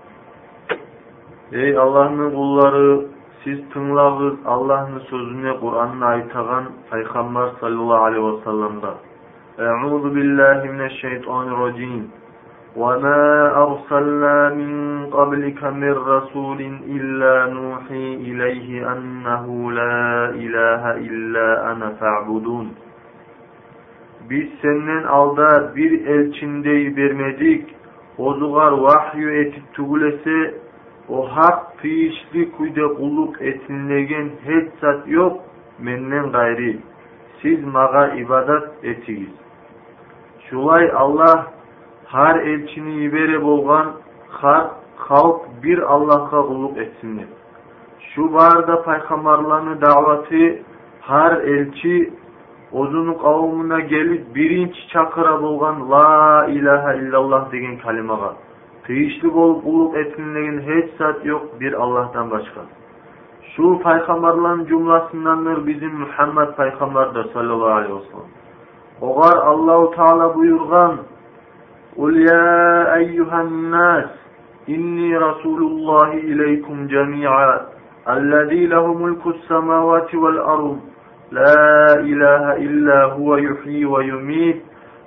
Ey 1.52 1.78
Allah'ın 1.78 2.30
kulları, 2.30 3.06
siz 3.44 3.70
tınlağız 3.70 4.34
Allah'ın 4.46 4.98
sözüne 4.98 5.60
Kur'an'ın 5.60 6.00
aytagan 6.00 6.64
Peygamber 6.90 7.48
sallallahu 7.60 8.04
aleyhi 8.04 8.26
ve 8.26 8.44
sellem'da. 8.44 8.94
Euzu 9.58 10.14
billahi 10.14 10.68
mineşşeytanirracim. 10.68 12.10
وما 12.76 13.22
أرسلنا 13.64 14.36
من 14.60 14.72
قبلك 15.06 15.64
من 15.64 15.94
رسول 16.14 16.60
إلا 16.96 17.34
نوحي 17.56 18.06
إليه 18.28 18.92
أنه 18.92 19.72
لا 19.72 20.30
إله 20.44 20.82
إلا 21.08 21.72
أنا 21.72 21.88
فاعبدون 22.00 22.68
Biz 24.30 24.48
senden 24.62 25.02
alda 25.02 25.76
bir 25.76 26.06
elçindeyi 26.06 26.96
vermedik. 26.96 27.74
Ozugar 28.18 28.72
vahyu 28.72 29.30
etip 29.30 29.62
tugulese 29.72 30.54
o 31.09 31.27
hak 31.35 31.77
piyişli 31.77 32.51
kuyda 32.51 32.87
kulluk 32.87 33.41
etinlegen 33.41 34.29
hiç 34.45 34.79
zat 34.81 35.07
yok 35.07 35.41
menden 35.79 36.31
gayri. 36.31 36.79
Siz 37.41 37.63
maga 37.63 38.07
ibadat 38.07 38.69
etiyiz. 38.83 39.33
Şulay 40.49 40.91
Allah 40.95 41.47
har 42.05 42.39
elçini 42.39 42.93
yibere 42.93 43.43
bolgan 43.43 43.91
har 44.29 44.67
halk 44.97 45.41
bir 45.63 45.79
Allah'a 45.79 46.41
kulluk 46.47 46.77
etsinler. 46.77 47.25
Şu 47.99 48.33
barda 48.33 48.83
peygamberlerini 48.83 49.81
davatı 49.81 50.59
har 51.01 51.31
elçi 51.31 52.13
ozunu 52.71 53.17
kavmuna 53.17 53.79
gelip 53.79 54.35
birinci 54.35 54.87
çakıra 54.87 55.41
bolgan 55.41 55.91
la 55.91 56.45
ilahe 56.47 56.97
illallah 56.97 57.51
degen 57.51 57.77
kalimaga 57.77 58.33
tıyışlı 58.86 59.34
bolup 59.34 59.66
uluk 59.66 59.96
etkinliğin 59.96 60.60
hiç 60.60 60.96
zat 60.98 61.26
yok 61.26 61.60
bir 61.60 61.72
Allah'tan 61.72 62.30
başka. 62.30 62.60
Şu 63.56 63.78
peygamberlerin 63.78 64.66
cümlesindendir 64.66 65.66
bizim 65.66 65.94
Muhammed 65.94 66.48
peygamber 66.56 67.14
de 67.14 67.24
sallallahu 67.32 67.70
aleyhi 67.70 67.94
ve 67.94 68.00
sellem. 68.00 68.30
Ogar 69.00 69.36
Allahu 69.36 69.90
Teala 69.90 70.34
buyurgan 70.34 70.98
قل 71.98 72.16
يا 72.32 72.94
أيها 72.94 73.42
الناس 73.42 74.10
إني 74.68 75.16
رسول 75.16 75.60
الله 75.62 76.12
إليكم 76.12 76.86
جميعا 76.86 77.60
الذي 78.08 78.66
له 78.66 78.94
ملك 78.94 79.26
السماوات 79.26 80.14
والأرض 80.14 80.78
لا 81.32 81.94
إله 81.94 82.56
إلا 82.56 83.04
هو 83.04 83.36
يحيي 83.36 83.84
ويميت 83.84 84.62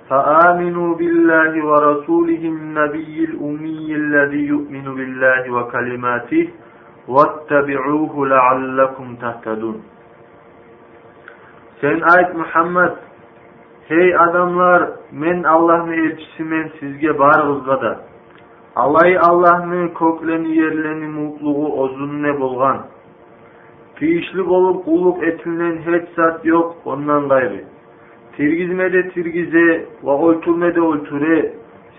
فآمنوا 0.08 0.94
بالله 0.94 1.52
ورسوله 1.66 2.42
النبي 2.54 3.24
الأمي 3.24 3.94
الذي 3.94 4.42
يؤمن 4.46 4.86
بالله 4.96 5.42
وكلماته 5.56 6.48
واتبعوه 7.08 8.26
لعلكم 8.26 9.16
تهتدون 9.16 9.82
Sen 11.80 12.00
ayet 12.00 12.34
Muhammed 12.34 12.92
Hey 13.88 14.16
adamlar, 14.18 14.90
men 15.12 15.42
Allah'ın 15.42 15.92
elçisimen 15.92 16.70
sizge 16.80 17.18
barğızga 17.18 17.80
da. 17.80 18.00
Alay 18.76 19.18
Allah'ın 19.18 19.88
kökleni 19.88 20.56
yerleni 20.56 21.06
mutluğu 21.06 21.80
ozun 21.80 22.22
ne 22.22 22.40
bolgan. 22.40 22.86
Tiyişli 23.96 24.46
bolup 24.46 24.84
kulluk 24.84 25.22
etilen 25.22 25.78
hiç 25.78 26.08
zat 26.16 26.44
yok 26.44 26.76
ondan 26.84 27.28
gayrı. 27.28 27.64
Tirgizmede 28.37 29.09
tirgize 29.09 29.85
ve 30.03 30.09
oyturmede 30.09 30.81
oyture. 30.81 31.53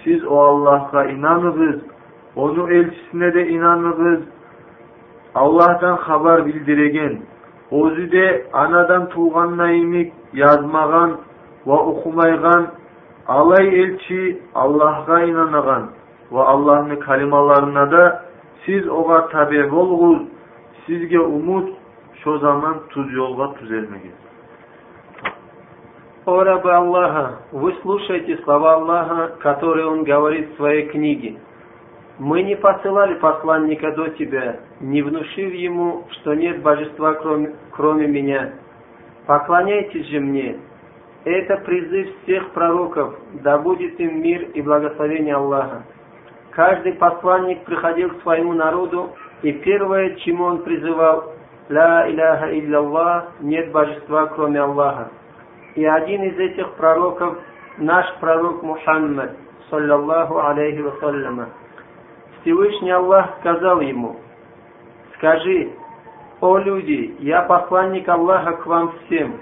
Siz 0.05 0.25
o 0.25 0.39
Allah'a 0.39 1.05
inanınız. 1.05 1.81
Onu 2.37 2.73
elçisine 2.73 3.35
de 3.35 3.49
inanınız. 3.49 4.21
Allah'tan 5.35 5.97
haber 5.97 6.47
bildiregen. 6.47 7.19
Ozu 7.71 8.13
de 8.13 8.47
anadan 8.53 9.09
tuğanna 9.09 9.73
imik 9.73 10.13
yazmagan 10.33 11.17
ve 11.67 11.73
okumaygan 11.73 12.67
alay 13.29 13.81
elçi 13.81 14.43
Allah'a 14.55 15.23
inanagan 15.23 15.91
ve 16.33 16.41
Allah'ın 16.41 16.97
kalimalarına 16.97 17.91
da 17.91 18.25
siz 18.67 18.89
oğa 18.89 19.29
tabi 19.29 19.71
bolğuz, 19.71 20.23
sizge 20.87 21.21
umut 21.21 21.69
şu 22.25 22.39
zaman 22.39 22.77
tuz 22.89 23.13
yolga 23.13 23.51
düzelmegin. 23.61 24.28
О 26.29 26.45
рабы 26.45 26.71
Аллаха, 26.71 27.39
вы 27.53 27.73
слушаете 27.81 28.37
слова 28.45 28.75
Аллаха, 28.75 29.29
которые 29.41 29.87
Он 29.87 30.05
говорит 30.05 30.51
в 30.51 30.57
своей 30.57 30.87
книге. 30.89 31.39
Мы 32.19 32.43
не 32.43 32.55
посылали 32.55 33.15
посланника 33.15 33.93
до 33.93 34.09
тебя, 34.09 34.61
не 34.79 35.01
внушив 35.01 35.55
ему, 35.55 36.05
что 36.11 36.35
нет 36.35 36.61
божества, 36.61 37.15
кроме, 37.15 37.55
кроме 37.71 38.09
меня. 38.09 38.53
Поклоняйтесь 39.27 40.07
же 40.09 40.21
мне. 40.21 40.59
Это 41.25 41.57
призыв 41.65 42.09
всех 42.25 42.51
пророков, 42.51 43.15
да 43.43 43.57
будет 43.57 43.99
им 43.99 44.21
мир 44.21 44.51
и 44.53 44.61
благословение 44.61 45.35
Аллаха. 45.35 45.85
Каждый 46.51 46.93
посланник 46.93 47.65
приходил 47.65 48.11
к 48.11 48.21
своему 48.21 48.53
народу, 48.53 49.13
и 49.41 49.53
первое, 49.53 50.15
чему 50.17 50.45
он 50.45 50.63
призывал, 50.63 51.33
«Ла 51.71 52.07
иляха 52.11 52.53
илляллах, 52.53 53.33
нет 53.41 53.73
божества, 53.73 54.27
кроме 54.27 54.61
Аллаха». 54.61 55.09
И 55.79 55.85
один 55.85 56.25
из 56.25 56.37
этих 56.37 56.73
пророков, 56.73 57.39
наш 57.77 58.05
пророк 58.19 58.65
Мухаммад, 58.65 59.37
саллаллаху 59.71 60.41
алейхи 60.41 60.81
вассаляма, 60.81 61.51
Всевышний 62.41 62.91
Аллах 62.91 63.37
сказал 63.39 63.81
ему, 63.81 64.17
«Скажи, 65.15 65.71
о 66.41 66.59
люди, 66.59 67.15
я 67.21 67.43
посланник 67.43 68.09
Аллаха 68.09 68.55
к 68.55 68.67
вам 68.67 68.93
всем, 69.05 69.37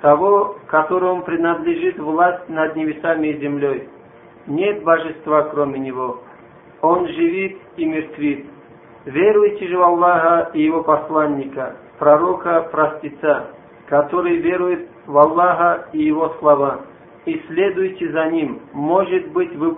того, 0.00 0.56
которому 0.68 1.24
принадлежит 1.24 1.98
власть 1.98 2.48
над 2.48 2.74
небесами 2.74 3.28
и 3.28 3.40
землей. 3.40 3.86
Нет 4.46 4.82
божества, 4.84 5.42
кроме 5.50 5.78
Него. 5.78 6.22
Он 6.80 7.06
живит 7.06 7.58
и 7.76 7.84
мертвит. 7.84 8.46
Веруйте 9.04 9.68
же 9.68 9.76
в 9.76 9.82
Аллаха 9.82 10.52
и 10.54 10.62
Его 10.62 10.84
посланника, 10.84 11.76
пророка 11.98 12.62
простеца, 12.72 13.48
который 13.92 14.38
верует 14.38 14.88
в 15.06 15.18
Аллаха 15.18 15.88
и 15.92 16.02
Его 16.02 16.34
слова, 16.38 16.80
и 17.26 17.38
следуйте 17.46 18.10
за 18.10 18.24
Ним. 18.30 18.62
Может 18.72 19.28
быть, 19.32 19.54
вы 19.56 19.76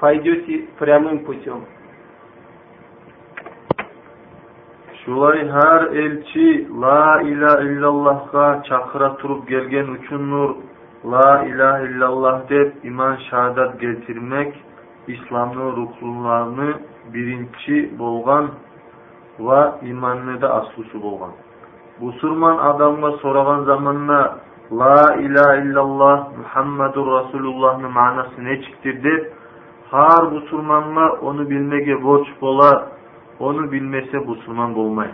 пойдете 0.00 0.66
прямым 0.80 1.20
путем. 1.20 1.64
Şulay 5.04 5.48
her 5.48 5.82
elçi 5.94 6.66
La 6.70 7.22
ilahe 7.22 7.64
illallah'a 7.64 8.62
çakıra 8.62 9.16
turup 9.16 9.48
gelgen 9.48 9.88
uçunur 9.88 10.56
La 11.04 11.44
ilahe 11.44 11.86
illallah 11.86 12.48
dep 12.48 12.84
iman 12.84 13.16
şahadat 13.30 13.80
getirmek 13.80 14.54
İslam'ın 15.06 15.76
ruhlularını 15.76 16.74
birinci 17.14 17.98
bolgan 17.98 18.50
ve 19.40 19.88
imanını 19.88 20.40
da 20.40 20.54
aslısı 20.54 21.02
bolgan. 21.02 21.32
Bu 22.00 22.12
surman 22.12 22.58
adamga 22.58 23.12
soragan 23.12 23.64
zamanla 23.64 24.38
La 24.72 25.14
ilahe 25.14 25.62
illallah 25.62 26.28
Muhammedur 26.38 27.06
Resulullah'ın 27.06 27.92
manası 27.92 28.44
ne 28.44 28.62
çıktır 28.62 29.04
dep 29.04 29.32
har 29.90 30.30
bu 30.30 30.40
surmanla 30.40 31.12
onu 31.12 31.50
bilmege 31.50 32.02
borç 32.02 32.28
bola 32.40 32.88
onu 33.40 33.72
bilmese 33.72 34.18
Müslüman 34.18 34.78
olmay. 34.78 35.08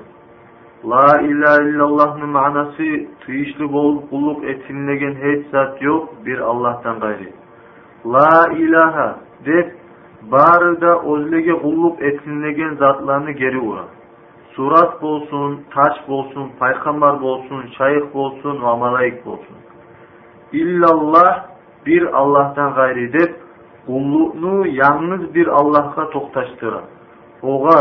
La 0.85 1.21
ilahe 1.21 1.71
illallah'ın 1.71 2.29
manası 2.29 3.07
tıyışlı 3.27 3.73
bol 3.73 4.09
kulluk 4.11 4.45
etinlegen 4.45 5.15
hiç 5.15 5.51
zat 5.51 5.83
yok 5.83 6.09
bir 6.27 6.39
Allah'tan 6.39 7.01
gayri. 7.01 7.33
La 8.07 8.53
ilaha 8.53 9.19
dep 9.47 9.75
bari 10.23 10.81
da 10.81 11.03
özlege 11.03 11.53
kulluk 11.53 12.03
etinlegen 12.03 12.75
zatlarını 12.75 13.31
geri 13.31 13.59
ura. 13.59 13.85
surat 14.59 15.03
bolsun, 15.03 15.61
taç 15.71 16.09
bolsun, 16.09 16.51
payg'ambar 16.59 17.23
bolsun, 17.23 17.63
shayx 17.79 18.15
bolsun, 18.15 18.63
va 18.63 18.93
bolsun. 19.27 19.57
İllallah 20.53 21.45
bir 21.87 22.03
Allah'tan 22.21 22.75
g'ayri 22.75 23.13
deb 23.13 23.33
g'ulluqni 23.87 24.75
yalnız 24.83 25.35
bir 25.35 25.47
allohga 25.47 26.05
to'xtashtirib 26.15 26.87
o'g'a 27.43 27.81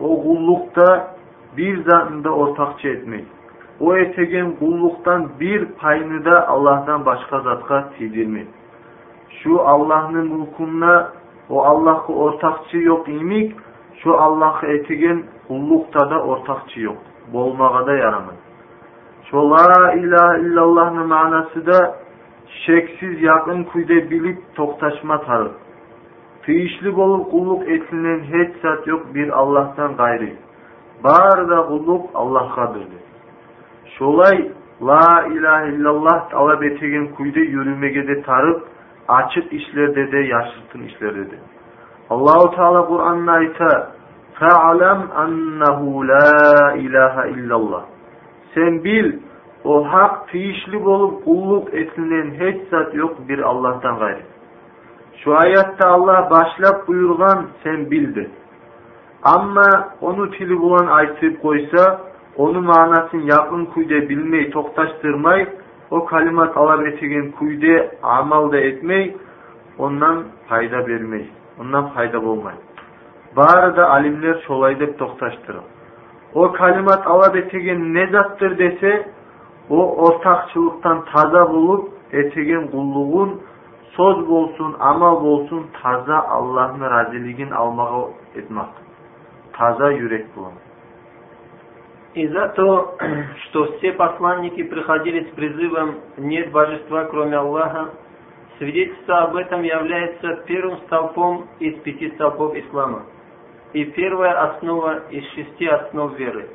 o 0.00 0.22
kullukta 0.22 1.14
bir 1.56 1.84
zatında 1.84 2.30
ortakçı 2.30 2.88
etmek 2.88 3.24
o 3.80 3.96
etegen 3.96 4.56
kulluktan 4.58 5.28
bir 5.40 5.64
payını 5.64 6.24
da 6.24 6.48
Allah'tan 6.48 7.06
başka 7.06 7.40
zatga 7.40 7.88
tiydirmek 7.98 8.46
Şu 9.42 9.60
allohni 9.60 10.22
mulkunna 10.32 11.12
o 11.50 11.62
Allah'ı 11.62 12.12
ortakçı 12.12 12.78
yok 12.78 13.08
emik 13.08 13.56
şu 14.02 14.20
Allah'ı 14.20 14.66
etigen 14.66 15.22
kullukta 15.48 16.10
da 16.10 16.22
ortakçı 16.22 16.80
yok. 16.80 16.96
Bolmağa 17.32 17.86
da 17.86 17.92
yaramaz. 17.92 18.34
Şu 19.30 19.50
la 19.50 19.92
ilahe 19.92 20.40
illallah'ın 20.40 21.06
manası 21.06 21.66
da 21.66 21.96
şeksiz 22.66 23.22
yakın 23.22 23.64
kuyda 23.64 24.10
bilip 24.10 24.38
toktaşma 24.54 25.20
tarık. 25.20 25.54
Tıyışlı 26.42 26.96
bolup 26.96 27.30
kulluk 27.30 27.68
etinen 27.68 28.20
hiç 28.20 28.62
zat 28.62 28.86
yok 28.86 29.14
bir 29.14 29.28
Allah'tan 29.28 29.96
gayri. 29.96 30.36
Bar 31.04 31.48
da 31.48 31.66
kulluk 31.66 32.10
Allah'adır. 32.14 32.82
Şolay 33.98 34.52
La 34.82 35.26
ilahe 35.26 35.72
illallah 35.72 36.30
talep 36.30 36.62
etegen 36.62 37.06
kuyda 37.06 37.40
yürümege 37.40 38.08
de 38.08 38.22
tarıp 38.22 38.62
açık 39.08 39.52
işlerde 39.52 40.12
de 40.12 40.18
yaşırtın 40.18 40.82
işlerde 40.82 41.30
de. 41.30 41.38
Allahu 42.10 42.56
Teala 42.56 42.86
Kur'an'da 42.86 43.32
ayta 43.32 43.90
Fe'alem 44.38 45.02
ennehu 45.24 46.08
la 46.08 46.72
ilahe 46.74 47.30
illallah. 47.30 47.84
Sen 48.54 48.84
bil 48.84 49.12
o 49.64 49.84
hak 49.92 50.28
tiyişli 50.28 50.84
bolup 50.84 51.24
kulluk 51.24 51.74
etinen 51.74 52.30
hiç 52.30 52.68
zat 52.70 52.94
yok 52.94 53.28
bir 53.28 53.38
Allah'tan 53.38 53.98
gayri. 53.98 54.22
Şu 55.24 55.36
ayette 55.36 55.86
Allah 55.86 56.30
başlap 56.30 56.88
buyurgan 56.88 57.46
sen 57.64 57.90
bildi. 57.90 58.30
Ama 59.22 59.88
onu 60.00 60.30
tili 60.30 60.58
bulan 60.60 60.86
aytıp 60.86 61.42
koysa, 61.42 62.00
onu 62.36 62.60
manasın 62.60 63.18
yakın 63.18 63.64
kuyde 63.64 64.08
bilmeyi 64.08 64.50
toktaştırmay, 64.50 65.48
o 65.90 66.04
kalimat 66.04 66.56
alab 66.56 66.86
etigen 66.86 67.30
kuyde 67.30 67.90
amal 68.02 68.52
da 68.52 68.58
etmey, 68.58 69.16
ondan 69.78 70.24
fayda 70.48 70.86
vermey, 70.86 71.30
ondan 71.60 71.88
fayda 71.88 72.22
bulmay. 72.22 72.54
Bari 73.36 73.76
da 73.76 73.90
alimler 73.90 74.42
şolay 74.46 74.80
dep 74.80 74.98
toktaştırır. 74.98 75.60
O 76.34 76.52
kalimat 76.52 77.06
alab 77.06 77.34
etigen 77.34 77.94
ne 77.94 78.06
zattır 78.06 78.58
dese, 78.58 79.08
o 79.70 79.96
ortakçılıktan 79.96 81.04
taza 81.04 81.50
bulup 81.50 81.88
etigen 82.12 82.70
kulluğun 82.70 83.40
söz 83.96 84.28
bolsun, 84.28 84.76
amal 84.80 85.24
bolsun, 85.24 85.66
taza 85.82 86.18
Allah'ın 86.18 86.80
raziligin 86.80 87.50
almağı 87.50 88.08
etmek. 88.34 88.66
Taza 89.52 89.90
yürek 89.90 90.36
bulan. 90.36 90.52
И 92.14 92.26
за 92.26 92.48
то, 92.48 92.96
что 93.44 93.64
все 93.76 93.92
посланники 93.92 94.62
приходили 94.62 95.20
с 95.20 95.34
призывом 95.36 95.96
«нет 96.16 96.50
божества, 96.50 97.04
кроме 97.04 97.36
Аллаха», 97.36 97.90
свидетельство 98.58 99.18
об 99.18 99.36
этом 99.36 99.62
является 99.62 100.42
первым 100.46 100.78
столпом 100.86 101.46
из 101.60 101.74
пяти 101.82 102.10
столпов 102.12 102.56
ислама 102.56 103.02
и 103.72 103.84
первая 103.84 104.50
основа 104.50 105.02
из 105.10 105.24
шести 105.32 105.66
основ 105.66 106.16
веры. 106.18 106.48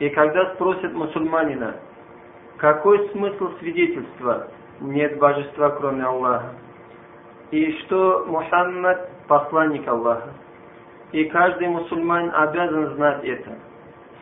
И 0.00 0.08
когда 0.10 0.54
спросят 0.54 0.92
мусульманина, 0.92 1.76
какой 2.58 3.08
смысл 3.10 3.50
свидетельства 3.58 4.48
нет 4.80 5.18
божества, 5.18 5.70
кроме 5.70 6.04
Аллаха. 6.04 6.54
И 7.50 7.72
что 7.80 8.24
Мухаммад– 8.26 9.10
посланник 9.28 9.86
Аллаха. 9.86 10.30
И 11.12 11.24
каждый 11.26 11.68
мусульманин 11.68 12.32
обязан 12.34 12.94
знать 12.96 13.24
это. 13.24 13.50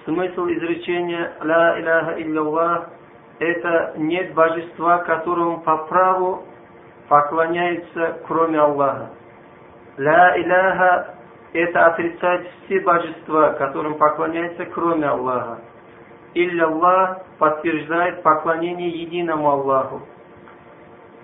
Смысл 0.04 0.46
изречения 0.48 1.32
«Ла 1.40 1.80
иляха 1.80 2.20
илляллах»– 2.20 2.90
это 3.38 3.94
нет 3.96 4.34
божества, 4.34 4.98
которому 4.98 5.60
по 5.60 5.78
праву 5.86 6.44
поклоняется, 7.08 8.18
кроме 8.26 8.58
Аллаха. 8.58 9.10
Ля 9.96 10.38
иляха– 10.38 11.14
это 11.53 11.86
отрицать 11.86 12.48
все 12.64 12.80
божества, 12.80 13.53
которым 13.55 13.96
поклоняется, 13.96 14.64
кроме 14.66 15.07
Аллаха. 15.07 15.61
Илля 16.34 16.66
Аллах 16.66 17.22
подтверждает 17.38 18.22
поклонение 18.22 18.88
единому 18.88 19.50
Аллаху. 19.50 20.00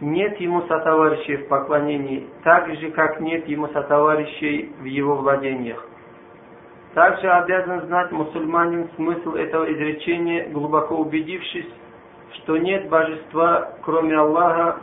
Нет 0.01 0.39
ему 0.39 0.63
сотоварищей 0.63 1.39
в 1.39 1.49
поклонении, 1.49 2.29
так 2.45 2.69
же, 2.77 2.91
как 2.91 3.21
нет 3.21 3.49
ему 3.49 3.69
сотоварищей 3.69 4.73
в 4.81 4.85
его 4.85 5.17
владениях. 5.17 5.85
Также 6.95 7.29
обязан 7.31 7.87
знать 7.87 8.13
мусульманин 8.13 8.91
смысл 8.97 9.35
этого 9.35 9.73
изречения, 9.73 10.49
глубоко 10.51 10.97
убедившись, 10.97 11.69
что 12.35 12.59
нет 12.59 12.89
божества, 12.89 13.73
кроме 13.83 14.17
Аллаха, 14.17 14.81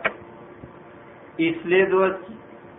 и 1.38 1.54
следовать 1.64 2.18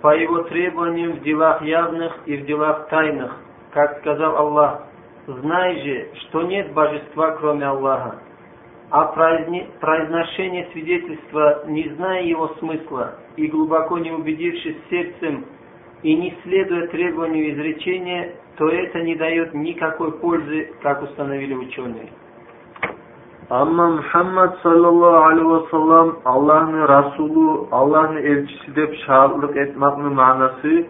по 0.01 0.15
его 0.15 0.43
требованиям 0.45 1.13
в 1.13 1.23
делах 1.23 1.63
явных 1.63 2.13
и 2.27 2.37
в 2.37 2.47
делах 2.47 2.89
тайных. 2.89 3.35
Как 3.73 3.99
сказал 3.99 4.37
Аллах, 4.37 4.83
знай 5.27 5.83
же, 5.83 6.09
что 6.21 6.43
нет 6.43 6.73
божества, 6.73 7.33
кроме 7.33 7.67
Аллаха. 7.67 8.21
А 8.91 9.07
произношение 9.07 10.69
свидетельства, 10.73 11.65
не 11.67 11.89
зная 11.91 12.23
его 12.23 12.49
смысла 12.59 13.17
и 13.37 13.49
глубоко 13.49 13.99
не 13.99 14.13
убедившись 14.13 14.77
сердцем 14.89 15.45
и 16.03 16.15
не 16.15 16.37
следуя 16.45 16.87
требованию 16.89 17.53
изречения, 17.53 18.37
то 18.57 18.69
это 18.69 19.01
не 19.03 19.17
дает 19.17 19.55
никакой 19.55 20.13
пользы, 20.19 20.73
как 20.83 21.03
установили 21.03 21.55
ученые. 21.55 22.09
Амма 23.49 23.91
Мухаммад 23.91 24.59
саллаллаху 24.63 25.29
алейхи 25.31 25.71
ва 25.71 25.99
Аллахның 26.03 26.17
Аллаһны 26.25 26.87
расулу, 26.87 27.69
Аллаһны 27.71 28.19
элчиси 28.19 28.73
деп 28.75 28.93
шаһлык 29.05 29.55
этмакны 29.57 30.11
маанасы 30.11 30.89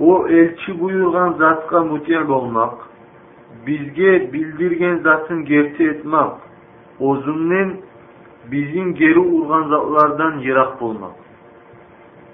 о 0.00 0.26
элчи 0.26 0.72
буйурган 0.72 1.36
затқа 1.38 1.84
мутия 1.84 2.24
болмак, 2.24 2.88
бізге 3.64 4.26
билдирген 4.32 5.02
затын 5.02 5.44
герти 5.44 5.82
этмак, 5.90 6.40
озуннен 6.98 7.82
бизин 8.50 8.92
гери 8.94 9.20
урган 9.20 9.68
затлардан 9.68 10.40
ярак 10.40 10.80
болмак. 10.80 11.14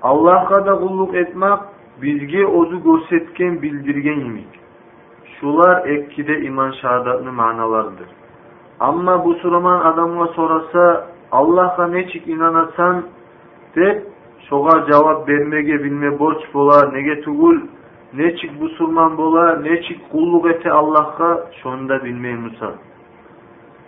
Аллаһка 0.01 0.63
да 0.63 0.79
кулдук 0.79 1.15
этмак, 1.15 1.69
бізге 2.01 2.47
озу 2.47 2.81
көрсеткен 2.81 3.61
білдірген 3.61 4.21
емек 4.21 4.49
Шулар 5.39 5.87
екіде 5.87 6.47
иман 6.47 6.73
шаадатны 6.73 7.31
мааналардыр. 7.33 8.22
Ama 8.89 9.25
bu 9.25 9.35
soruman 9.35 9.81
adamga 9.81 10.27
sorasa 10.27 11.07
Allah'a 11.33 11.87
nechik 11.87 12.29
inanasan 12.29 12.97
deb 13.77 13.97
shoga 14.49 14.75
javob 14.91 15.29
bermege 15.29 15.77
bilme 15.85 16.19
borç 16.19 16.43
bo'lar 16.55 16.85
nega 16.95 17.17
tugul 17.25 17.57
nechik 18.21 18.53
musulmon 18.61 19.13
bo'la 19.21 19.47
nechik 19.67 20.01
qulluq 20.13 20.45
ete 20.53 20.71
allohga 20.81 21.31
shonda 21.61 22.05
bilmaymisan 22.05 22.75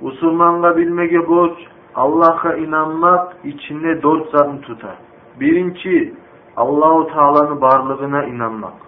musulmonga 0.00 0.76
bilmege 0.76 1.28
borç 1.28 1.58
allohga 1.94 2.56
inanmak 2.64 3.36
ichinde 3.44 4.02
dört 4.02 4.30
zatni 4.30 4.60
tutar. 4.60 4.96
Birinchi 5.40 6.14
allohu 6.56 7.06
taoloni 7.14 7.60
borlig'ina 7.60 8.24
inanmak. 8.24 8.78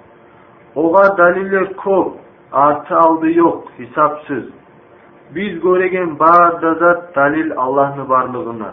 O'g'a 0.83 1.19
dalillar 1.19 1.67
ko'p 1.85 2.13
arti 2.53 2.95
aldi 2.95 3.29
yo'q 3.41 3.61
hisobsiz 3.79 4.45
биз 5.35 5.61
көреген 5.63 6.17
баары 6.17 6.75
зат 6.81 7.15
далил 7.15 7.53
аллахтын 7.57 8.07
барлыгына 8.07 8.73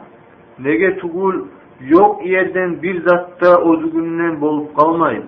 неге 0.59 0.95
түгүл, 1.01 1.45
жок 1.89 2.21
ерден 2.23 2.75
бир 2.81 3.01
затта 3.07 3.55
өзүгүнөн 3.71 4.39
болуп 4.39 4.73
калмай 4.75 5.23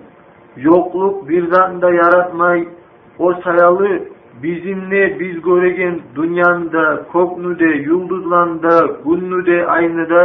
жоклук 0.56 1.24
бир 1.26 1.48
затын 1.50 1.80
да 1.80 1.90
яратмай 1.90 2.68
о 3.18 3.32
саялы 3.42 4.08
бизимне 4.40 5.06
биз 5.18 5.36
көреген 5.42 6.00
дунияны 6.14 6.70
да 6.70 6.84
көкнү 7.12 7.54
де 7.56 7.70
юлдузларны 7.84 8.60
да 8.60 8.76
күннү 9.04 9.42
де 9.44 9.62
айны 9.64 10.06
да 10.06 10.24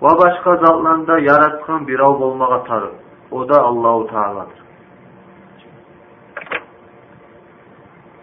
ва 0.00 0.16
башка 0.20 0.56
затларны 0.64 1.06
да 1.06 1.18
яраткан 1.18 1.86
бирөө 1.86 2.18
болмага 2.18 2.64
тарык 2.68 2.92
о 3.30 3.44
да 3.44 3.62
аллаху 3.62 4.08
тааладыр 4.08 4.61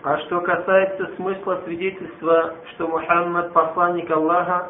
А 0.02 0.18
что 0.20 0.40
касается 0.40 1.08
смысла 1.18 1.62
свидетельства, 1.66 2.54
что 2.72 2.88
Мухаммад 2.88 3.52
посланник 3.52 4.10
Аллаха, 4.10 4.70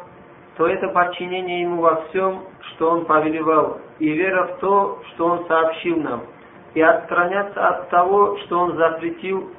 то 0.56 0.66
это 0.66 0.88
подчинение 0.88 1.62
ему 1.62 1.80
во 1.82 2.02
всем, 2.02 2.40
что 2.72 2.90
он 2.90 3.04
повелевал, 3.04 3.78
и 4.00 4.10
вера 4.10 4.46
в 4.46 4.58
то, 4.58 5.00
что 5.10 5.26
он 5.26 5.46
сообщил 5.46 6.00
нам, 6.00 6.22
и 6.74 6.82
отстраняться 6.82 7.68
от 7.68 7.90
того, 7.90 8.38
что 8.38 8.58
он 8.58 8.76
запретил, 8.76 9.50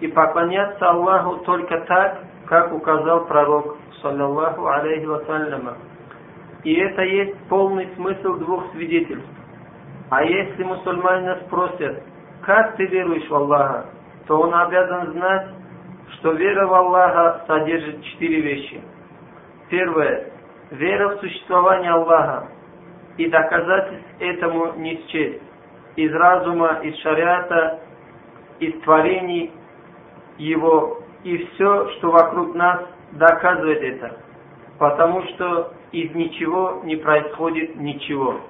и 0.00 0.08
поклоняться 0.08 0.88
Аллаху 0.88 1.44
только 1.44 1.78
так, 1.80 2.20
как 2.46 2.72
указал 2.72 3.26
пророк, 3.26 3.76
саллаллаху 4.00 4.66
алейхи 4.66 5.04
вассаляма. 5.04 5.76
И 6.64 6.74
это 6.74 7.02
есть 7.02 7.36
полный 7.48 7.88
смысл 7.96 8.34
двух 8.36 8.70
свидетельств. 8.72 9.28
А 10.08 10.24
если 10.24 10.62
мусульманина 10.62 11.38
спросят, 11.46 12.02
как 12.42 12.76
ты 12.76 12.86
веруешь 12.86 13.28
в 13.28 13.34
Аллаха, 13.34 13.86
то 14.28 14.38
он 14.38 14.54
обязан 14.54 15.12
знать, 15.12 15.48
что 16.12 16.32
вера 16.32 16.66
в 16.66 16.74
Аллаха 16.74 17.44
содержит 17.46 18.04
четыре 18.04 18.42
вещи. 18.42 18.80
Первое. 19.70 20.30
Вера 20.70 21.16
в 21.16 21.20
существование 21.20 21.90
Аллаха 21.90 22.48
и 23.16 23.26
доказательств 23.28 24.06
этому 24.20 24.74
не 24.76 25.02
счесть. 25.08 25.42
Из 25.96 26.12
разума, 26.14 26.80
из 26.82 26.94
шариата, 26.98 27.80
из 28.60 28.78
творений 28.82 29.50
его 30.36 31.02
и 31.24 31.38
все, 31.46 31.88
что 31.92 32.10
вокруг 32.10 32.54
нас, 32.54 32.82
доказывает 33.12 33.82
это. 33.82 34.18
Потому 34.78 35.22
что 35.28 35.72
из 35.92 36.14
ничего 36.14 36.82
не 36.84 36.96
происходит 36.96 37.76
ничего. 37.76 38.40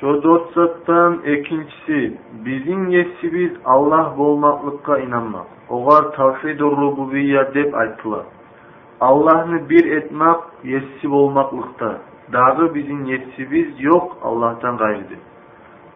Şodotsattan 0.00 1.18
ikincisi, 1.24 2.18
bizim 2.44 2.88
yesimiz 2.88 3.52
Allah 3.64 4.14
bolmaklıkka 4.18 4.98
inanmak. 4.98 5.46
Oğar 5.68 6.12
tavhid-ur 6.12 6.76
rububiyya 6.76 7.54
dep 7.54 7.74
aytılar. 7.74 8.22
Allah'ını 9.00 9.68
bir 9.68 9.96
etmek 9.96 10.36
yessi 10.64 11.10
bolmaklıkta. 11.10 11.98
Dağı 12.32 12.74
bizim 12.74 13.04
yesimiz 13.04 13.82
yok 13.82 14.16
Allah'tan 14.22 14.76
gayrıdır. 14.76 15.18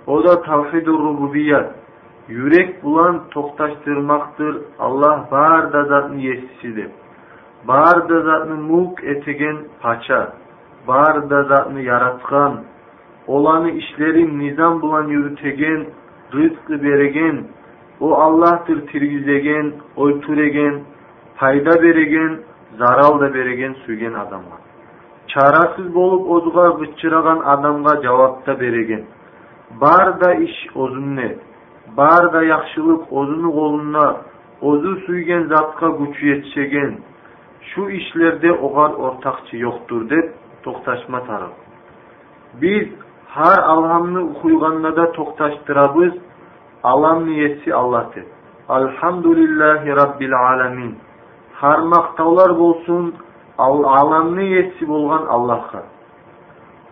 O 0.06 0.24
da 0.24 0.42
tavhid-ur 0.42 0.98
rububiyya. 0.98 1.70
Yürek 2.28 2.84
bulan 2.84 3.20
toktaştırmaktır. 3.30 4.62
Allah 4.78 5.28
bar 5.30 5.72
da 5.72 5.84
zatını 5.84 6.20
yessisidir. 6.20 6.90
Bar 7.68 8.08
da 8.08 8.20
zatını 8.20 8.56
mulk 8.56 9.04
etegen 9.04 9.58
paça. 9.80 10.32
Bar 10.88 11.30
da 11.30 11.42
zatını 11.42 11.80
yaratkan, 11.80 12.60
olanı 13.26 13.70
işlerin 13.70 14.38
nizam 14.38 14.82
bulan 14.82 15.08
yürütegen, 15.08 15.86
rızkı 16.32 16.82
beregen, 16.82 17.44
o 18.00 18.14
Allah'tır 18.14 18.86
tirgizegen, 18.86 19.72
oyturegen, 19.96 20.80
payda 21.36 21.82
beregen, 21.82 22.38
zaral 22.78 23.20
da 23.20 23.34
beregen 23.34 23.72
sügen 23.86 24.12
adamga. 24.12 24.56
Çarasız 25.26 25.94
bolup 25.94 26.30
ozga 26.30 26.68
gıççıragan 26.68 27.38
adamga 27.38 28.02
cevapta 28.02 28.60
beregen. 28.60 29.04
Bar 29.80 30.20
da 30.20 30.34
iş 30.34 30.76
ozunne, 30.76 31.36
bar 31.96 32.32
da 32.32 32.42
yakşılık 32.42 33.12
ozunu 33.12 33.52
koluna, 33.52 34.16
ozu 34.60 34.96
suygen 34.96 35.42
zatka 35.42 35.88
güçü 35.88 36.26
yetişegen, 36.26 36.98
şu 37.74 37.90
işlerde 37.90 38.52
oğar 38.52 38.90
ortakçı 38.90 39.56
yoktur 39.56 40.10
dep 40.10 40.34
toktaşma 40.62 41.24
taraf. 41.24 41.52
Biz 42.62 42.88
har 43.34 43.58
alhamni 43.74 44.20
o'qiyotganda 44.30 45.04
to'xtashtiramiz 45.16 46.12
alamni 46.92 47.34
yetsi 47.42 47.70
allohdir 47.80 48.26
alhamdulillahi 48.78 49.96
robbil 50.00 50.34
alamin 50.50 50.92
har 51.60 51.78
maqtovlar 51.94 52.50
bo'lsin 52.62 53.04
alamni 54.00 54.46
yetsi 54.56 54.82
bo'lgan 54.92 55.24
allohga 55.36 55.82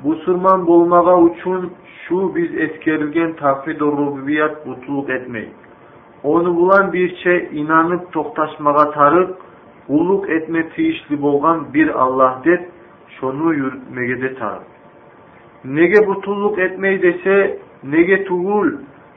musulmon 0.07 0.61
bo'lmaga 0.71 1.15
uchun 1.29 1.63
shu 2.09 2.35
biz 2.35 2.51
eskerilgan 2.65 3.33
tavhid 3.33 3.81
rububiyat 3.81 4.67
butluk 4.67 5.11
etmeyin. 5.11 5.55
Onu 6.23 6.57
bulan 6.57 6.93
bir 6.93 7.17
şey 7.17 7.49
inanıp 7.53 8.13
to'xtashmaga 8.13 8.91
tarıp, 8.91 9.31
qulluq 9.89 10.25
etme 10.37 10.69
tiyishli 10.69 11.23
bo'lgan 11.23 11.59
bir 11.75 11.89
Allah 12.03 12.33
deb, 12.45 12.61
shonu 13.21 13.55
yurtmagada 13.55 14.35
tarıp. 14.41 14.78
Nega 15.65 16.07
butulluq 16.07 16.59
etmey 16.59 17.03
dese 17.03 17.59
nega 17.83 18.25
tugul 18.25 18.69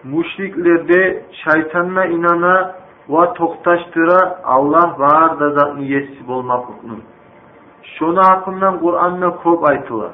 müşriklerde 0.04 1.24
şeytanına 1.32 2.06
inana 2.06 2.76
va 3.10 3.34
to'xtashtıra 3.34 4.42
Allah 4.44 4.96
var 5.00 5.40
da 5.40 5.50
zatni 5.50 5.92
yetsi 5.92 6.28
bo'lmoqlikni 6.28 7.00
Şunu 7.84 8.20
hakkından 8.20 8.80
Kur'an'da 8.80 9.30
kop 9.30 9.64
aytılar. 9.64 10.12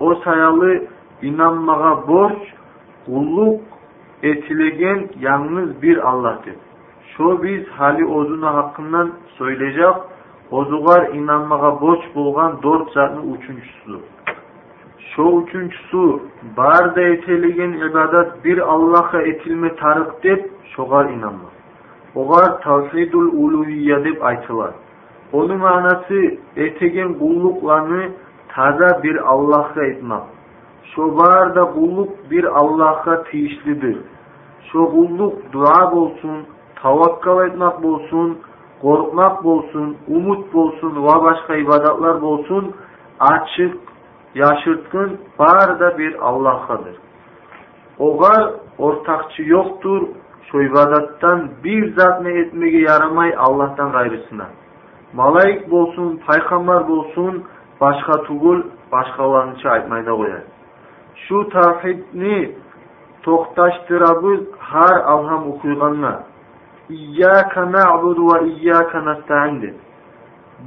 O 0.00 0.14
sayalı 0.14 0.84
inanmağa 1.22 2.08
borç, 2.08 2.38
kulluk 3.06 3.60
etilegen 4.22 5.08
yalnız 5.20 5.82
bir 5.82 6.08
Allah'tır. 6.08 6.54
Şu 7.16 7.42
biz 7.42 7.68
hali 7.68 8.06
ozuna 8.06 8.54
hakkından 8.54 9.12
söyleyecek, 9.38 9.94
ozugar 10.50 11.14
inanmağa 11.14 11.80
borç 11.80 12.00
bulgan 12.14 12.62
dört 12.62 12.92
zatın 12.92 13.34
üçüncüsüdür 13.34 14.00
shu 15.12 15.22
uchinchisi 15.40 16.20
barda 16.56 17.02
etiligen 17.14 17.72
ibadat 17.72 18.44
bir 18.44 18.58
allohga 18.58 19.20
etilme 19.22 19.70
tariq 19.82 20.10
deb 20.22 20.40
shog'ar 20.74 21.04
inonma 21.16 21.48
og'ar 22.20 22.60
tavhidul 22.66 23.28
uluviyya 23.44 24.04
deb 24.04 24.18
aytiladi 24.30 24.76
uni 25.32 25.56
ma'nosi 25.66 26.20
etigen 26.56 27.10
qulluqlarni 27.22 28.04
taza 28.54 28.90
bir 29.02 29.16
allohga 29.32 29.82
etmoq 29.92 30.24
shu 30.92 31.02
barda 31.18 31.62
qulluq 31.76 32.10
bir 32.30 32.44
allohga 32.60 33.14
tiyishlidir 33.28 33.96
shu 34.68 34.80
qulluq 34.94 35.34
duo 35.52 35.80
bo'lsin 35.94 36.36
tavakkal 36.82 37.38
etmoq 37.48 37.76
bo'lsin 37.86 38.28
qo'rqmoq 38.84 39.34
bo'lsin 39.46 39.86
umid 40.16 40.42
bo'lsin 40.54 40.92
va 41.06 41.16
boshqa 41.26 41.54
ibodatlar 41.64 42.14
bo'lsin 42.26 42.62
ochiq 43.32 43.81
yaşırtın 44.34 45.18
var 45.38 45.80
da 45.80 45.98
bir 45.98 46.16
Allah'adır. 46.28 46.96
O 47.98 48.20
var 48.20 48.50
ortakçı 48.78 49.42
yoktur. 49.42 50.08
Şu 50.52 50.62
ibadattan 50.62 51.50
bir 51.64 51.96
zat 51.96 52.22
ne 52.22 52.40
etmeye 52.40 52.80
yaramay 52.80 53.34
Allah'tan 53.38 53.92
gayrısına. 53.92 54.46
Malayık 55.12 55.70
bolsun, 55.70 56.20
paygambar 56.26 56.88
bolsun, 56.88 57.44
başka 57.80 58.12
tugul, 58.12 58.62
başka 58.92 58.92
başkalarınca 58.92 59.70
aytmayda 59.70 60.16
koyar. 60.16 60.42
Şu 61.28 61.48
tavhidni 61.48 62.54
to'xtashtirabuz 63.22 64.40
har 64.58 64.96
avham 65.14 65.50
o'qiyganlar 65.50 66.16
iyyaka 66.88 67.72
na'budu 67.72 68.26
va 68.26 68.40
iyyaka 68.40 69.04
nasta'in 69.04 69.74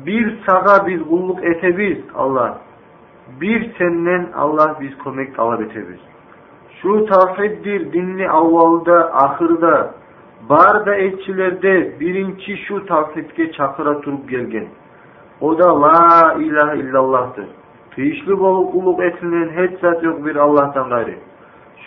bir 0.06 0.26
sag'a 0.46 0.88
biz 0.88 1.02
qulluq 1.12 1.40
etabiz 1.52 2.00
Alloh 2.16 2.65
bir 3.42 3.74
senden 3.78 4.32
Allah 4.36 4.78
biz 4.82 4.98
kömek 5.04 5.36
talep 5.36 5.62
etebiz. 5.62 6.00
Şu 6.82 7.06
tavhiddir 7.06 7.94
dinli 7.94 8.30
avvalda, 8.30 9.14
ahırda, 9.14 9.94
bar 10.50 10.86
da 10.86 10.96
elçilerde 10.96 12.00
birinci 12.00 12.58
şu 12.58 12.86
tavhidge 12.86 13.52
çakıra 13.52 14.02
turup 14.02 14.30
gelgen. 14.30 14.68
O 15.42 15.60
da 15.60 15.82
la 15.82 16.34
ilahe 16.34 16.80
illallah'tır. 16.80 17.46
Tıyışlı 17.96 18.40
bolup 18.40 18.72
kulluk 18.72 19.04
etilen 19.04 19.50
hiç 19.50 19.80
zat 19.80 20.04
yok 20.04 20.26
bir 20.26 20.36
Allah'tan 20.36 20.90
gayri. 20.90 21.18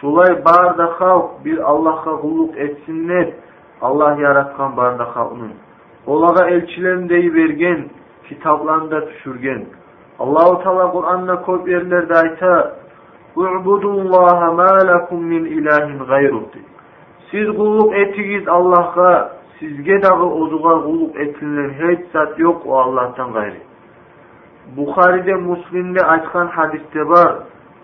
Şulay 0.01 0.45
barda 0.45 0.87
halk 1.01 1.45
bir 1.45 1.59
Allah'a 1.59 2.21
kulluk 2.21 2.59
etsinler. 2.59 3.29
Allah 3.81 4.17
yaratkan 4.21 4.77
barda 4.77 5.17
halkının. 5.17 5.53
Olaga 6.07 6.47
elçilerini 6.49 7.09
deyivergen, 7.09 7.85
kitaplarında 8.29 9.09
düşürgen. 9.09 9.65
Allahu 10.19 10.63
Teala 10.63 10.93
Kur'an'da 10.93 11.43
koyup 11.43 11.69
yerlerde 11.69 12.15
ayta 12.15 12.75
U'budullaha 13.37 14.53
ma 14.53 14.73
lekum 14.91 15.25
min 15.25 15.45
ilahin 15.45 15.99
gayruh 15.99 16.43
Siz 17.31 17.47
kulluk 17.57 17.97
etigiz 17.97 18.49
Allah'a, 18.49 19.31
sizge 19.59 20.03
dağı 20.03 20.23
ozuğa 20.23 20.83
kulluk 20.83 21.21
etinler 21.21 21.71
hiç 21.71 22.11
zat 22.13 22.39
yok 22.39 22.63
o 22.67 22.79
Allah'tan 22.79 23.33
gayri. 23.33 23.61
Bukhari'de, 24.77 25.35
Muslim'de 25.35 26.01
aytkan 26.01 26.47
hadiste 26.47 27.09
var. 27.09 27.35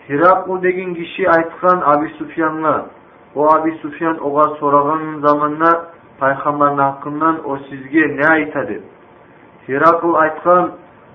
Hirakul 0.09 0.63
degen 0.63 0.95
kişi 0.95 1.31
aytkan 1.31 1.83
Abi 1.85 2.09
Sufyan'a. 2.19 2.87
O 3.35 3.47
Abi 3.55 3.79
Sufyan 3.83 4.19
oğa 4.19 4.45
soragan 4.45 5.21
zamanla 5.21 5.87
paygambarın 6.21 6.79
hakkından 6.79 7.51
o 7.51 7.57
sizge 7.57 8.17
ne 8.17 8.27
aytadı? 8.27 8.81
Hirakul 9.69 10.15
aytkan 10.15 10.71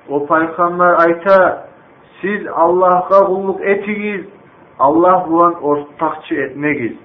o 0.09 0.25
paygambar 0.25 0.99
ayta 0.99 1.67
siz 2.21 2.47
Allah'a 2.47 3.25
kulluk 3.25 3.61
etigiz, 3.61 4.25
Allah 4.79 5.25
bulan 5.29 5.63
ortakçı 5.63 6.35
etmegiz. 6.35 6.97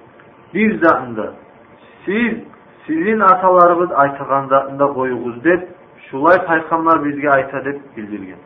Bir 0.53 0.81
zatında 0.81 1.33
siz 2.05 2.33
sizin 2.87 3.19
atalarınız 3.19 3.91
aytagan 3.91 4.47
zatında 4.47 4.87
koyuguz 4.87 5.43
dep, 5.43 5.69
şulay 6.11 6.45
paygambar 6.45 7.05
bizge 7.05 7.29
ayta 7.29 7.65
dep 7.65 7.97
bildirgen. 7.97 8.37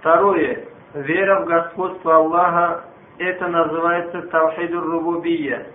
Второе. 0.00 0.64
Вера 0.94 1.40
в 1.40 1.44
господство 1.46 2.16
Аллаха, 2.16 2.84
это 3.18 3.46
называется 3.46 4.22
Тавхидур 4.22 4.84
Рубубия. 4.84 5.68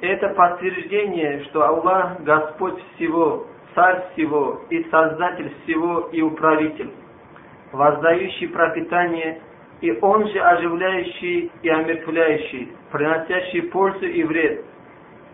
Это 0.00 0.28
подтверждение, 0.28 1.42
что 1.44 1.66
Аллах 1.66 2.20
Господь 2.20 2.80
всего, 2.94 3.46
Царь 3.74 4.04
всего 4.12 4.62
и 4.70 4.84
Создатель 4.84 5.52
всего 5.62 6.08
и 6.12 6.22
Управитель, 6.22 6.90
воздающий 7.72 8.48
пропитание, 8.48 9.40
и 9.80 9.98
Он 10.00 10.28
же 10.28 10.38
оживляющий 10.38 11.50
и 11.62 11.68
омертвляющий, 11.68 12.72
приносящий 12.92 13.62
пользу 13.62 14.06
и 14.06 14.22
вред. 14.22 14.64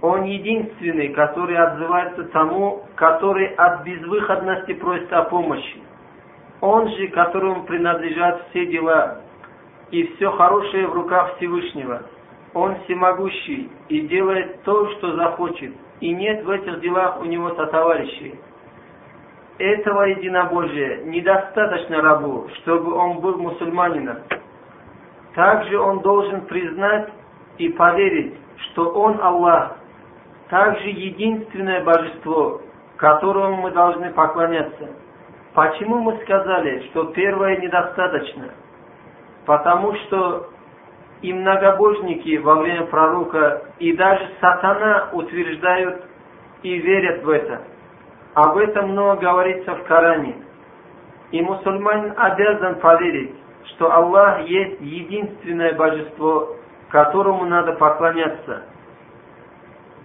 Он 0.01 0.25
единственный, 0.25 1.09
который 1.09 1.57
отзывается 1.59 2.25
тому, 2.25 2.85
который 2.95 3.49
от 3.55 3.85
безвыходности 3.85 4.73
просит 4.73 5.13
о 5.13 5.25
помощи. 5.25 5.83
Он 6.63 6.89
же, 6.89 7.09
которому 7.09 7.65
принадлежат 7.65 8.47
все 8.49 8.67
дела, 8.67 9.21
и 9.91 10.07
все 10.15 10.31
хорошее 10.31 10.87
в 10.87 10.95
руках 10.95 11.37
Всевышнего. 11.37 12.03
Он 12.55 12.77
всемогущий 12.85 13.71
и 13.89 14.01
делает 14.03 14.63
то, 14.63 14.89
что 14.93 15.15
захочет, 15.17 15.73
и 16.01 16.13
нет 16.15 16.45
в 16.45 16.51
этих 16.51 16.81
делах 16.81 17.21
у 17.21 17.25
него 17.25 17.55
сотоварищей. 17.55 18.39
Этого 19.59 20.05
единобожия 20.05 21.05
недостаточно 21.05 22.01
рабу, 22.01 22.49
чтобы 22.61 22.95
он 22.95 23.21
был 23.21 23.37
мусульманином. 23.37 24.19
Также 25.35 25.79
он 25.79 26.01
должен 26.01 26.43
признать 26.47 27.11
и 27.59 27.69
поверить, 27.69 28.35
что 28.57 28.89
он 28.91 29.21
Аллах, 29.21 29.77
также 30.49 30.89
единственное 30.89 31.85
божество, 31.85 32.63
которому 32.97 33.57
мы 33.63 33.71
должны 33.71 34.11
поклоняться. 34.13 34.89
Почему 35.55 35.99
мы 35.99 36.19
сказали, 36.23 36.87
что 36.91 37.07
первое 37.07 37.59
недостаточно? 37.59 38.51
Потому 39.47 39.95
что 39.95 40.50
и 41.23 41.33
многобожники 41.33 42.39
во 42.39 42.57
время 42.57 42.87
пророка, 42.87 43.63
и 43.79 43.93
даже 43.93 44.29
сатана 44.41 45.11
утверждают 45.13 46.05
и 46.63 46.79
верят 46.79 47.23
в 47.23 47.29
это. 47.29 47.63
Об 48.35 48.57
этом 48.57 48.91
много 48.91 49.21
говорится 49.21 49.75
в 49.75 49.85
Коране. 49.85 50.37
И 51.33 51.43
мусульманин 51.43 52.15
обязан 52.17 52.77
поверить, 52.77 53.35
что 53.67 53.93
Аллах 53.93 54.47
есть 54.49 54.81
единственное 54.81 55.75
божество, 55.75 56.57
которому 56.89 57.45
надо 57.45 57.73
поклоняться. 57.73 58.65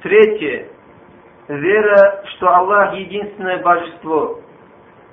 Третье. 0.02 0.68
Вера, 1.48 2.24
что 2.36 2.48
Аллах 2.48 2.94
единственное 2.96 3.62
божество, 3.62 4.40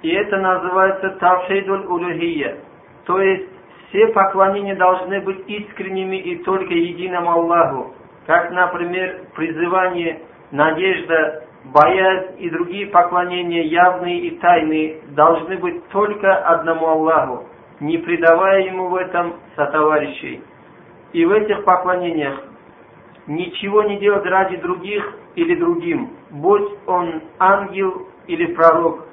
и 0.00 0.10
это 0.10 0.36
называется 0.38 1.10
тавшейдуль 1.20 1.86
улухия. 1.86 2.58
То 3.04 3.20
есть 3.20 3.51
все 3.92 4.06
поклонения 4.08 4.74
должны 4.74 5.20
быть 5.20 5.46
искренними 5.46 6.16
и 6.16 6.36
только 6.44 6.72
единому 6.72 7.30
Аллаху. 7.30 7.94
Как, 8.26 8.50
например, 8.50 9.26
призывание, 9.34 10.22
надежда, 10.50 11.44
боязнь 11.64 12.36
и 12.38 12.48
другие 12.48 12.86
поклонения, 12.86 13.64
явные 13.64 14.20
и 14.20 14.38
тайные, 14.38 15.02
должны 15.08 15.58
быть 15.58 15.86
только 15.88 16.34
одному 16.34 16.86
Аллаху, 16.86 17.44
не 17.80 17.98
предавая 17.98 18.62
ему 18.62 18.88
в 18.88 18.96
этом 18.96 19.34
сотоварищей. 19.56 20.42
И 21.12 21.26
в 21.26 21.32
этих 21.32 21.62
поклонениях 21.64 22.42
ничего 23.26 23.82
не 23.82 23.98
делать 23.98 24.24
ради 24.24 24.56
других 24.56 25.18
или 25.34 25.54
другим, 25.56 26.16
будь 26.30 26.70
он 26.86 27.20
ангел 27.38 28.08
или 28.26 28.54
пророк, 28.54 29.04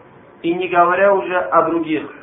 и 0.41 0.53
не 0.53 0.69
говоря 0.69 1.13
уже 1.13 1.37
о 1.37 1.63
других. 1.63 2.18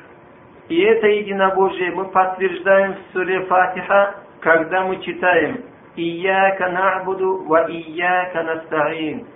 И 0.68 0.80
это 0.80 1.06
единобожие 1.06 1.92
мы 1.92 2.06
подтверждаем 2.06 2.94
в 2.94 3.12
суре 3.12 3.40
Фатиха, 3.46 4.16
когда 4.40 4.84
мы 4.84 5.00
читаем 5.02 5.60
«Ияка 5.94 6.68
нa'буду 6.70 7.44
ва 7.44 7.66
ияка 7.70 8.42
настаин». 8.42 9.26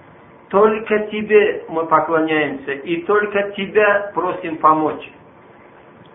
Только 0.48 0.98
Тебе 1.06 1.64
мы 1.68 1.86
поклоняемся, 1.86 2.72
и 2.72 3.02
только 3.02 3.52
Тебя 3.52 4.10
просим 4.14 4.56
помочь. 4.56 5.08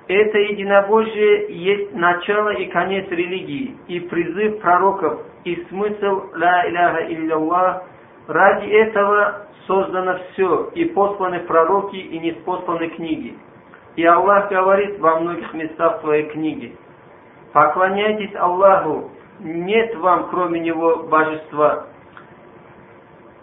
Это 0.07 0.38
единобожие 0.38 1.47
есть 1.49 1.95
начало 1.95 2.49
и 2.49 2.66
конец 2.66 3.09
религии, 3.09 3.76
и 3.88 4.01
призыв 4.01 4.59
пророков, 4.59 5.22
и 5.45 5.55
смысл 5.70 6.30
«Ла 6.36 6.68
иляха 6.68 7.11
илляллах». 7.11 7.84
Ради 8.28 8.68
этого 8.68 9.47
создано 9.66 10.20
все, 10.32 10.72
и 10.76 10.86
посланы 10.86 11.39
пророки, 11.41 11.95
и 11.95 12.20
не 12.20 12.34
посланы 12.34 12.89
книги. 12.89 13.36
И 13.96 14.06
Аллах 14.06 14.50
говорит 14.50 15.00
во 15.00 15.20
многих 15.20 15.54
местах 15.54 16.02
своей 16.02 16.30
книги, 16.30 16.76
поклоняйтесь 17.54 18.36
Аллаху, 18.36 19.12
нет 19.39 19.96
вам 19.96 20.30
кроме 20.30 20.60
Него 20.60 21.04
божества. 21.04 21.88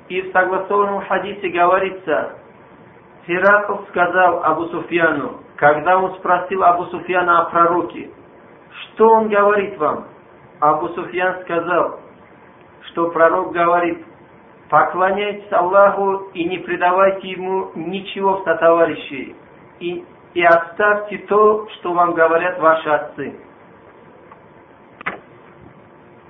И 0.08 0.20
в 0.20 0.32
согласованном 0.32 1.06
хадисе 1.06 1.48
говорится, 1.48 2.36
Херакл 3.26 3.84
сказал 3.88 4.44
Абу 4.44 4.66
Суфьяну, 4.66 5.38
когда 5.56 5.98
он 5.98 6.14
спросил 6.16 6.64
Абу 6.64 6.84
Суфьяна 6.86 7.42
о 7.42 7.44
пророке, 7.46 8.10
что 8.70 9.08
он 9.08 9.28
говорит 9.28 9.78
вам? 9.78 10.06
Абу 10.60 10.88
Суфьян 10.88 11.42
сказал, 11.42 12.00
что 12.90 13.10
пророк 13.10 13.52
говорит, 13.52 14.04
поклоняйтесь 14.68 15.50
Аллаху 15.52 16.28
и 16.34 16.44
не 16.44 16.58
предавайте 16.58 17.28
ему 17.28 17.70
ничего 17.74 18.38
в 18.38 18.44
сотоварищей, 18.44 19.36
и, 19.80 20.04
и 20.33 20.43
оставьте 20.43 21.17
то, 21.19 21.67
что 21.69 21.93
вам 21.93 22.13
говорят 22.13 22.59
ваши 22.59 22.89
отцы. 22.89 23.35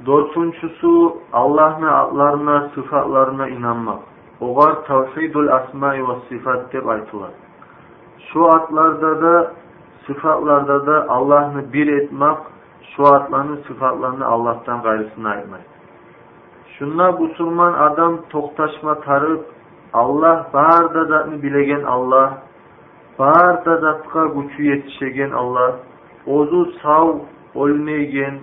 Dördüncüsü 0.05 1.09
Allah'ın 1.33 1.83
adlarına, 1.83 2.69
sıfatlarına 2.75 3.47
inanmak. 3.47 3.99
Oğar 4.41 4.85
tevhidul 4.85 5.47
asma 5.47 5.93
ve 5.93 6.15
sıfat 6.29 6.73
deb 6.73 6.87
aytılar. 6.87 7.31
Şu 8.33 8.45
atlarda 8.45 9.21
da, 9.21 9.53
sıfatlarda 10.05 10.87
da 10.87 11.05
Allah'ını 11.09 11.73
bir 11.73 12.01
etmek, 12.01 12.37
şu 12.95 13.05
atlarının 13.05 13.63
sıfatlarını 13.67 14.25
Allah'tan 14.25 14.81
gayrısına 14.81 15.29
aytmayın. 15.29 15.65
Şunla 16.79 17.11
Müslüman 17.11 17.73
adam 17.73 18.17
toktaşma 18.29 18.99
tarıp, 18.99 19.45
Allah 19.93 20.47
barda 20.53 21.05
zatını 21.05 21.43
bilegen 21.43 21.83
Allah, 21.83 22.37
барда 23.18 23.76
затқа 23.84 24.26
күчү 24.34 24.68
етішеген 24.74 25.34
алла 25.36 25.66
озу 26.26 26.64
сау 26.80 27.10
өлмөйген 27.54 28.38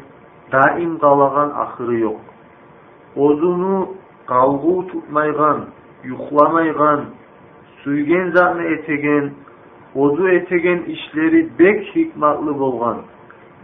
дайым 0.52 0.98
қалаған 1.02 1.54
ақыры 1.64 2.00
жоқ 2.04 3.18
озуну 3.28 3.78
қалғу 4.30 4.76
тұтмайған 4.92 5.64
ұйықламайған 6.06 7.06
сүйген 7.84 8.30
затны 8.36 8.68
этеген 8.76 9.32
озу 9.96 10.30
этеген 10.36 10.84
ішлері 10.94 11.42
бек 11.58 11.82
хикматлы 11.94 12.54
болған 12.62 13.02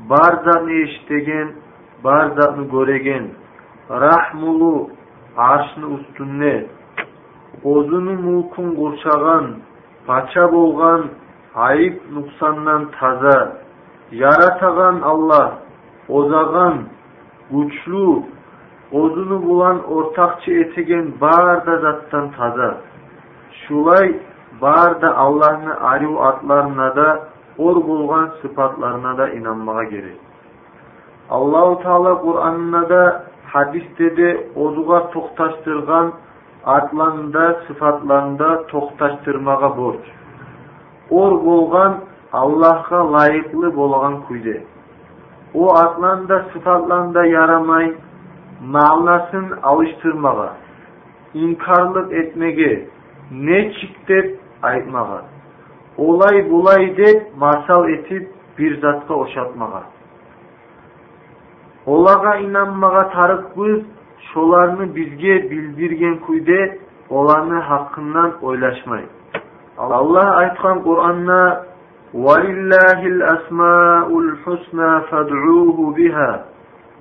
бар 0.10 0.40
затны 0.50 0.82
ештеген 0.88 1.54
бар 2.04 2.34
затны 2.40 2.66
көреген 2.74 3.30
рахмулу 3.90 4.90
аршыны 5.36 5.94
үстіне 6.00 6.56
озуну 7.64 8.18
мулкун 8.26 8.74
қоршаған 8.82 9.54
пача 10.07 10.49
болгон 10.49 11.11
айып 11.55 12.03
нуксандан 12.11 12.89
таза 12.99 13.39
яратаган 14.13 15.03
аллах 15.05 15.53
озаган 16.09 16.89
күчлүү 17.51 18.15
озуну 18.93 19.39
булан 19.39 19.83
ортакчы 19.87 20.63
этеген 20.63 21.13
баарда 21.21 21.79
заттан 21.81 22.31
таза 22.39 22.71
шулай 23.67 24.21
баарда 24.61 25.15
аллахны 25.17 25.73
аруу 25.93 26.19
атларына 26.19 26.93
да 26.95 27.09
ор 27.59 27.81
болгон 27.81 28.31
сыпатларына 28.43 29.15
да 29.17 29.29
инанмага 29.37 29.87
керек 29.87 30.19
аллаху 31.29 31.83
таала 31.83 32.17
куранына 32.17 32.87
да 32.87 33.25
хадисте 33.53 34.11
де 34.11 34.51
озуга 34.57 35.01
токташтырган 35.13 36.13
Атланда, 36.66 37.62
sıfatlarında 37.68 38.50
тоқташтырмаға 38.72 39.70
borç. 39.78 40.06
Ор 41.10 41.34
болған 41.46 42.00
Аллахқа 42.34 43.00
лайықлы 43.14 43.70
болған 43.76 44.16
күйде. 44.28 44.64
О 45.54 45.70
атланда 45.78 46.40
sıfatlarında 46.54 47.26
ярамай, 47.26 47.94
мағынасын 48.62 49.46
алыштырмаға, 49.62 50.50
инкарлық 51.34 52.12
етмеге, 52.12 52.90
не 53.32 53.60
чик 53.78 53.96
деп 54.08 54.40
айтмаға. 54.62 55.22
Олай 55.98 56.42
бұлай 56.50 56.90
деп 56.98 57.30
масал 57.38 57.88
етіп 57.94 58.34
бір 58.58 58.80
затқа 58.82 59.22
ошатмаға. 59.28 59.84
Оларға 61.86 62.40
инанмаға 62.42 63.04
тарық 63.14 63.48
көз 63.56 63.84
şolarını 64.35 64.97
bizge 64.97 65.51
bildirgen 65.51 66.19
kuyde, 66.19 66.79
olanı 67.11 67.61
hakkından 67.61 68.33
oylaşmay. 68.43 69.05
Allah 69.79 70.37
aytkan 70.37 70.83
Kur'an'na 70.83 71.71
ولله 72.15 73.01
الأسماء 73.07 74.19
الحسنى 74.19 75.01
فادعوه 75.01 75.95
بها 75.99 76.45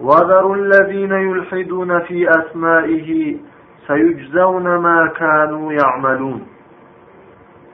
وذروا 0.02 0.56
الذين 0.56 1.12
يلحدون 1.12 2.00
في 2.00 2.30
أسمائه 2.30 3.38
سيجزون 3.88 4.78
ما 4.78 5.00
كانوا 5.08 5.74
يعملون 5.74 6.42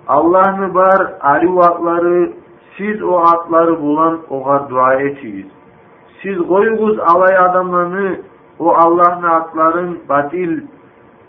Allah'ını 0.08 0.74
bar 0.74 1.14
arı 1.20 1.60
atları 1.60 2.34
siz 2.78 3.04
o 3.04 3.18
atları 3.18 3.82
bulan 3.82 4.20
oğa 4.30 4.70
dua 4.70 4.94
etiniz. 4.94 5.46
Siz 6.22 6.38
koyunuz 6.48 7.00
alay 7.00 7.38
adamlarını 7.38 8.18
o 8.61 8.75
Allah 8.75 9.23
naatların 9.23 10.01
batil 10.09 10.63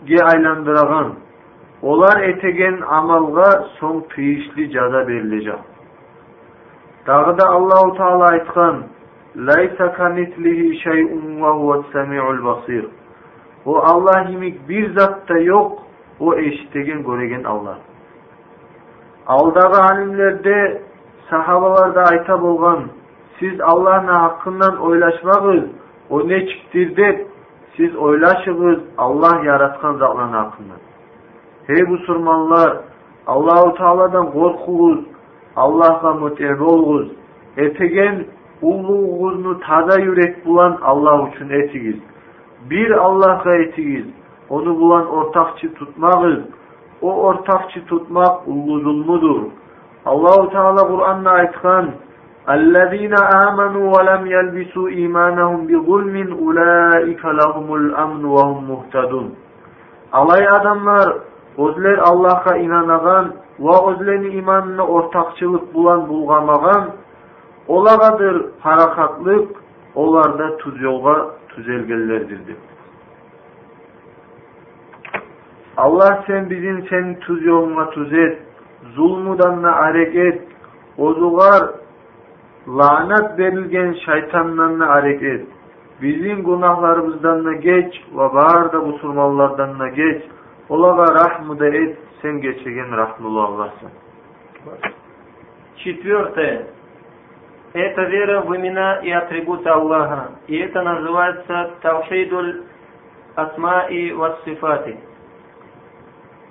batilge 0.02 0.24
aylandıran, 0.24 1.12
olar 1.82 2.22
etegen 2.22 2.80
amalga 2.80 3.64
son 3.80 4.00
kıyışlı 4.00 4.70
cada 4.70 5.06
verilecek. 5.06 5.58
Dağda 7.06 7.48
Allahu 7.48 7.96
Teala 7.96 8.24
aytkan, 8.24 8.82
"Laysa 9.36 9.92
kanitlihi 9.92 10.82
şey'un 10.82 11.42
ve 11.42 11.50
huves 11.50 11.92
semiul 11.92 12.44
basir." 12.44 12.86
O 13.66 13.76
Allah 13.78 14.28
himik 14.28 14.68
bir 14.68 14.98
zatta 14.98 15.38
yok, 15.38 15.78
o 16.20 16.34
eşitegen 16.34 17.02
göregen 17.02 17.44
Allah. 17.44 17.78
Aldağı 19.26 19.82
alimlerde 19.82 20.82
sahabalarda 21.30 22.02
ayta 22.02 22.42
bolgan, 22.42 22.84
siz 23.40 23.60
Allah'ın 23.60 24.06
hakkından 24.06 24.76
oylaşmağız, 24.76 25.64
o 26.12 26.28
ne 26.28 26.46
çıktırdı? 26.46 27.16
Siz 27.76 27.96
oylaşınız 27.96 28.78
Allah 28.98 29.44
yaratkan 29.44 29.94
zatların 29.94 30.32
hakkında. 30.32 30.72
Hey 31.66 31.82
Müslümanlar, 31.82 32.76
Allahu 33.26 33.74
Teala'dan 33.74 34.32
korkunuz, 34.32 35.04
Allah'a 35.56 36.14
mutevi 36.14 36.62
olunuz. 36.62 37.08
Etegen 37.56 38.26
ulluğunuzu 38.62 39.60
tada 39.60 40.00
yürek 40.00 40.46
bulan 40.46 40.78
Allah 40.82 41.28
için 41.28 41.50
etigiz. 41.50 41.96
Bir 42.70 42.90
Allah'a 42.90 43.56
etigiz. 43.56 44.06
Onu 44.48 44.80
bulan 44.80 45.06
ortakçı 45.06 45.74
tutmağız. 45.74 46.38
O 47.02 47.22
ortakçı 47.22 47.86
tutmak 47.86 48.48
ullu 48.48 48.80
zulmudur. 48.80 49.42
Allahu 50.06 50.50
Teala 50.50 50.88
Kur'an'la 50.88 51.30
aytkan, 51.30 51.90
اَلَّذ۪ينَ 52.55 53.15
آمَنُوا 53.47 53.85
وَلَمْ 53.95 54.21
يَلْبِسُوا 54.35 54.87
اِيمَانَهُمْ 54.97 55.59
بِظُلْمٍ 55.69 56.15
اُولَٰئِكَ 56.43 57.23
لَهُمُ 57.41 57.67
الْأَمْنُ 57.81 58.23
وَهُمْ 58.35 58.59
مُهْتَدُونَ 58.71 59.27
Alay 60.13 60.47
adamlar, 60.49 61.07
özler 61.57 61.97
Allah'a 61.97 62.57
inanagan, 62.57 63.25
va 63.59 63.75
o'zlarini 63.89 64.29
iymonini 64.37 64.81
o'rtoqchilik 64.95 65.65
bilan 65.75 66.01
bulg'amagan 66.09 66.83
olagadir 67.67 68.35
harakatlik 68.65 69.47
ularda 69.95 70.57
tuz 70.57 70.81
yo'lga 70.81 71.15
tuzelgenlerdir 71.49 72.39
deb 72.47 72.59
Allah 75.77 76.23
sen 76.27 76.49
bizim 76.49 76.77
sen 76.89 77.19
tuz 77.19 77.45
yoluna 77.45 77.89
tuz 77.89 78.13
et 78.13 78.37
zulmudanna 78.95 79.71
arek 79.71 80.15
et 80.15 80.41
ozugar 80.97 81.61
lanat 82.68 83.38
verilgen 83.38 83.92
şeytanlarına 83.92 84.86
arek 84.86 85.22
et 85.22 85.46
bizim 86.02 86.44
günahlarımızdan 86.44 87.44
da 87.44 87.52
geç 87.52 87.94
ve 88.12 88.34
bağır 88.34 88.72
da 88.72 88.80
musulmanlardan 88.80 89.78
da 89.78 89.88
geç 89.88 90.22
olaga 90.68 91.14
rahmı 91.14 91.66
et 91.66 91.98
sen 92.22 92.40
geçegen 92.40 92.96
rahmullu 92.96 93.42
Allah'sın. 93.42 93.90
Четвертое. 95.76 96.66
Это 97.74 98.02
вера 98.02 98.42
в 98.42 98.54
имена 98.54 99.00
и 99.02 99.10
атрибуты 99.10 99.68
Аллаха. 99.68 100.32
И 100.46 100.56
это 100.58 100.82
называется 100.82 101.70
Тавхидуль 101.80 102.62
Асма 103.34 103.86
и 103.88 104.12
Вассифати. 104.12 104.96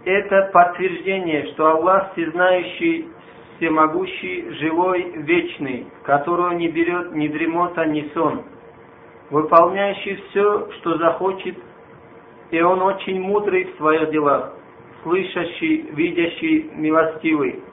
Это 0.04 0.50
подтверждение, 0.52 1.46
что 1.54 1.68
Аллах 1.68 2.12
всезнающий, 2.14 3.08
всемогущий, 3.62 4.50
живой, 4.56 5.12
вечный, 5.18 5.86
которого 6.04 6.52
не 6.52 6.68
берет 6.68 7.14
ни 7.14 7.28
дремота, 7.28 7.86
ни 7.86 8.10
сон, 8.14 8.42
выполняющий 9.30 10.16
все, 10.30 10.70
что 10.80 10.98
захочет, 10.98 11.56
и 12.50 12.62
Он 12.62 12.82
очень 12.82 13.22
мудрый 13.22 13.66
в 13.66 13.78
своих 13.78 14.10
делах 14.10 14.56
слышащий, 15.04 15.90
видящий, 15.94 16.72
милостивый. 16.76 17.64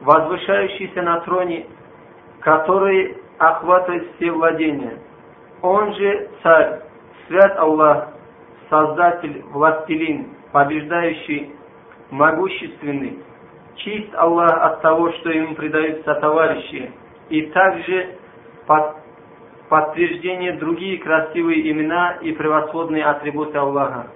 возвышающийся 0.00 1.02
на 1.02 1.20
троне, 1.20 1.66
который 2.40 3.16
охватывает 3.38 4.06
все 4.16 4.32
владения. 4.32 4.98
Он 5.62 5.94
же 5.94 6.28
царь, 6.42 6.80
свят 7.26 7.56
Аллах, 7.56 8.08
создатель, 8.68 9.42
властелин, 9.52 10.26
побеждающий, 10.52 11.52
могущественный. 12.10 13.18
Чист 13.84 14.14
Аллах 14.14 14.62
от 14.62 14.80
того, 14.80 15.12
что 15.12 15.30
ему 15.30 15.54
предаются 15.54 16.14
товарищи. 16.14 16.90
И 17.28 17.42
также 17.46 18.16
под 18.66 18.96
подтверждение 19.68 20.54
другие 20.54 20.98
красивые 20.98 21.70
имена 21.70 22.18
и 22.22 22.32
превосходные 22.32 23.04
атрибуты 23.04 23.58
Аллаха. 23.58 24.08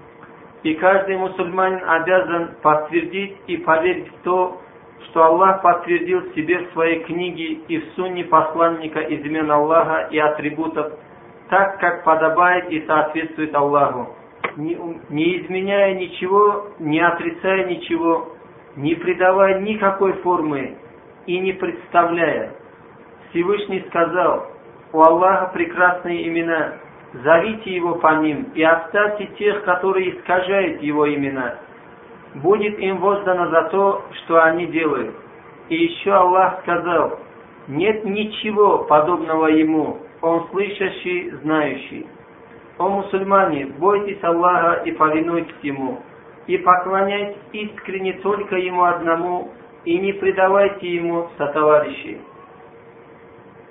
И 0.63 0.75
каждый 0.75 1.17
мусульманин 1.17 1.83
обязан 1.89 2.51
подтвердить 2.63 3.37
и 3.47 3.59
поверить 3.59 4.09
в 4.09 4.23
то, 4.23 4.61
что 5.05 5.25
Аллах 5.25 5.63
подтвердил 5.63 6.33
себе 6.35 6.59
в 6.59 6.73
своей 6.73 7.05
книге 7.05 7.61
и 7.69 7.79
в 7.79 7.85
сунне 7.95 8.25
посланника 8.25 9.01
из 9.01 9.25
имен 9.25 9.51
Аллаха 9.51 10.09
и 10.11 10.19
атрибутов, 10.19 10.93
так, 11.49 11.79
как 11.81 12.05
подобает 12.05 12.71
и 12.71 12.85
соответствует 12.87 13.55
Аллаху, 13.55 14.15
не, 14.57 14.79
не 15.09 15.41
изменяя 15.41 15.95
ничего, 15.95 16.69
не 16.79 17.01
отрицая 17.01 17.67
ничего, 17.67 18.35
не 18.79 18.95
придавая 18.95 19.61
никакой 19.61 20.15
формы 20.15 20.77
и 21.27 21.39
не 21.39 21.53
представляя. 21.53 22.55
Всевышний 23.31 23.85
сказал, 23.89 24.47
у 24.93 25.03
Аллаха 25.03 25.53
прекрасные 25.53 26.27
имена, 26.27 26.75
зовите 27.13 27.75
его 27.75 27.97
по 27.97 28.17
ним 28.17 28.49
и 28.55 28.63
оставьте 28.63 29.27
тех, 29.39 29.63
которые 29.65 30.17
искажают 30.17 30.83
его 30.83 31.07
имена– 31.09 31.57
будет 32.37 32.79
им 32.79 32.99
воздано 32.99 33.49
за 33.51 33.63
то, 33.65 34.05
что 34.13 34.43
они 34.43 34.67
делают. 34.67 35.15
И 35.69 35.77
еще 35.77 36.13
Аллах 36.13 36.61
сказал, 36.61 37.19
нет 37.69 38.05
ничего 38.05 38.85
подобного 38.85 39.47
Ему, 39.47 39.99
Он 40.23 40.49
слышащий, 40.51 41.31
знающий. 41.43 42.07
О 42.79 42.89
мусульмане, 42.89 43.67
бойтесь 43.79 44.23
Аллаха 44.23 44.83
и 44.85 44.93
повинуйтесь 44.93 45.55
Ему, 45.63 46.01
и 46.49 46.59
поклоняйтесь 46.59 47.39
искренне 47.53 48.15
только 48.15 48.57
Ему 48.57 48.83
одному, 48.83 49.53
и 49.85 49.97
не 49.97 50.13
предавайте 50.13 50.89
Ему 50.89 51.29
сотоварищей. 51.39 52.21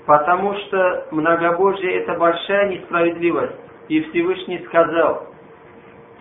Потому 0.05 0.55
что 0.55 1.07
многобожие– 1.11 1.95
это 1.97 2.13
большая 2.13 2.69
несправедливость, 2.69 3.57
и 3.89 4.01
Всевышний 4.03 4.63
сказал– 4.67 5.27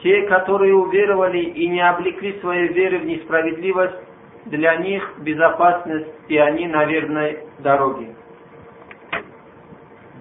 те, 0.03 0.23
которые 0.29 0.75
уверовали 0.75 1.39
и 1.39 1.69
не 1.69 1.81
облекли 1.81 2.39
своей 2.41 2.69
веры 2.69 2.99
в 2.99 3.07
несправедливость, 3.07 3.97
для 4.45 4.77
них 4.77 5.03
безопасность, 5.19 6.09
и 6.29 6.37
они 6.37 6.67
на 6.69 6.85
верной 6.85 7.41
дороге. 7.59 8.15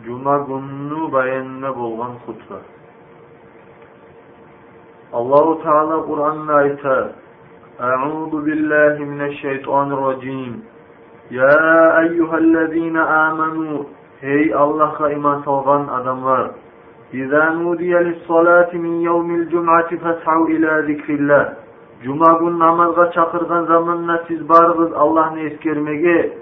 Cuma 0.06 0.38
gününü 0.38 1.12
bayanına 1.12 1.76
bolgan 1.76 2.16
hutba. 2.26 2.75
Allahu 5.16 5.64
Teala 5.64 6.06
Kur'an'da 6.06 6.54
aytar. 6.54 7.08
Euzu 7.80 8.46
billahi 8.46 9.06
mineşşeytanirracim. 9.06 10.62
Ya 11.32 12.04
eyyühellezine 12.04 13.02
amenu. 13.02 13.86
Hey 14.22 14.54
Allah'a 14.56 15.12
iman 15.12 15.42
salgan 15.42 15.88
adamlar. 15.88 16.52
نودي 17.62 17.94
للصلاة 18.08 18.72
من 18.86 18.96
يوم 19.10 19.30
الجمعة 19.40 19.90
فاسعوا 20.04 20.48
إلى 20.54 20.72
ذكر 20.90 21.10
الله 21.20 21.46
Cuma 22.04 22.34
gün 22.40 22.60
namazga 22.60 23.12
çakırgan 23.12 23.64
zamanla 23.66 24.24
siz 24.28 24.50
barıgız 24.50 24.94
Allah'ını 24.94 25.40
eskermege. 25.40 26.34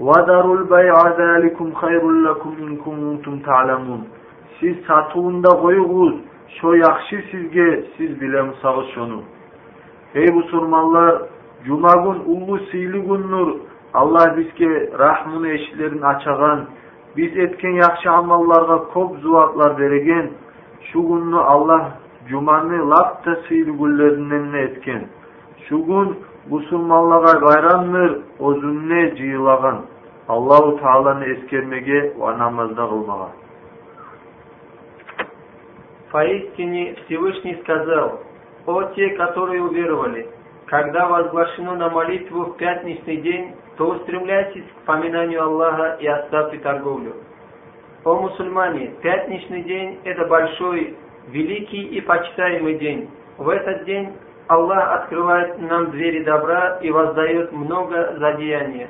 وَذَرُوا 0.00 0.54
الْبَيْعَ 0.60 0.96
ذَٰلِكُمْ 1.20 1.68
خَيْرٌ 1.82 2.02
لَكُمْ 2.26 2.52
اِنْ 2.64 2.72
كُنْتُمْ 2.84 3.34
تَعْلَمُونَ 3.48 4.00
Siz 4.60 4.76
satuğunda 4.86 5.48
koyuğuz, 5.48 6.14
шо 6.48 6.74
яхшы 6.74 7.22
сизге 7.30 7.86
сиз 7.96 8.16
билем 8.18 8.54
шону 8.94 9.24
эй 10.14 10.32
мусулманлар 10.32 11.28
жума 11.66 11.92
күн 12.04 12.22
улуу 12.26 12.58
сыйлуу 12.70 13.02
күннур, 13.02 13.60
алла 13.92 14.34
бизге 14.36 14.90
рахмын 14.94 15.44
эшиктерин 15.56 16.04
ачаган 16.04 16.66
биз 17.16 17.36
эткен 17.36 17.76
яхшы 17.76 18.08
амалларга 18.08 18.76
көп 18.94 19.20
зубатлар 19.20 19.74
береген, 19.78 20.30
şu 20.92 21.02
gününü 21.02 21.36
Allah 21.36 21.92
cumanı 22.28 22.90
latta 22.90 23.36
sıyır 23.48 23.66
güllerinden 23.66 24.52
ne 24.52 24.60
etken. 24.60 25.06
Şu 25.68 25.84
gün 25.84 26.16
musulmanlığa 26.50 27.42
bayramdır, 27.42 28.20
o 28.38 28.54
zünne 28.54 29.16
cıyılağın. 29.16 29.78
Allahu 30.28 30.78
Поистине 36.16 36.96
Всевышний 37.04 37.56
сказал, 37.56 38.22
«О 38.64 38.84
те, 38.94 39.10
которые 39.16 39.62
уверовали, 39.62 40.26
когда 40.64 41.06
возглашено 41.08 41.76
на 41.76 41.90
молитву 41.90 42.44
в 42.44 42.56
пятничный 42.56 43.18
день, 43.18 43.54
то 43.76 43.90
устремляйтесь 43.90 44.64
к 44.64 44.86
поминанию 44.86 45.42
Аллаха 45.42 45.98
и 46.00 46.06
оставьте 46.06 46.56
торговлю. 46.60 47.16
О 48.04 48.14
мусульмане, 48.14 48.94
пятничный 49.02 49.60
день– 49.64 49.98
это 50.04 50.24
большой, 50.24 50.96
великий 51.28 51.82
и 51.82 52.00
почитаемый 52.00 52.78
день. 52.78 53.10
В 53.36 53.50
этот 53.50 53.84
день 53.84 54.14
Аллах 54.46 55.02
открывает 55.02 55.60
нам 55.60 55.90
двери 55.90 56.24
добра 56.24 56.78
и 56.80 56.90
воздает 56.90 57.52
много 57.52 58.16
за 58.16 58.32
деяния. 58.38 58.88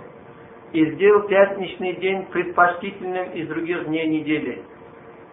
И 0.71 0.93
сделал 0.93 1.23
пятничный 1.23 1.95
день 1.95 2.27
предпочтительным 2.27 3.33
из 3.33 3.49
других 3.49 3.85
дней 3.87 4.07
недели. 4.07 4.63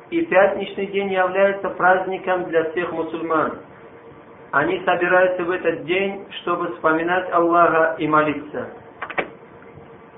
И 0.10 0.22
пятничный 0.22 0.88
день 0.88 1.12
является 1.12 1.70
праздником 1.70 2.46
для 2.46 2.70
всех 2.72 2.92
мусульман. 2.92 3.60
Они 4.52 4.80
собираются 4.86 5.44
в 5.44 5.50
этот 5.50 5.86
день, 5.86 6.26
чтобы 6.42 6.74
вспоминать 6.74 7.32
Аллаха 7.32 7.96
и 7.98 8.08
молиться. 8.08 8.68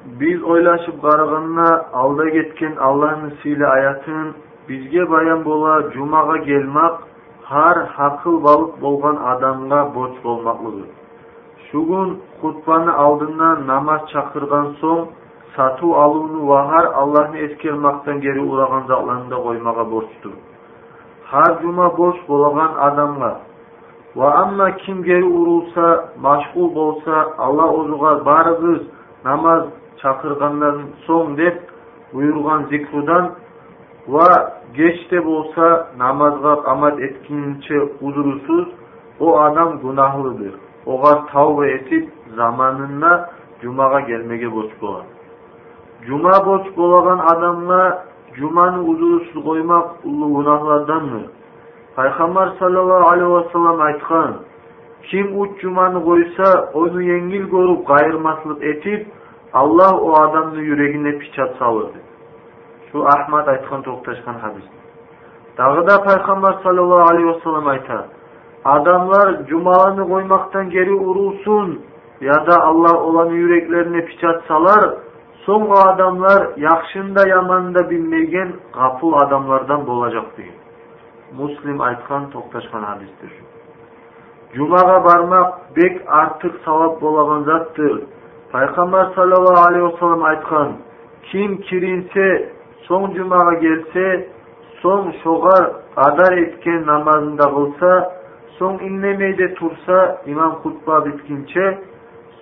biz 0.06 0.40
o'ylashib 0.52 0.98
qaraganna 1.06 1.70
alda 2.02 2.26
ketgan 2.36 2.74
allohni 2.88 3.30
siyli 3.42 3.66
oyatın 3.68 4.28
bizga 4.68 5.04
bayon 5.12 5.42
bo'la 5.50 5.74
jumaga 5.96 6.38
kelmoq 6.50 6.96
har 7.52 7.78
haqil 7.98 8.36
baliq 8.48 8.72
bo'lgan 8.84 9.18
odamga 9.32 9.80
borch 9.96 10.18
bo'lmoqligi 10.26 10.86
shu 11.68 11.80
kun 11.90 12.10
xutbani 12.42 12.92
namoz 13.72 14.02
chaqirgan 14.14 14.68
so'ng 14.82 15.04
сату 15.56 15.94
алуыны 15.94 16.46
вағар 16.50 16.92
алланы 17.02 17.44
еске 17.46 17.72
алмақтан 17.72 18.22
кері 18.22 18.42
ураған 18.44 18.88
жағларында 18.92 19.42
қоймаға 19.46 19.86
борышты 19.92 20.32
хар 21.30 21.60
жұма 21.62 21.90
бос 21.98 22.16
болған 22.28 22.80
адамға 22.90 23.32
Ва 24.16 24.30
амма 24.42 24.72
ким 24.86 25.02
кері 25.04 25.28
урылса 25.28 25.88
машғұл 26.24 26.70
болса 26.74 27.24
алла 27.38 27.66
ұзуға 27.80 28.12
барыңыз 28.24 28.86
намаз 29.26 29.66
шақырғаннан 30.04 30.78
соң 31.08 31.36
деп 31.36 31.58
бұйырған 32.14 32.70
зикрудан 32.70 33.32
Ва 34.08 34.30
кеште 34.76 35.20
болса 35.26 35.72
намазға 36.00 36.54
амад 36.72 37.00
еткенше 37.00 37.82
ұзырусыз 38.00 38.72
о 39.20 39.36
адам 39.48 39.80
күнәһлыдыр 39.84 40.56
оға 40.86 41.12
тәуба 41.34 41.68
етіп 41.74 42.10
заманына 42.38 43.12
жұмаға 43.64 44.06
келмеге 44.08 44.50
борыш 44.50 45.15
Cuma 46.08 46.46
borç 46.46 46.76
kolagan 46.76 47.20
adamla 47.20 48.06
Cuma'nı 48.36 48.82
uzun 48.84 49.42
koymak 49.46 50.06
ulu 50.06 50.38
günahlardanmı? 50.38 51.22
Peygamber 51.96 52.50
sallallahu 52.60 53.10
aleyhi 53.10 53.36
ve 53.36 53.50
sellem 53.52 53.82
aytkan, 53.82 54.36
kim 55.04 55.42
uç 55.42 55.50
Cuma'nı 55.62 56.04
koysa 56.04 56.70
onu 56.74 57.02
yengil 57.02 57.44
görüp 57.44 57.88
gayırmaslık 57.88 58.64
etip, 58.64 59.08
Allah 59.54 59.98
o 59.98 60.14
adamın 60.14 60.56
yüreğine 60.56 61.18
piçat 61.18 61.58
salırdı. 61.58 61.98
Şu 62.92 63.06
Ahmet 63.06 63.48
aytkan 63.48 63.82
toktaşkan 63.82 64.34
hadis. 64.34 64.64
Dağı 65.58 65.88
da 65.88 66.04
Peygamber 66.04 66.54
sallallahu 66.64 67.10
aleyhi 67.12 67.28
ve 67.28 67.40
sellem 67.40 67.68
aytar, 67.68 68.06
adamlar 68.66 69.46
Cuma'nı 69.48 70.10
koymaktan 70.10 70.70
geri 70.70 70.94
urulsun 70.94 71.82
ya 72.22 72.48
da 72.48 72.64
Allah 72.64 73.00
olanı 73.00 73.34
yüreklerine 73.34 74.06
piçat 74.06 74.44
salar, 74.48 74.96
Соңғы 75.46 75.78
адамлар 75.92 76.46
яқшында 76.58 77.28
яманда 77.30 77.84
білмеген 77.90 78.54
ғапыл 78.74 79.14
адамлардан 79.22 79.84
болажақ 79.86 80.32
деген. 80.38 80.56
Муслим 81.38 81.82
айтқан 81.86 82.32
тоқташқан 82.34 82.86
хадистер. 82.90 83.30
Жұмаға 84.56 84.98
бармақ 85.06 85.56
бек 85.76 86.02
артық 86.08 86.58
сауап 86.66 86.98
болаған 87.02 87.46
затты. 87.46 87.90
Пайғамбар 88.54 89.14
саллаллаху 89.16 89.68
алейхи 89.68 89.86
вассалам 89.86 90.24
айтқан: 90.32 90.76
кім 91.30 91.58
киринсе, 91.70 92.28
соң 92.88 93.12
жұмаға 93.14 93.56
келсе, 93.62 94.08
соң 94.82 95.12
шоғар 95.24 95.66
адар 96.08 96.38
еткен 96.42 96.86
намазында 96.90 97.50
қылса, 97.54 97.96
соң 98.60 98.80
иннемейде 98.82 99.54
тұрса, 99.60 100.00
имам 100.26 100.62
хутба 100.64 101.02
біткенше, 101.06 101.66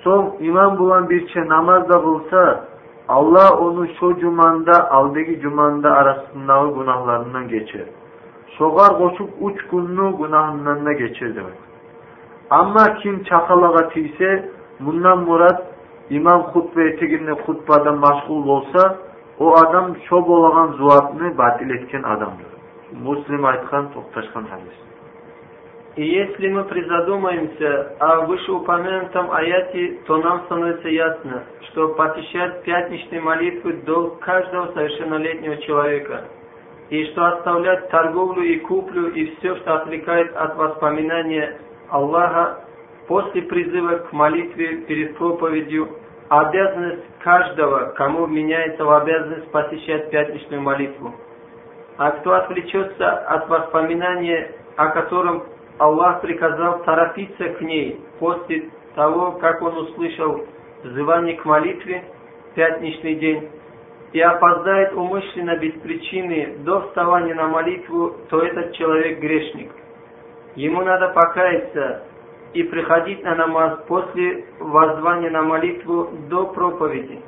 соң 0.04 0.38
имам 0.40 0.78
бұлан 0.78 1.08
бірше 1.08 1.44
намазда 1.50 2.00
қылса, 2.06 2.44
Allah 3.08 3.58
onu 3.58 3.88
şu 4.00 4.20
cumanda, 4.20 4.92
aldaki 4.92 5.40
cumanda 5.40 5.92
arasındaki 5.92 6.80
günahlarından 6.80 7.48
geçer. 7.48 7.86
Şogar 8.58 8.98
koşup 8.98 9.30
uç 9.42 9.62
günlü 9.72 10.18
günahından 10.18 10.86
da 10.86 10.94
geçer 10.94 11.36
demek. 11.36 11.54
Ama 12.50 12.94
kim 12.94 13.24
çakalaga 13.24 13.90
tiyse, 13.90 14.50
bundan 14.80 15.20
murat 15.20 15.64
imam 16.10 16.42
hutbe 16.42 16.84
eteginde 16.84 17.32
hutbada 17.32 17.92
maşgul 17.92 18.48
olsa, 18.48 18.98
o 19.40 19.56
adam 19.56 19.96
şo 20.10 20.28
bolagan 20.28 20.68
zuatını 20.68 21.38
batil 21.38 21.70
etken 21.70 22.04
adamdır. 22.04 22.54
Muslim 23.04 23.46
айтқан, 23.46 23.86
тоқташқан 23.94 24.46
hadis. 24.52 24.93
И 25.96 26.04
если 26.04 26.48
мы 26.50 26.64
призадумаемся 26.64 27.96
о 28.00 28.22
вышеупомянутом 28.22 29.32
аяте, 29.32 30.00
то 30.08 30.18
нам 30.18 30.44
становится 30.46 30.90
ясно, 30.90 31.44
что 31.70 31.90
посещать 31.90 32.64
пятничные 32.64 33.22
молитвы 33.22 33.74
долг 33.86 34.20
каждого 34.20 34.72
совершеннолетнего 34.74 35.58
человека, 35.58 36.26
и 36.90 37.06
что 37.12 37.26
оставлять 37.28 37.90
торговлю 37.90 38.42
и 38.42 38.58
куплю 38.60 39.10
и 39.10 39.36
все, 39.36 39.56
что 39.58 39.76
отвлекает 39.76 40.36
от 40.36 40.56
воспоминания 40.56 41.60
Аллаха 41.90 42.66
после 43.08 43.44
призыва 43.44 43.98
к 43.98 44.14
молитве 44.14 44.78
перед 44.88 45.16
проповедью, 45.16 45.90
обязанность 46.30 47.06
каждого, 47.20 47.94
кому 47.96 48.26
вменяется 48.26 48.84
в 48.84 48.92
обязанность 48.92 49.52
посещать 49.52 50.10
пятничную 50.10 50.62
молитву. 50.62 51.14
А 51.98 52.10
кто 52.12 52.34
отвлечется 52.34 53.12
от 53.12 53.48
воспоминания, 53.48 54.56
о 54.76 54.88
котором 54.88 55.44
Аллах 55.80 56.22
приказал 56.22 56.84
торопиться 56.84 57.50
к 57.50 57.62
ней 57.62 58.00
после 58.20 58.70
того, 58.96 59.34
как 59.34 59.62
он 59.62 59.78
услышал 59.78 60.46
взывание 60.84 61.36
к 61.36 61.46
молитве 61.46 62.04
пятничный 62.56 63.16
день, 63.16 63.50
и 64.12 64.22
опоздает 64.22 64.94
умышленно 64.94 65.58
без 65.58 65.74
причины 65.82 66.58
до 66.60 66.82
вставания 66.82 67.34
на 67.34 67.48
молитву, 67.48 68.16
то 68.30 68.42
этот 68.42 68.74
человек 68.74 69.20
грешник. 69.20 69.72
Ему 70.56 70.84
надо 70.84 71.10
покаяться 71.10 72.04
и 72.54 72.62
приходить 72.62 73.24
на 73.24 73.34
намаз 73.34 73.80
после 73.88 74.46
воззвания 74.60 75.32
на 75.32 75.42
молитву 75.42 76.12
до 76.30 76.46
проповеди. 76.46 77.22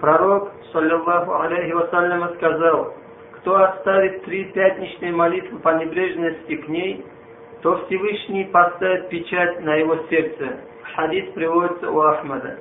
Пророк, 0.00 0.50
саллиллаху 0.72 1.32
алейхи 1.32 1.72
вассаляма, 1.74 2.32
сказал, 2.34 2.92
кто 3.36 3.62
оставит 3.62 4.24
три 4.24 4.46
пятничные 4.46 5.12
молитвы 5.12 5.60
по 5.60 5.68
небрежности 5.76 6.56
к 6.56 6.66
ней– 6.66 7.06
то 7.62 7.84
Всевышний 7.86 8.44
поставит 8.46 9.08
печать 9.08 9.60
на 9.62 9.76
его 9.76 9.96
сердце. 10.10 10.58
Хадис 10.94 11.30
приводится 11.32 11.90
у 11.90 12.00
Ахмада. 12.00 12.58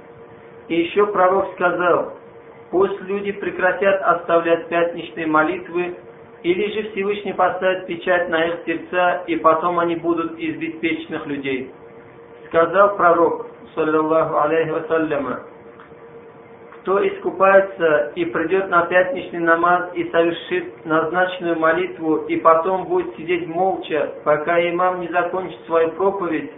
И 0.68 0.76
еще 0.76 1.08
пророк 1.08 1.54
сказал, 1.54 2.14
пусть 2.70 3.02
люди 3.02 3.32
прекратят 3.32 4.02
оставлять 4.04 4.68
пятничные 4.70 5.26
молитвы, 5.26 5.98
или 6.44 6.72
же 6.72 6.92
Всевышний 6.92 7.34
поставит 7.34 7.88
печать 7.88 8.30
на 8.30 8.46
их 8.46 8.60
сердца, 8.66 9.24
и 9.28 9.36
потом 9.38 9.80
они 9.80 9.96
будут 9.96 10.38
из 10.38 10.58
беспечных 10.58 11.26
людей. 11.26 11.72
Сказал 12.48 12.96
пророк, 12.96 13.48
саллиллаху 13.74 14.38
алейхи 14.38 14.70
вассаляма, 14.70 15.42
кто 16.82 17.08
искупается 17.08 18.12
и 18.16 18.26
придет 18.26 18.70
на 18.70 18.86
пятничный 18.88 19.40
намаз 19.40 19.92
и 19.94 20.10
совершит 20.10 20.84
назначенную 20.84 21.60
молитву, 21.60 22.18
и 22.28 22.38
потом 22.38 22.86
будет 22.86 23.16
сидеть 23.18 23.48
молча, 23.48 24.14
пока 24.24 24.60
имам 24.70 25.02
не 25.02 25.08
закончит 25.10 25.60
свою 25.68 25.92
проповедь 25.92 26.52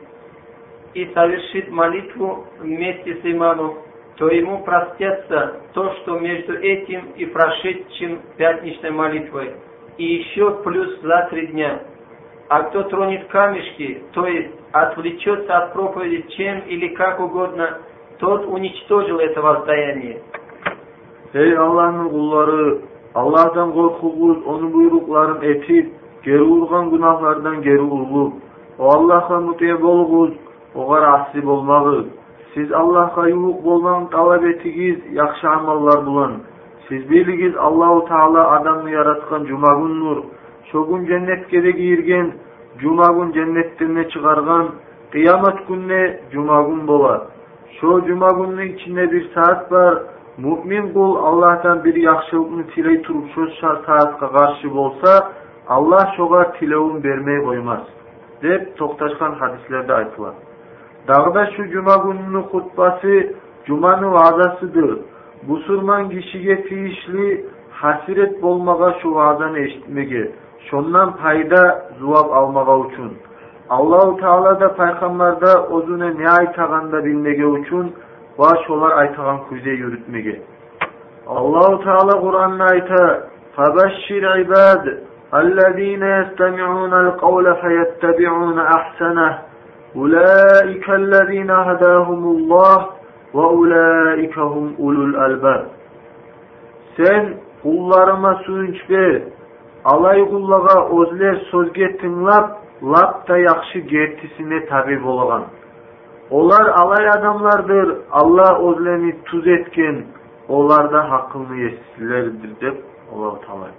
и 0.93 1.11
совершит 1.13 1.69
молитву 1.69 2.47
вместе 2.59 3.15
с 3.15 3.19
имамом, 3.25 3.79
то 4.15 4.29
ему 4.29 4.63
простятся 4.63 5.61
то, 5.73 5.93
что 5.95 6.19
между 6.19 6.53
этим 6.53 7.11
и 7.17 7.25
прошедшим 7.25 8.21
пятничной 8.37 8.91
молитвой, 8.91 9.55
и 9.97 10.05
еще 10.05 10.63
плюс 10.63 11.01
за 11.01 11.27
три 11.31 11.47
дня. 11.47 11.81
А 12.47 12.63
кто 12.63 12.83
тронет 12.83 13.27
камешки, 13.27 14.03
то 14.13 14.25
есть 14.25 14.53
отвлечется 14.71 15.57
от 15.57 15.73
проповеди 15.73 16.25
чем 16.37 16.59
или 16.61 16.89
как 16.89 17.19
угодно– 17.19 17.79
тот 18.23 18.45
уничтожил 18.47 19.19
это 19.19 19.41
воздаяние 19.41 20.21
эй 21.33 21.55
алланын 21.57 22.05
улары 22.05 22.81
аллахтан 23.13 23.73
коркугуз 23.73 24.37
ону 24.45 24.69
буйрукларын 24.69 25.41
этип 25.41 25.93
кери 26.23 26.39
урган 26.39 26.89
гuнohlардан 26.89 27.61
кери 27.63 27.81
ууп 27.81 28.33
аллаха 28.79 29.41
болмагыз. 31.43 32.05
Сиз 32.53 32.71
аллахка 32.71 33.27
юбук 33.27 33.61
болгон 33.61 34.07
талап 34.07 34.41
тааэтииз 34.41 34.97
жакшы 35.15 35.47
амаллар 35.47 36.01
бан 36.05 36.41
сиз 36.87 37.03
билгиз 37.05 37.55
аллаху 37.57 38.07
таала 38.07 38.55
адамды 38.55 38.91
жараткан 38.91 39.47
жума 39.47 39.75
күн 39.75 39.99
нур. 39.99 40.25
Шо 40.71 40.85
күн 40.85 41.05
ген 41.05 42.33
жума 42.81 43.07
күн 43.13 43.33
жаннеттен 43.33 43.95
да 43.95 44.03
чыгарган 44.05 44.71
кыямат 45.11 45.65
күнүнө 45.67 46.31
жума 46.31 46.63
күн 46.63 46.85
болот 46.85 47.32
Şu 47.83 48.05
gününün 48.05 48.75
içinde 48.75 49.11
bir 49.11 49.33
saat 49.33 49.71
var. 49.71 49.97
Mümin 50.37 50.93
kul 50.93 51.15
Allah'tan 51.15 51.83
bir 51.83 51.95
yaxşılıkını 51.95 52.67
tiley 52.67 53.01
turup 53.01 53.25
şu 53.35 53.49
saatga 53.61 54.31
karşı 54.31 54.75
bolsa, 54.75 55.31
Allah 55.67 56.13
şoga 56.17 56.51
tilewin 56.51 57.03
bermey 57.03 57.43
koymaz. 57.43 57.79
Dep 58.43 58.77
toktaşkan 58.77 59.31
hadislerde 59.31 59.93
aytılar. 59.93 60.33
Dağda 61.07 61.45
şu 61.45 61.69
cuma 61.69 61.95
gününün 61.95 62.41
hutbası 62.41 63.33
cumanın 63.65 64.11
vaazasıdır. 64.13 64.99
Busurman 65.47 66.09
kişiye 66.09 66.63
tiyişli 66.63 67.45
hasiret 67.71 68.41
bolmaga 68.41 68.95
şu 69.01 69.15
vaazanı 69.15 69.59
eşitmege. 69.59 70.31
Şondan 70.69 71.17
payda 71.17 71.89
zuvap 71.99 72.33
almaga 72.33 72.77
uçun. 72.77 73.13
Allahu 73.70 74.16
Teala 74.16 74.60
da 74.60 74.74
paygambarda 74.74 75.66
özüne 75.76 76.18
ne 76.18 76.30
aytaganda 76.30 77.04
bilmege 77.04 77.46
uchun 77.46 77.92
va 78.38 78.48
şolar 78.66 78.90
aytagan 78.90 79.38
kuze 79.48 79.70
yürütmege. 79.70 80.42
Allahu 81.26 81.84
Teala 81.84 82.20
Kur'an'da 82.20 82.64
ayta: 82.64 83.28
"Fabashshir 83.56 84.40
ibad 84.40 85.08
الذين 85.34 86.02
يستمعون 86.02 86.92
القول 86.94 87.56
فيتبعون 87.62 88.58
أحسنه 88.58 89.38
أولئك 89.96 90.90
الذين 90.90 91.50
هداهم 91.50 92.22
الله 92.34 92.88
وأولئك 93.34 94.38
هم 94.38 94.74
أولو 94.80 95.02
الألباب 95.04 95.64
Sen 96.96 97.34
kullarıma 97.62 98.34
suyunç 98.34 98.90
ver. 98.90 99.22
Alay 99.84 100.28
kullaga 100.30 100.88
özler 101.02 101.36
sözge 101.50 101.96
tınlap 101.96 102.56
лапта 102.83 103.37
яхшы 103.37 103.79
гертисине 103.79 104.59
таби 104.67 104.97
болгон. 104.97 105.47
Олар 106.29 106.69
алай 106.81 107.07
адамлардыр, 107.07 108.03
Алла 108.11 108.59
өзлени 108.59 109.11
туз 109.29 109.45
эткен, 109.45 110.07
оларда 110.47 111.03
хакылны 111.03 111.69
эстилердир 111.69 112.49
деп 112.59 112.85
Аллах 113.11 113.39
Таала. 113.45 113.69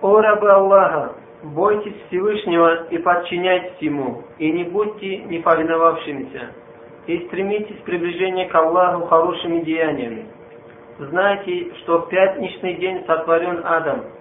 О 0.00 0.20
рабы 0.20 0.50
Аллаха, 0.50 1.12
бойтесь 1.42 1.96
Всевышнего 2.06 2.84
и 2.84 2.98
подчиняйтесь 2.98 3.76
Ему, 3.80 4.22
и 4.38 4.50
не 4.50 4.64
будьте 4.64 5.18
неповиновавшимися, 5.18 6.50
и 7.06 7.18
стремитесь 7.26 7.76
к 7.84 8.50
к 8.50 8.54
Аллаху 8.54 9.06
хорошими 9.06 9.60
деяниями. 9.60 10.26
Знайте, 10.98 11.74
что 11.80 12.00
в 12.00 12.08
пятничный 12.08 12.74
день 12.74 13.04
сотворен 13.06 13.60
Адам– 13.64 14.04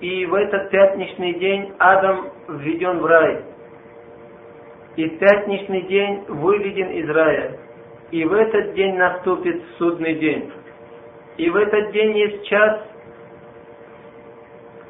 и 0.00 0.26
в 0.26 0.34
этот 0.34 0.70
пятничный 0.70 1.34
день 1.34 1.72
Адам 1.78 2.30
введен 2.48 2.98
в 2.98 3.06
рай. 3.06 3.44
И 4.96 5.08
пятничный 5.08 5.82
день 5.82 6.24
выведен 6.28 6.90
из 6.90 7.08
рая. 7.10 7.58
И 8.10 8.24
в 8.24 8.32
этот 8.32 8.74
день 8.74 8.96
наступит 8.96 9.62
судный 9.78 10.14
день. 10.14 10.50
И 11.36 11.48
в 11.50 11.56
этот 11.56 11.92
день 11.92 12.16
есть 12.16 12.46
час, 12.46 12.80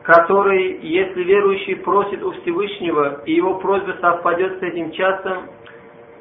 который, 0.03 0.79
если 0.81 1.23
верующий 1.25 1.77
просит 1.77 2.23
у 2.23 2.31
Всевышнего, 2.33 3.23
и 3.27 3.35
его 3.35 3.59
просьба 3.59 3.97
совпадет 4.01 4.59
с 4.59 4.63
этим 4.63 4.93
часом, 4.93 5.49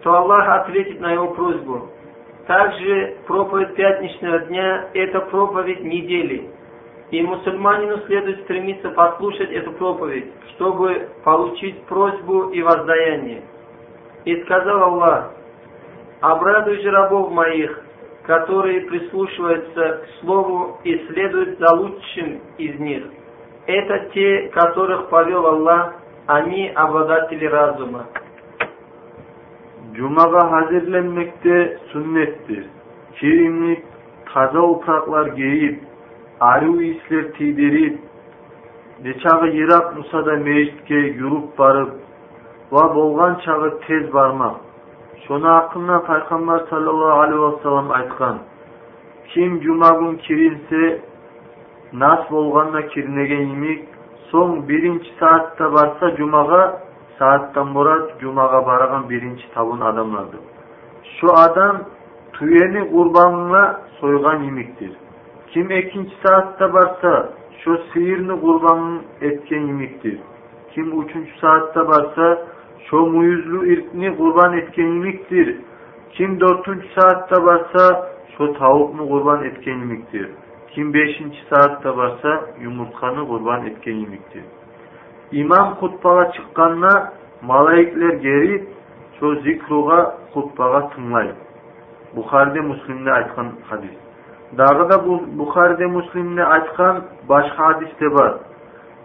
то 0.02 0.14
Аллах 0.14 0.50
ответит 0.64 1.00
на 1.00 1.14
его 1.14 1.34
просьбу. 1.34 1.90
Также 2.48 3.18
проповедь 3.26 3.76
пятничного 3.76 4.40
дня– 4.40 4.90
это 4.94 5.22
проповедь 5.22 5.82
недели– 5.82 6.50
и 7.12 7.22
мусульманину 7.22 8.00
следует 8.06 8.42
стремиться 8.44 8.90
послушать 8.90 9.52
эту 9.52 9.72
проповедь, 9.74 10.26
чтобы 10.56 11.10
получить 11.24 11.82
просьбу 11.84 12.50
и 12.50 12.62
воздаяние. 12.62 13.44
И 14.26 14.42
сказал 14.44 14.84
Аллах, 14.84 15.32
обрадуй 16.20 16.82
же 16.82 16.92
рабов 16.92 17.32
моих, 17.32 17.82
которые 18.24 18.82
прислушиваются 18.82 20.04
к 20.04 20.20
слову 20.20 20.80
и 20.84 20.98
следуют 21.08 21.60
за 21.60 21.74
лучшим 21.76 22.42
из 22.58 22.78
них. 22.80 23.06
Это 23.68 24.10
те, 24.14 24.50
которых 24.50 25.10
повел 25.10 25.48
Аллах, 25.48 25.96
они 26.26 26.70
обладатели 26.76 27.46
разума. 27.46 28.06
Cumaga 29.96 30.52
hazırlanmakta 30.52 31.80
sünnettir. 31.92 32.66
Kirinip, 33.16 33.84
taza 34.34 34.62
upraklar 34.62 35.28
giyip, 35.28 35.87
arı 36.40 36.84
isler 36.84 37.34
tidirip, 37.34 38.00
Нечагы 39.00 39.50
Ирак 39.52 39.96
Мусада 39.96 40.38
мешітке 40.38 41.14
юруп 41.20 41.56
барып, 41.58 41.90
ва 42.72 42.94
болгон 42.94 43.36
чагы 43.46 43.70
тез 43.86 44.10
бармак. 44.10 44.56
Шону 45.28 45.48
акырынан 45.48 46.06
пайгамбар 46.06 46.66
саллаллаху 46.70 47.22
алейхи 47.22 47.40
вассалам 47.40 47.92
айткан. 47.92 48.40
Ким 49.34 49.62
жума 49.62 49.92
күн 50.00 50.18
киринсе, 50.18 51.02
нас 51.92 52.26
болгонда 52.30 52.82
кирнеген 52.90 53.52
имик, 53.54 53.86
соң 54.32 54.66
биринчи 54.66 55.14
саатта 55.20 55.70
барса 55.70 56.16
жумага, 56.18 56.80
сааттан 57.20 57.68
мурат 57.68 58.20
жумага 58.20 58.62
барган 58.66 59.08
биринчи 59.08 59.46
табын 59.54 59.82
адамдардыр. 59.82 60.42
Şu 61.20 61.28
адам 61.36 61.86
түйени 62.34 62.90
курбанына 62.90 63.80
сойган 64.00 64.48
имиктир. 64.50 64.92
Kim 65.48 65.72
ikinci 65.72 66.12
saatte 66.24 66.74
varsa 66.74 67.30
şu 67.64 67.80
sihirini 67.94 68.42
kurbanın 68.42 69.02
etken 69.22 69.60
yemektir. 69.60 70.20
Kim 70.74 71.02
üçüncü 71.02 71.32
saatte 71.42 71.80
varsa 71.80 72.48
şu 72.90 72.98
muyuzlu 72.98 73.66
irkini 73.66 74.18
kurban 74.18 74.58
etken 74.58 74.88
yemektir. 74.88 75.58
Kim 76.12 76.40
dördüncü 76.40 76.88
saatte 77.00 77.44
varsa 77.44 78.10
şu 78.38 78.54
tavukunu 78.54 79.10
kurban 79.10 79.44
etken 79.44 79.78
yemektir. 79.78 80.30
Kim 80.72 80.94
beşinci 80.94 81.38
saatte 81.50 81.98
varsa 81.98 82.42
yumurtkanı 82.62 83.28
kurban 83.28 83.66
etken 83.66 83.94
yemektir. 83.94 84.44
İmam 85.32 85.76
kutbala 85.76 86.32
çıkkanına 86.32 87.14
malayikler 87.42 88.14
geri 88.14 88.68
şu 89.20 89.36
zikruğa 89.36 90.18
kutbağa 90.34 90.90
tınlayın. 90.90 91.36
Bukhari'de 92.16 92.62
Müslim'de 92.62 93.12
aytkan 93.12 93.52
hadis. 93.70 94.07
дагы 94.53 94.89
да 94.89 94.99
бул 94.99 95.21
бухариде 95.41 95.87
муслимде 95.87 96.43
айткан 96.43 97.03
башка 97.29 97.57
хадисте 97.57 98.09
бар 98.09 98.39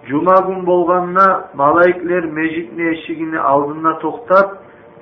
жума 0.09 0.35
күн 0.47 0.63
болгонуна 0.65 1.27
малайиклер 1.53 2.27
межиттин 2.31 2.93
эшигинин 2.93 3.39
алдына 3.39 3.93
токтоп 4.01 4.57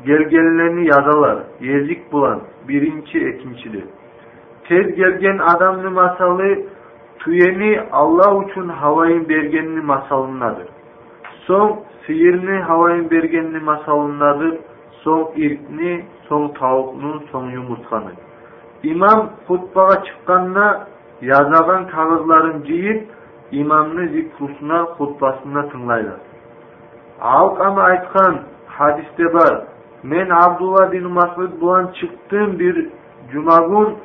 келгенлерни 0.05 0.85
язалар 0.87 1.43
эзик 1.61 2.09
булан 2.11 2.41
биринчи 2.67 3.29
экинчиде 3.29 3.83
тез 4.67 4.95
келген 4.95 5.41
адамдын 5.41 5.93
масалы 5.93 6.49
түйени 7.23 7.71
алла 7.91 8.29
үчүн 8.39 8.71
хабайын 8.81 9.25
бергенинин 9.25 9.85
масалынадыр 9.85 10.67
соң 11.47 11.79
сыйырны 12.05 12.61
хабайын 12.67 13.07
бергенинин 13.09 13.63
масалынадыр 13.63 14.57
соң 15.03 15.25
иркни 15.35 15.95
соң 16.29 16.51
табукнун 16.59 17.21
соң 17.31 17.51
юмуртканы 17.53 18.13
İmam 18.82 19.30
hutbağa 19.46 20.04
çıqqanda 20.04 20.86
yazılgan 21.22 21.86
kağızların 21.86 22.64
jiyip 22.64 23.08
imamni 23.52 24.08
zikrusuna 24.08 24.82
hutbasına 24.82 25.68
tinglaydi 25.68 26.12
alq 27.20 27.60
ama 27.60 27.82
aytgan 27.82 28.38
hadisde 28.66 29.34
bar 29.34 29.64
men 30.02 30.30
abdullah 30.30 30.92
bin 30.92 31.10
masud 31.10 31.60
bilan 31.60 31.86
çıktım 32.00 32.58
bir 32.58 32.88
cumagun 33.32 33.96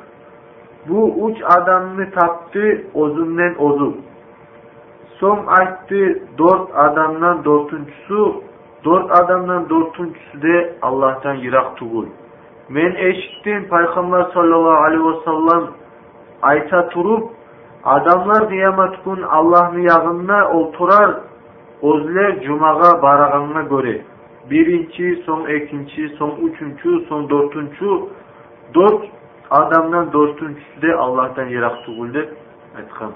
bu 0.88 1.30
üç 1.30 1.42
adamni 1.56 2.10
taptı 2.10 2.82
ozundan 2.94 3.54
ozu 3.58 3.94
soň 5.20 5.38
aytdy 5.46 6.02
dört 6.38 6.68
adamdan 6.74 7.44
dörtünçüsü 7.44 8.22
dört 8.84 9.10
adamdan 9.10 9.68
dörtünçüsü 9.68 10.42
de 10.42 10.76
Allah'tan 10.82 11.34
yırak 11.34 11.76
tugul. 11.76 12.06
мен 12.68 12.92
eshitdim 12.96 13.68
payg'ambar 13.68 14.22
sollallohu 14.34 14.84
алейхи 14.86 15.04
vasallam 15.04 15.62
айта 16.42 16.88
туруп 16.94 17.30
адамлар 17.84 18.46
қиямат 18.52 18.94
күн 19.04 19.20
аллахның 19.38 19.84
ягына 19.86 20.38
олтурар 20.58 21.10
өзлер 21.90 22.32
жумага 22.46 22.90
барганына 23.04 23.62
көре 23.72 23.94
биринчи 24.50 25.12
соң 25.26 25.46
экинчи 25.58 26.08
соң 26.18 26.32
үчүнчү 26.48 26.96
соң 27.10 27.28
төртүнчү 27.32 28.00
төрт 28.74 29.06
адамдан 29.60 30.10
төртүнчүсүдө 30.16 30.96
аллахтан 31.04 31.54
ыйрак 31.54 31.76
тугул 31.84 32.10
деп 32.18 32.34
айткан 32.80 33.14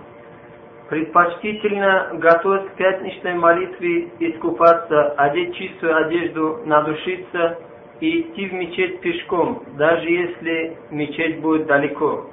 предпочтительно 0.91 1.93
готовясь 2.15 2.69
к 2.71 2.77
пятничной 2.77 3.35
молитве 3.35 4.11
искупаться 4.19 5.11
одеть 5.27 5.55
чистую 5.57 5.97
одежду 5.97 6.61
надушиться 6.67 7.59
и 8.01 8.21
идти 8.23 8.49
в 8.49 8.53
мечеть 8.55 9.01
пешком, 9.01 9.63
даже 9.77 10.09
если 10.09 10.77
мечеть 10.91 11.41
будет 11.41 11.67
далеко. 11.67 12.27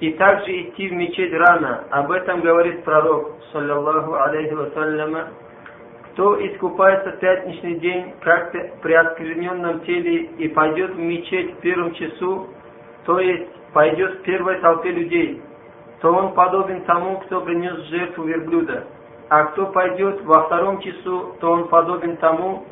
И 0.00 0.12
также 0.12 0.62
идти 0.62 0.88
в 0.88 0.92
мечеть 0.92 1.32
рано. 1.32 1.84
Об 1.90 2.10
этом 2.10 2.40
говорит 2.40 2.84
пророк, 2.84 3.36
саллаллаху 3.52 4.14
алейхи 4.14 4.52
вассаляма. 4.52 5.28
Кто 6.12 6.44
искупается 6.46 7.12
в 7.12 7.18
пятничный 7.20 7.78
день, 7.78 8.14
как 8.20 8.52
при 8.82 8.92
оскверненном 8.92 9.80
теле, 9.80 10.30
и 10.38 10.48
пойдет 10.48 10.92
в 10.92 10.98
мечеть 10.98 11.54
в 11.54 11.60
первом 11.60 11.94
часу, 11.94 12.48
то 13.04 13.20
есть 13.20 13.48
пойдет 13.72 14.18
в 14.18 14.22
первой 14.22 14.58
толпе 14.60 14.90
людей, 14.90 15.40
то 16.00 16.12
он 16.12 16.32
подобен 16.34 16.82
тому, 16.84 17.18
кто 17.20 17.42
принес 17.42 17.76
жертву 17.88 18.24
верблюда. 18.24 18.84
А 19.28 19.44
кто 19.44 19.66
пойдет 19.66 20.22
во 20.24 20.44
втором 20.44 20.80
часу, 20.80 21.36
то 21.40 21.50
он 21.50 21.68
подобен 21.68 22.16
тому, 22.16 22.64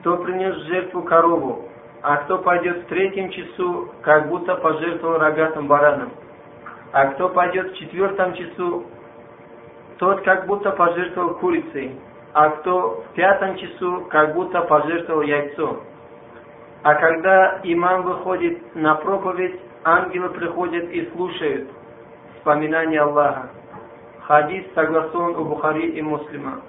кто 0.00 0.16
принес 0.18 0.56
жертву 0.66 1.02
корову, 1.02 1.67
а 2.02 2.16
кто 2.18 2.38
пойдет 2.38 2.78
в 2.78 2.86
третьем 2.86 3.30
часу, 3.30 3.92
как 4.02 4.28
будто 4.28 4.54
пожертвовал 4.56 5.18
рогатым 5.18 5.66
бараном. 5.66 6.10
А 6.92 7.08
кто 7.08 7.28
пойдет 7.28 7.72
в 7.72 7.76
четвертом 7.76 8.34
часу, 8.34 8.86
тот 9.98 10.22
как 10.22 10.46
будто 10.46 10.70
пожертвовал 10.70 11.34
курицей, 11.34 11.98
а 12.32 12.50
кто 12.50 13.04
в 13.08 13.14
пятом 13.14 13.56
часу, 13.56 14.06
как 14.10 14.34
будто 14.34 14.62
пожертвовал 14.62 15.22
яйцом. 15.22 15.80
А 16.82 16.94
когда 16.94 17.60
имам 17.64 18.02
выходит 18.02 18.74
на 18.76 18.94
проповедь, 18.94 19.60
ангелы 19.84 20.30
приходят 20.30 20.88
и 20.90 21.10
слушают 21.10 21.68
вспоминания 22.36 23.00
Аллаха. 23.00 23.50
Хадис 24.22 24.64
согласован 24.74 25.36
у 25.36 25.44
Бухари 25.44 25.90
и 25.90 26.02
Муслима. 26.02 26.60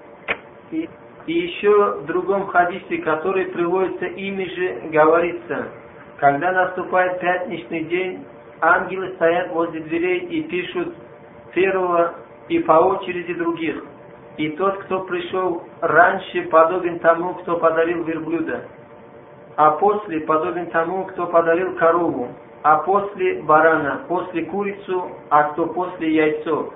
И 1.30 1.32
еще 1.32 1.92
в 1.92 2.08
другом 2.08 2.48
хадисе, 2.48 2.98
который 3.04 3.46
приводится 3.46 4.06
ими 4.08 4.46
же, 4.46 4.90
говорится, 4.90 5.68
когда 6.18 6.52
наступает 6.52 7.20
пятничный 7.20 7.84
день, 7.84 8.26
ангелы 8.62 9.12
стоят 9.14 9.52
возле 9.52 9.82
дверей 9.82 10.22
и 10.22 10.42
пишут 10.46 10.96
первого 11.54 12.16
и 12.48 12.58
по 12.58 12.72
очереди 12.72 13.36
других. 13.36 13.86
И 14.38 14.50
тот, 14.58 14.80
кто 14.80 15.02
пришел 15.02 15.66
раньше, 15.82 16.46
подобен 16.50 16.98
тому, 16.98 17.36
кто 17.36 17.58
подарил 17.58 18.06
верблюда, 18.06 18.64
а 19.56 19.74
после 19.74 20.22
подобен 20.22 20.66
тому, 20.72 21.06
кто 21.06 21.28
подарил 21.28 21.76
корову, 21.76 22.30
а 22.64 22.78
после 22.78 23.44
барана, 23.44 24.02
после 24.08 24.46
курицу, 24.46 25.12
а 25.30 25.44
кто 25.52 25.68
после 25.68 26.12
яйцо. 26.12 26.74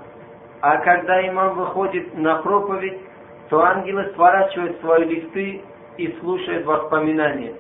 А 0.62 0.78
когда 0.78 1.28
имам 1.28 1.56
выходит 1.56 2.16
на 2.16 2.36
проповедь, 2.36 3.00
то 3.54 3.62
ангелы 3.62 4.12
сворачивают 4.16 4.80
свои 4.80 5.06
листы 5.06 5.62
и 5.98 6.08
слушают 6.20 6.66
воспоминания. 6.66 7.54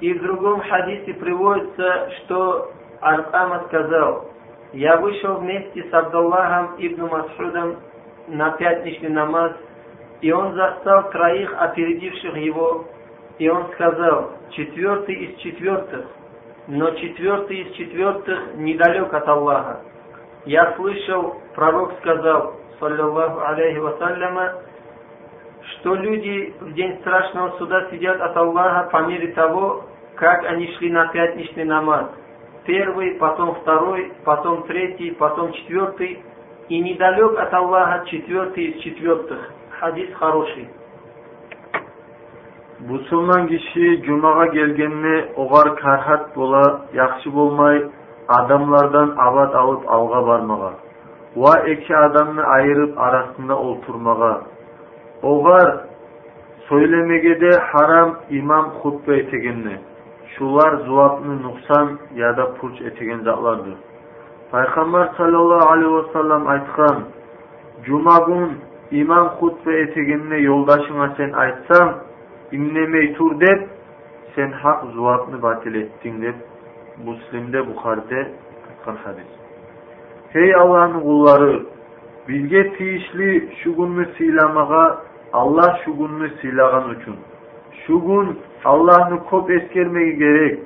И 0.00 0.12
в 0.12 0.20
другом 0.20 0.60
хадисе 0.60 1.14
приводится, 1.14 2.10
что 2.16 2.72
Аркама 3.00 3.62
сказал, 3.68 4.24
«Я 4.72 4.96
вышел 4.96 5.36
вместе 5.36 5.84
с 5.88 5.94
Абдуллахом 5.94 6.74
ибн 6.78 7.02
Масхудом 7.02 7.76
на 8.26 8.50
пятничный 8.56 9.10
намаз, 9.10 9.52
и 10.20 10.32
он 10.32 10.52
застал 10.54 11.10
троих 11.12 11.54
опередивших 11.56 12.36
его, 12.38 12.84
и 13.38 13.48
он 13.48 13.68
сказал, 13.74 14.32
четвертый 14.50 15.14
из 15.14 15.36
четвертых, 15.42 16.06
но 16.66 16.90
четвертый 16.90 17.58
из 17.58 17.72
четвертых 17.76 18.56
недалек 18.56 19.14
от 19.14 19.28
Аллаха. 19.28 19.80
Я 20.44 20.74
слышал, 20.74 21.36
пророк 21.54 21.92
сказал, 22.00 22.54
саллиллаху 22.80 23.46
алейхи 23.46 23.78
вассаляма, 23.78 24.54
что 25.70 25.94
люди 25.94 26.54
в 26.60 26.72
день 26.72 26.98
страшного 27.00 27.56
суда 27.58 27.88
сидят 27.90 28.20
от 28.20 28.36
Аллаха 28.36 28.90
по 28.90 29.06
мере 29.06 29.28
того, 29.32 29.84
как 30.16 30.44
они 30.44 30.72
шли 30.74 30.90
на 30.90 31.06
пятничный 31.08 31.64
намаз. 31.64 32.06
Первый, 32.64 33.14
потом 33.14 33.54
второй, 33.56 34.12
потом 34.24 34.64
третий, 34.64 35.10
потом 35.12 35.52
четвертый. 35.52 36.22
И 36.68 36.80
недалек 36.80 37.38
от 37.38 37.52
Аллаха 37.52 38.04
четвертый 38.06 38.64
из 38.66 38.82
четвертых. 38.82 39.52
Хадис 39.78 40.14
хороший. 40.14 40.68
Musulman 42.88 43.46
kişi 43.46 44.02
cumaga 44.02 44.46
gelgenine 44.46 45.24
ogar 45.36 45.76
karhat 45.76 46.36
bola, 46.36 46.80
yaxşı 46.94 47.34
bolmay, 47.34 47.86
adamlardan 48.28 49.14
abad 49.18 49.54
alıp 49.54 49.90
alga 49.90 50.26
barmaga. 50.26 50.72
Va 51.36 51.60
iki 51.60 51.96
adamını 51.96 52.44
ayırıp 52.44 52.98
arasında 52.98 53.58
olturmaga. 53.58 54.51
Оғар 55.22 55.86
сөйлемегеде 56.68 57.50
харам 57.72 58.16
имам 58.30 58.70
хутба 58.70 59.14
етегенне. 59.14 59.80
Zuvapны 60.38 61.42
nuksan 61.42 61.98
ya 62.14 62.36
da 62.36 62.54
purç 62.54 62.80
etegen 62.80 63.18
zatlardır. 63.18 63.74
Peygamber 64.52 65.08
sallallahu 65.16 65.68
aleyhi 65.70 65.96
ve 65.96 66.12
sellem 66.12 66.46
aytkan, 66.46 67.02
Cuma 67.84 68.18
gün 68.18 68.58
imam 68.90 69.28
hutbe 69.28 69.80
etegenine 69.80 70.36
yoldaşına 70.36 71.14
sen 71.16 71.32
aytsan, 71.32 71.94
inlemey 72.52 73.14
tur 73.14 73.40
dep, 73.40 73.68
sen 74.34 74.52
hak 74.52 74.84
zuvapны 74.84 75.42
batil 75.42 75.74
ettin 75.74 76.22
dep, 76.22 76.34
Müslim'de 77.04 77.68
Bukhari'de 77.68 78.32
aytkan 78.68 78.96
hadis. 79.04 79.26
Hey 80.32 80.54
Allah'ın 80.54 81.00
kulları, 81.00 81.62
bizge 82.28 82.72
tiyişli 82.72 83.48
şu 83.64 83.76
Allah 85.32 85.78
şu 85.84 85.96
gününü 85.96 86.30
silahın 86.40 86.94
için. 86.94 87.16
Şu 87.86 88.00
gün 88.00 88.38
Allah'ını 88.64 89.24
kop 89.24 89.50
eskermeyi 89.50 90.16
gerek. 90.16 90.58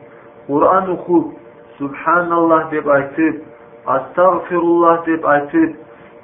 Kur'an 0.47 0.91
oku, 0.91 1.33
Subhanallah 1.79 2.71
deyip 2.71 2.89
aytıp, 2.89 3.43
Astagfirullah 3.87 5.07
deyip 5.07 5.27
aytıp, 5.27 5.77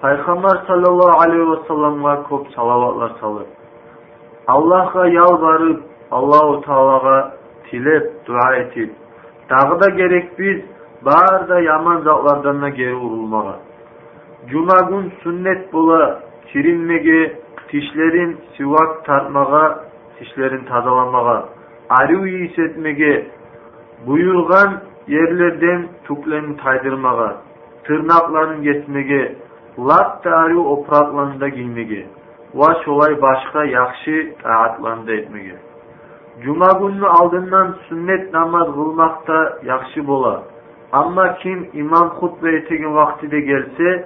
Peygamber 0.02 0.56
sallallahu 0.66 1.20
aleyhi 1.20 1.50
ve 1.50 1.56
sellem'e 1.68 2.22
kop 2.22 2.48
salavatlar 2.48 3.12
salıp, 3.20 3.46
Allah'a 4.46 5.06
yalvarıp, 5.06 5.82
Allah-u 6.10 6.62
tilep, 7.70 8.26
dua 8.26 8.56
etip, 8.56 8.94
Dağı 9.50 9.80
da 9.80 9.90
gerek 9.90 10.38
biz, 10.38 10.60
bağır 11.04 11.48
da 11.48 11.60
yaman 11.60 12.00
zatlardan 12.00 12.62
da 12.62 12.68
geri 12.68 12.96
vurulmağa. 12.96 13.58
Cuma 14.46 14.80
gün 14.80 15.12
sünnet 15.22 15.72
bula, 15.72 16.20
kirinmege, 16.52 17.41
тишлерин 17.72 18.36
сивак 18.56 19.04
тартмага 19.06 19.64
тишлерин 20.18 20.64
тазаланмага 20.66 21.36
ари 21.88 22.16
уйисетмеге 22.16 23.14
буюлган 24.06 24.80
жерлерден 25.08 25.88
туклен 26.06 26.54
тайдырмага 26.62 27.30
тырнакларын 27.86 28.62
кесмеге 28.62 29.36
лат 29.78 30.22
тари 30.22 30.56
опракланда 30.74 31.50
кийнмеге 31.50 32.06
ва 32.54 32.74
шолай 32.84 33.14
башка 33.14 33.66
жакшы 33.66 34.34
таатланда 34.42 35.12
этмеге 35.20 35.56
жума 36.44 36.68
күнүнүн 36.80 37.10
алдынан 37.20 37.74
сүннөт 37.88 38.32
намаз 38.32 38.68
кылмакта 38.74 39.38
жакшы 39.64 40.02
болот 40.02 40.44
амма 40.92 41.26
кім 41.42 41.68
имам 41.72 42.08
хутба 42.20 42.48
этеген 42.58 42.92
вактиде 42.92 43.40
келсе 43.42 44.04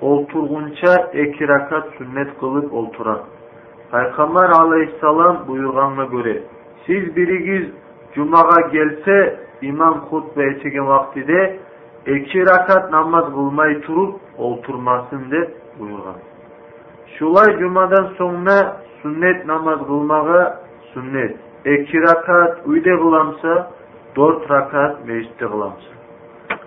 olturgunça 0.00 1.10
iki 1.14 1.48
rakat 1.48 1.84
sünnet 1.98 2.40
kılıp 2.40 2.72
olturar. 2.72 3.18
Peygamber 3.90 4.50
aleyhisselam 4.50 5.48
buyurganına 5.48 6.04
göre, 6.04 6.42
siz 6.86 7.16
birigiz 7.16 7.70
cumaga 8.14 8.68
gelse, 8.72 9.40
imam 9.62 10.00
hutbe 10.00 10.44
etegen 10.44 10.88
vaktide 10.88 11.58
iki 12.06 12.40
rakat 12.40 12.90
namaz 12.92 13.24
kılmay 13.24 13.80
turup 13.80 14.20
olturmasın 14.38 15.30
dep 15.30 15.56
buyurgan. 15.78 16.16
Şulay 17.18 17.58
cumadan 17.58 18.12
sonra 18.18 18.76
sünnet 19.02 19.46
namaz 19.46 19.78
kılmaga 19.86 20.60
sünnet. 20.94 21.36
İki 21.64 22.02
rakat 22.02 22.66
uyde 22.66 22.96
kılamsa, 22.96 23.70
dört 24.16 24.50
rakat 24.50 25.06
mecliste 25.06 25.46
kılamsa. 25.46 25.95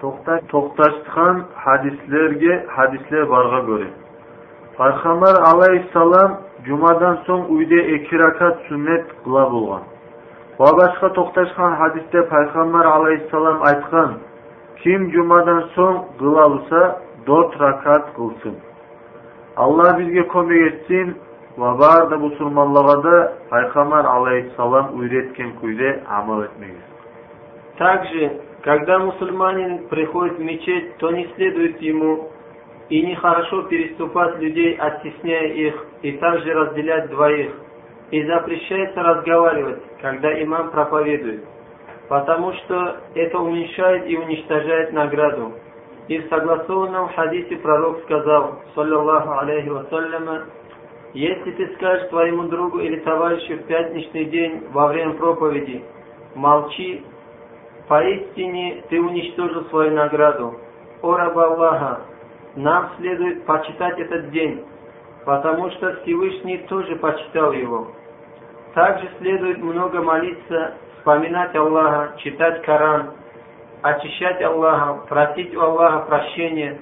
тоқтатқан 0.01 1.43
хадистерге 1.63 2.53
хадислер 2.75 3.25
барға 3.33 3.59
көре 3.67 3.89
пайғамбар 4.77 5.39
алейхисалам 5.49 6.37
жұмадан 6.67 7.17
соң 7.27 7.49
үйде 7.55 7.79
екі 7.97 8.21
ракат 8.21 8.61
сүннет 8.69 9.11
қыла 9.25 9.43
болған 9.51 9.83
ба 10.59 10.71
басқа 10.79 11.11
тоқташқан 11.19 11.75
хадисте 11.81 12.23
пайғамбар 12.31 12.91
алейхисалам 12.93 13.63
айтқан 13.71 14.17
ким 14.83 15.09
жұмадан 15.15 15.63
соң 15.75 16.03
қыла 16.19 16.45
алса 16.47 16.83
төрт 17.27 17.59
ракат 17.59 18.13
қылсын 18.17 18.55
алла 19.55 19.93
бізге 19.99 20.23
көмек 20.33 20.67
етсін 20.71 21.15
ва 21.59 21.73
барды 21.81 22.19
мұсылманларға 22.23 22.99
да 23.03 23.17
пайғамбар 23.51 24.07
алейхисалам 24.15 24.93
үйреткен 24.99 25.57
күйде 25.59 25.97
амал 26.07 26.45
етмеңіз 26.45 26.85
также 27.79 28.29
когда 28.61 28.99
мусульманин 28.99 29.87
приходит 29.87 30.37
в 30.37 30.41
мечеть, 30.41 30.97
то 30.97 31.11
не 31.11 31.27
следует 31.35 31.81
ему 31.81 32.29
и 32.89 33.01
нехорошо 33.01 33.63
переступать 33.63 34.37
людей, 34.39 34.75
оттесняя 34.75 35.47
их, 35.47 35.85
и 36.01 36.13
также 36.13 36.53
разделять 36.53 37.09
двоих. 37.09 37.51
И 38.11 38.23
запрещается 38.23 39.03
разговаривать, 39.03 39.81
когда 40.01 40.41
имам 40.43 40.71
проповедует, 40.71 41.45
потому 42.09 42.53
что 42.53 42.97
это 43.13 43.39
уменьшает 43.39 44.09
и 44.09 44.17
уничтожает 44.17 44.91
награду. 44.93 45.53
И 46.07 46.17
в 46.17 46.27
согласованном 46.27 47.09
хадисе 47.09 47.55
пророк 47.57 48.01
сказал, 48.01 48.63
саллиллаху 48.73 49.31
алейхи 49.37 49.69
вассаляма, 49.69 50.45
если 51.13 51.51
ты 51.51 51.67
скажешь 51.75 52.09
твоему 52.09 52.43
другу 52.43 52.79
или 52.79 52.99
товарищу 53.01 53.57
в 53.57 53.67
пятничный 53.67 54.25
день 54.25 54.63
во 54.71 54.87
время 54.87 55.13
проповеди, 55.13 55.83
молчи, 56.33 57.03
поистине 57.89 58.83
ты 58.89 59.01
уничтожил 59.01 59.65
свою 59.65 59.95
награду. 59.95 60.55
О 61.01 61.17
раб 61.17 61.37
Аллаха, 61.37 62.01
нам 62.55 62.91
следует 62.97 63.45
почитать 63.45 63.99
этот 63.99 64.29
день, 64.29 64.63
потому 65.25 65.71
что 65.71 65.95
Всевышний 66.01 66.59
тоже 66.69 66.95
почитал 66.97 67.51
его. 67.51 67.87
Также 68.75 69.09
следует 69.17 69.57
много 69.57 70.01
молиться, 70.01 70.75
вспоминать 70.97 71.55
Аллаха, 71.55 72.13
читать 72.17 72.61
Коран, 72.61 73.11
очищать 73.81 74.41
Аллаха, 74.43 75.05
просить 75.07 75.55
у 75.55 75.61
Аллаха 75.61 76.05
прощения, 76.05 76.79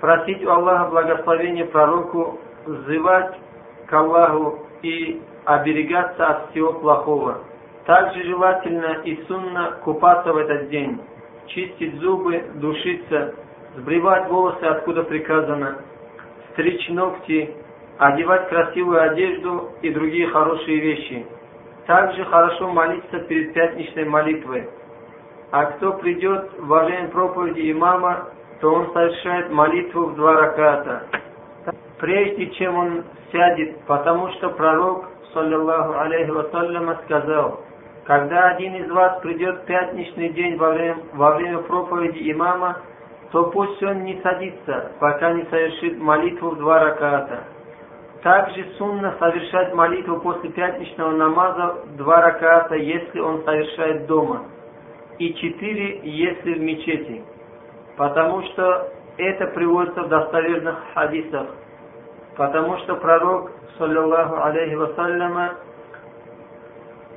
просить 0.00 0.44
у 0.44 0.50
Аллаха 0.50 0.90
благословения 0.90 1.64
пророку, 1.64 2.38
взывать 2.66 3.34
к 3.86 3.92
Аллаху 3.92 4.58
и 4.82 5.22
оберегаться 5.46 6.26
от 6.26 6.50
всего 6.50 6.74
плохого. 6.74 7.38
Также 7.90 8.22
желательно 8.22 9.00
и 9.02 9.20
сунно 9.24 9.72
купаться 9.82 10.32
в 10.32 10.36
этот 10.36 10.68
день, 10.68 11.00
чистить 11.48 11.96
зубы, 11.96 12.40
душиться, 12.54 13.34
сбривать 13.78 14.28
волосы, 14.28 14.62
откуда 14.62 15.02
приказано, 15.02 15.78
стричь 16.52 16.88
ногти, 16.90 17.52
одевать 17.98 18.48
красивую 18.48 19.02
одежду 19.02 19.72
и 19.82 19.90
другие 19.90 20.28
хорошие 20.28 20.78
вещи. 20.78 21.26
Также 21.88 22.24
хорошо 22.26 22.68
молиться 22.68 23.18
перед 23.22 23.54
пятничной 23.54 24.04
молитвой. 24.04 24.70
А 25.50 25.64
кто 25.64 25.94
придет 25.94 26.48
во 26.60 26.84
время 26.84 27.08
проповеди 27.08 27.72
имама, 27.72 28.28
то 28.60 28.72
он 28.72 28.92
совершает 28.92 29.50
молитву 29.50 30.04
в 30.04 30.14
два 30.14 30.34
раката. 30.34 31.06
Прежде 31.98 32.50
чем 32.50 32.76
он 32.76 33.04
сядет, 33.32 33.80
потому 33.86 34.28
что 34.34 34.50
пророк, 34.50 35.06
саллиллаху 35.32 35.98
алейхи 35.98 36.30
вассаляма, 36.30 37.00
сказал, 37.04 37.64
когда 38.10 38.48
один 38.48 38.74
из 38.74 38.90
вас 38.90 39.20
придет 39.20 39.60
в 39.60 39.66
пятничный 39.66 40.30
день 40.30 40.56
во 40.56 40.70
время, 40.70 40.96
во 41.12 41.36
время 41.36 41.58
проповеди 41.58 42.32
имама, 42.32 42.78
то 43.30 43.52
пусть 43.52 43.80
он 43.84 44.02
не 44.02 44.20
садится, 44.20 44.90
пока 44.98 45.32
не 45.32 45.44
совершит 45.44 45.96
молитву 45.96 46.50
в 46.50 46.58
два 46.58 46.80
раката. 46.80 47.44
Также 48.24 48.66
сунно 48.78 49.14
совершать 49.20 49.72
молитву 49.74 50.18
после 50.18 50.50
пятничного 50.50 51.12
намаза 51.12 51.84
в 51.86 51.96
два 51.98 52.20
раката, 52.20 52.74
если 52.74 53.20
он 53.20 53.44
совершает 53.44 54.06
дома, 54.08 54.42
и 55.20 55.32
четыре, 55.34 56.00
если 56.02 56.54
в 56.54 56.60
мечети, 56.62 57.22
потому 57.96 58.42
что 58.42 58.88
это 59.18 59.46
приводится 59.54 60.02
в 60.02 60.08
достоверных 60.08 60.82
хадисах, 60.94 61.46
потому 62.36 62.76
что 62.78 62.96
пророк, 62.96 63.52
саллиллаху 63.78 64.42
алейхи 64.42 64.74
вассаляма, 64.74 65.54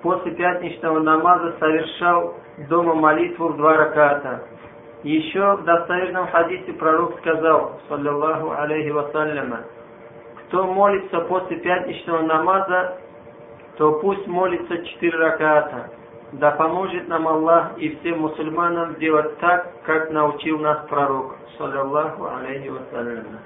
после 0.03 0.33
пятничного 0.33 0.99
намаза 0.99 1.55
совершал 1.59 2.35
дома 2.69 2.93
молитву 2.93 3.47
в 3.47 3.57
два 3.57 3.77
раката. 3.77 4.43
Еще 5.03 5.55
в 5.55 5.63
достоверном 5.63 6.27
хадисе 6.27 6.73
пророк 6.73 7.17
сказал, 7.19 7.79
саллиллаху 7.89 8.51
алейхи 8.51 8.89
вассаляма, 8.89 9.61
кто 10.47 10.67
молится 10.67 11.21
после 11.21 11.57
пятничного 11.57 12.21
намаза, 12.21 12.97
то 13.77 13.99
пусть 13.99 14.27
молится 14.27 14.85
четыре 14.85 15.17
раката. 15.17 15.89
Да 16.33 16.51
поможет 16.51 17.07
нам 17.07 17.27
Аллах 17.27 17.77
и 17.77 17.95
всем 17.95 18.21
мусульманам 18.21 18.95
делать 18.95 19.37
так, 19.39 19.67
как 19.83 20.11
научил 20.11 20.59
нас 20.59 20.85
пророк, 20.89 21.35
саллиллаху 21.57 22.25
алейхи 22.25 22.69
вассаляма. 22.69 23.39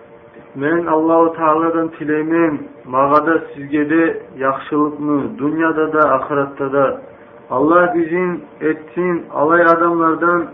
Men 0.56 0.86
Allahu 0.86 1.34
Teala'dan 1.34 1.88
tileyim, 1.88 2.68
mağada 2.86 3.44
sizgede 3.56 4.22
yaxşılıqni, 4.38 5.40
dünyada 5.40 5.94
da, 5.94 6.12
ahiratda 6.12 6.74
da 6.74 7.02
Allah 7.50 7.94
bizim 7.96 8.42
etsin 8.62 9.26
alay 9.34 9.62
adamlardan 9.62 10.48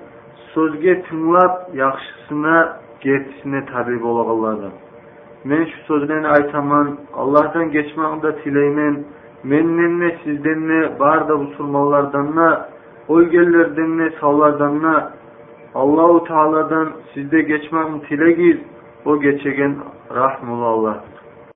sözge 0.53 1.03
tınlap 1.03 1.75
yaxşısına 1.75 2.77
getişine 3.01 3.65
tabi 3.65 4.03
olağalardan. 4.03 4.71
Men 5.43 5.65
şu 5.65 5.85
sözlerini 5.87 6.27
aytaman, 6.27 6.97
Allah'tan 7.13 7.71
geçmağında 7.71 8.35
tileymen, 8.35 9.03
menden 9.43 9.99
ne 9.99 10.17
sizden 10.23 10.67
ne, 10.67 10.99
bar 10.99 11.27
da 11.29 11.37
musulmanlardan 11.37 12.35
ne, 12.35 12.57
oygellerden 13.07 13.97
ne, 13.97 14.09
sallardan 14.21 14.83
ne, 14.83 15.03
Allahu 15.75 16.23
Teala'dan 16.23 16.91
sizde 17.13 17.41
geçmağını 17.41 18.01
tilegiz, 18.01 18.57
bu 19.05 19.21
geçigin 19.21 19.79
rahmullah. 20.15 21.12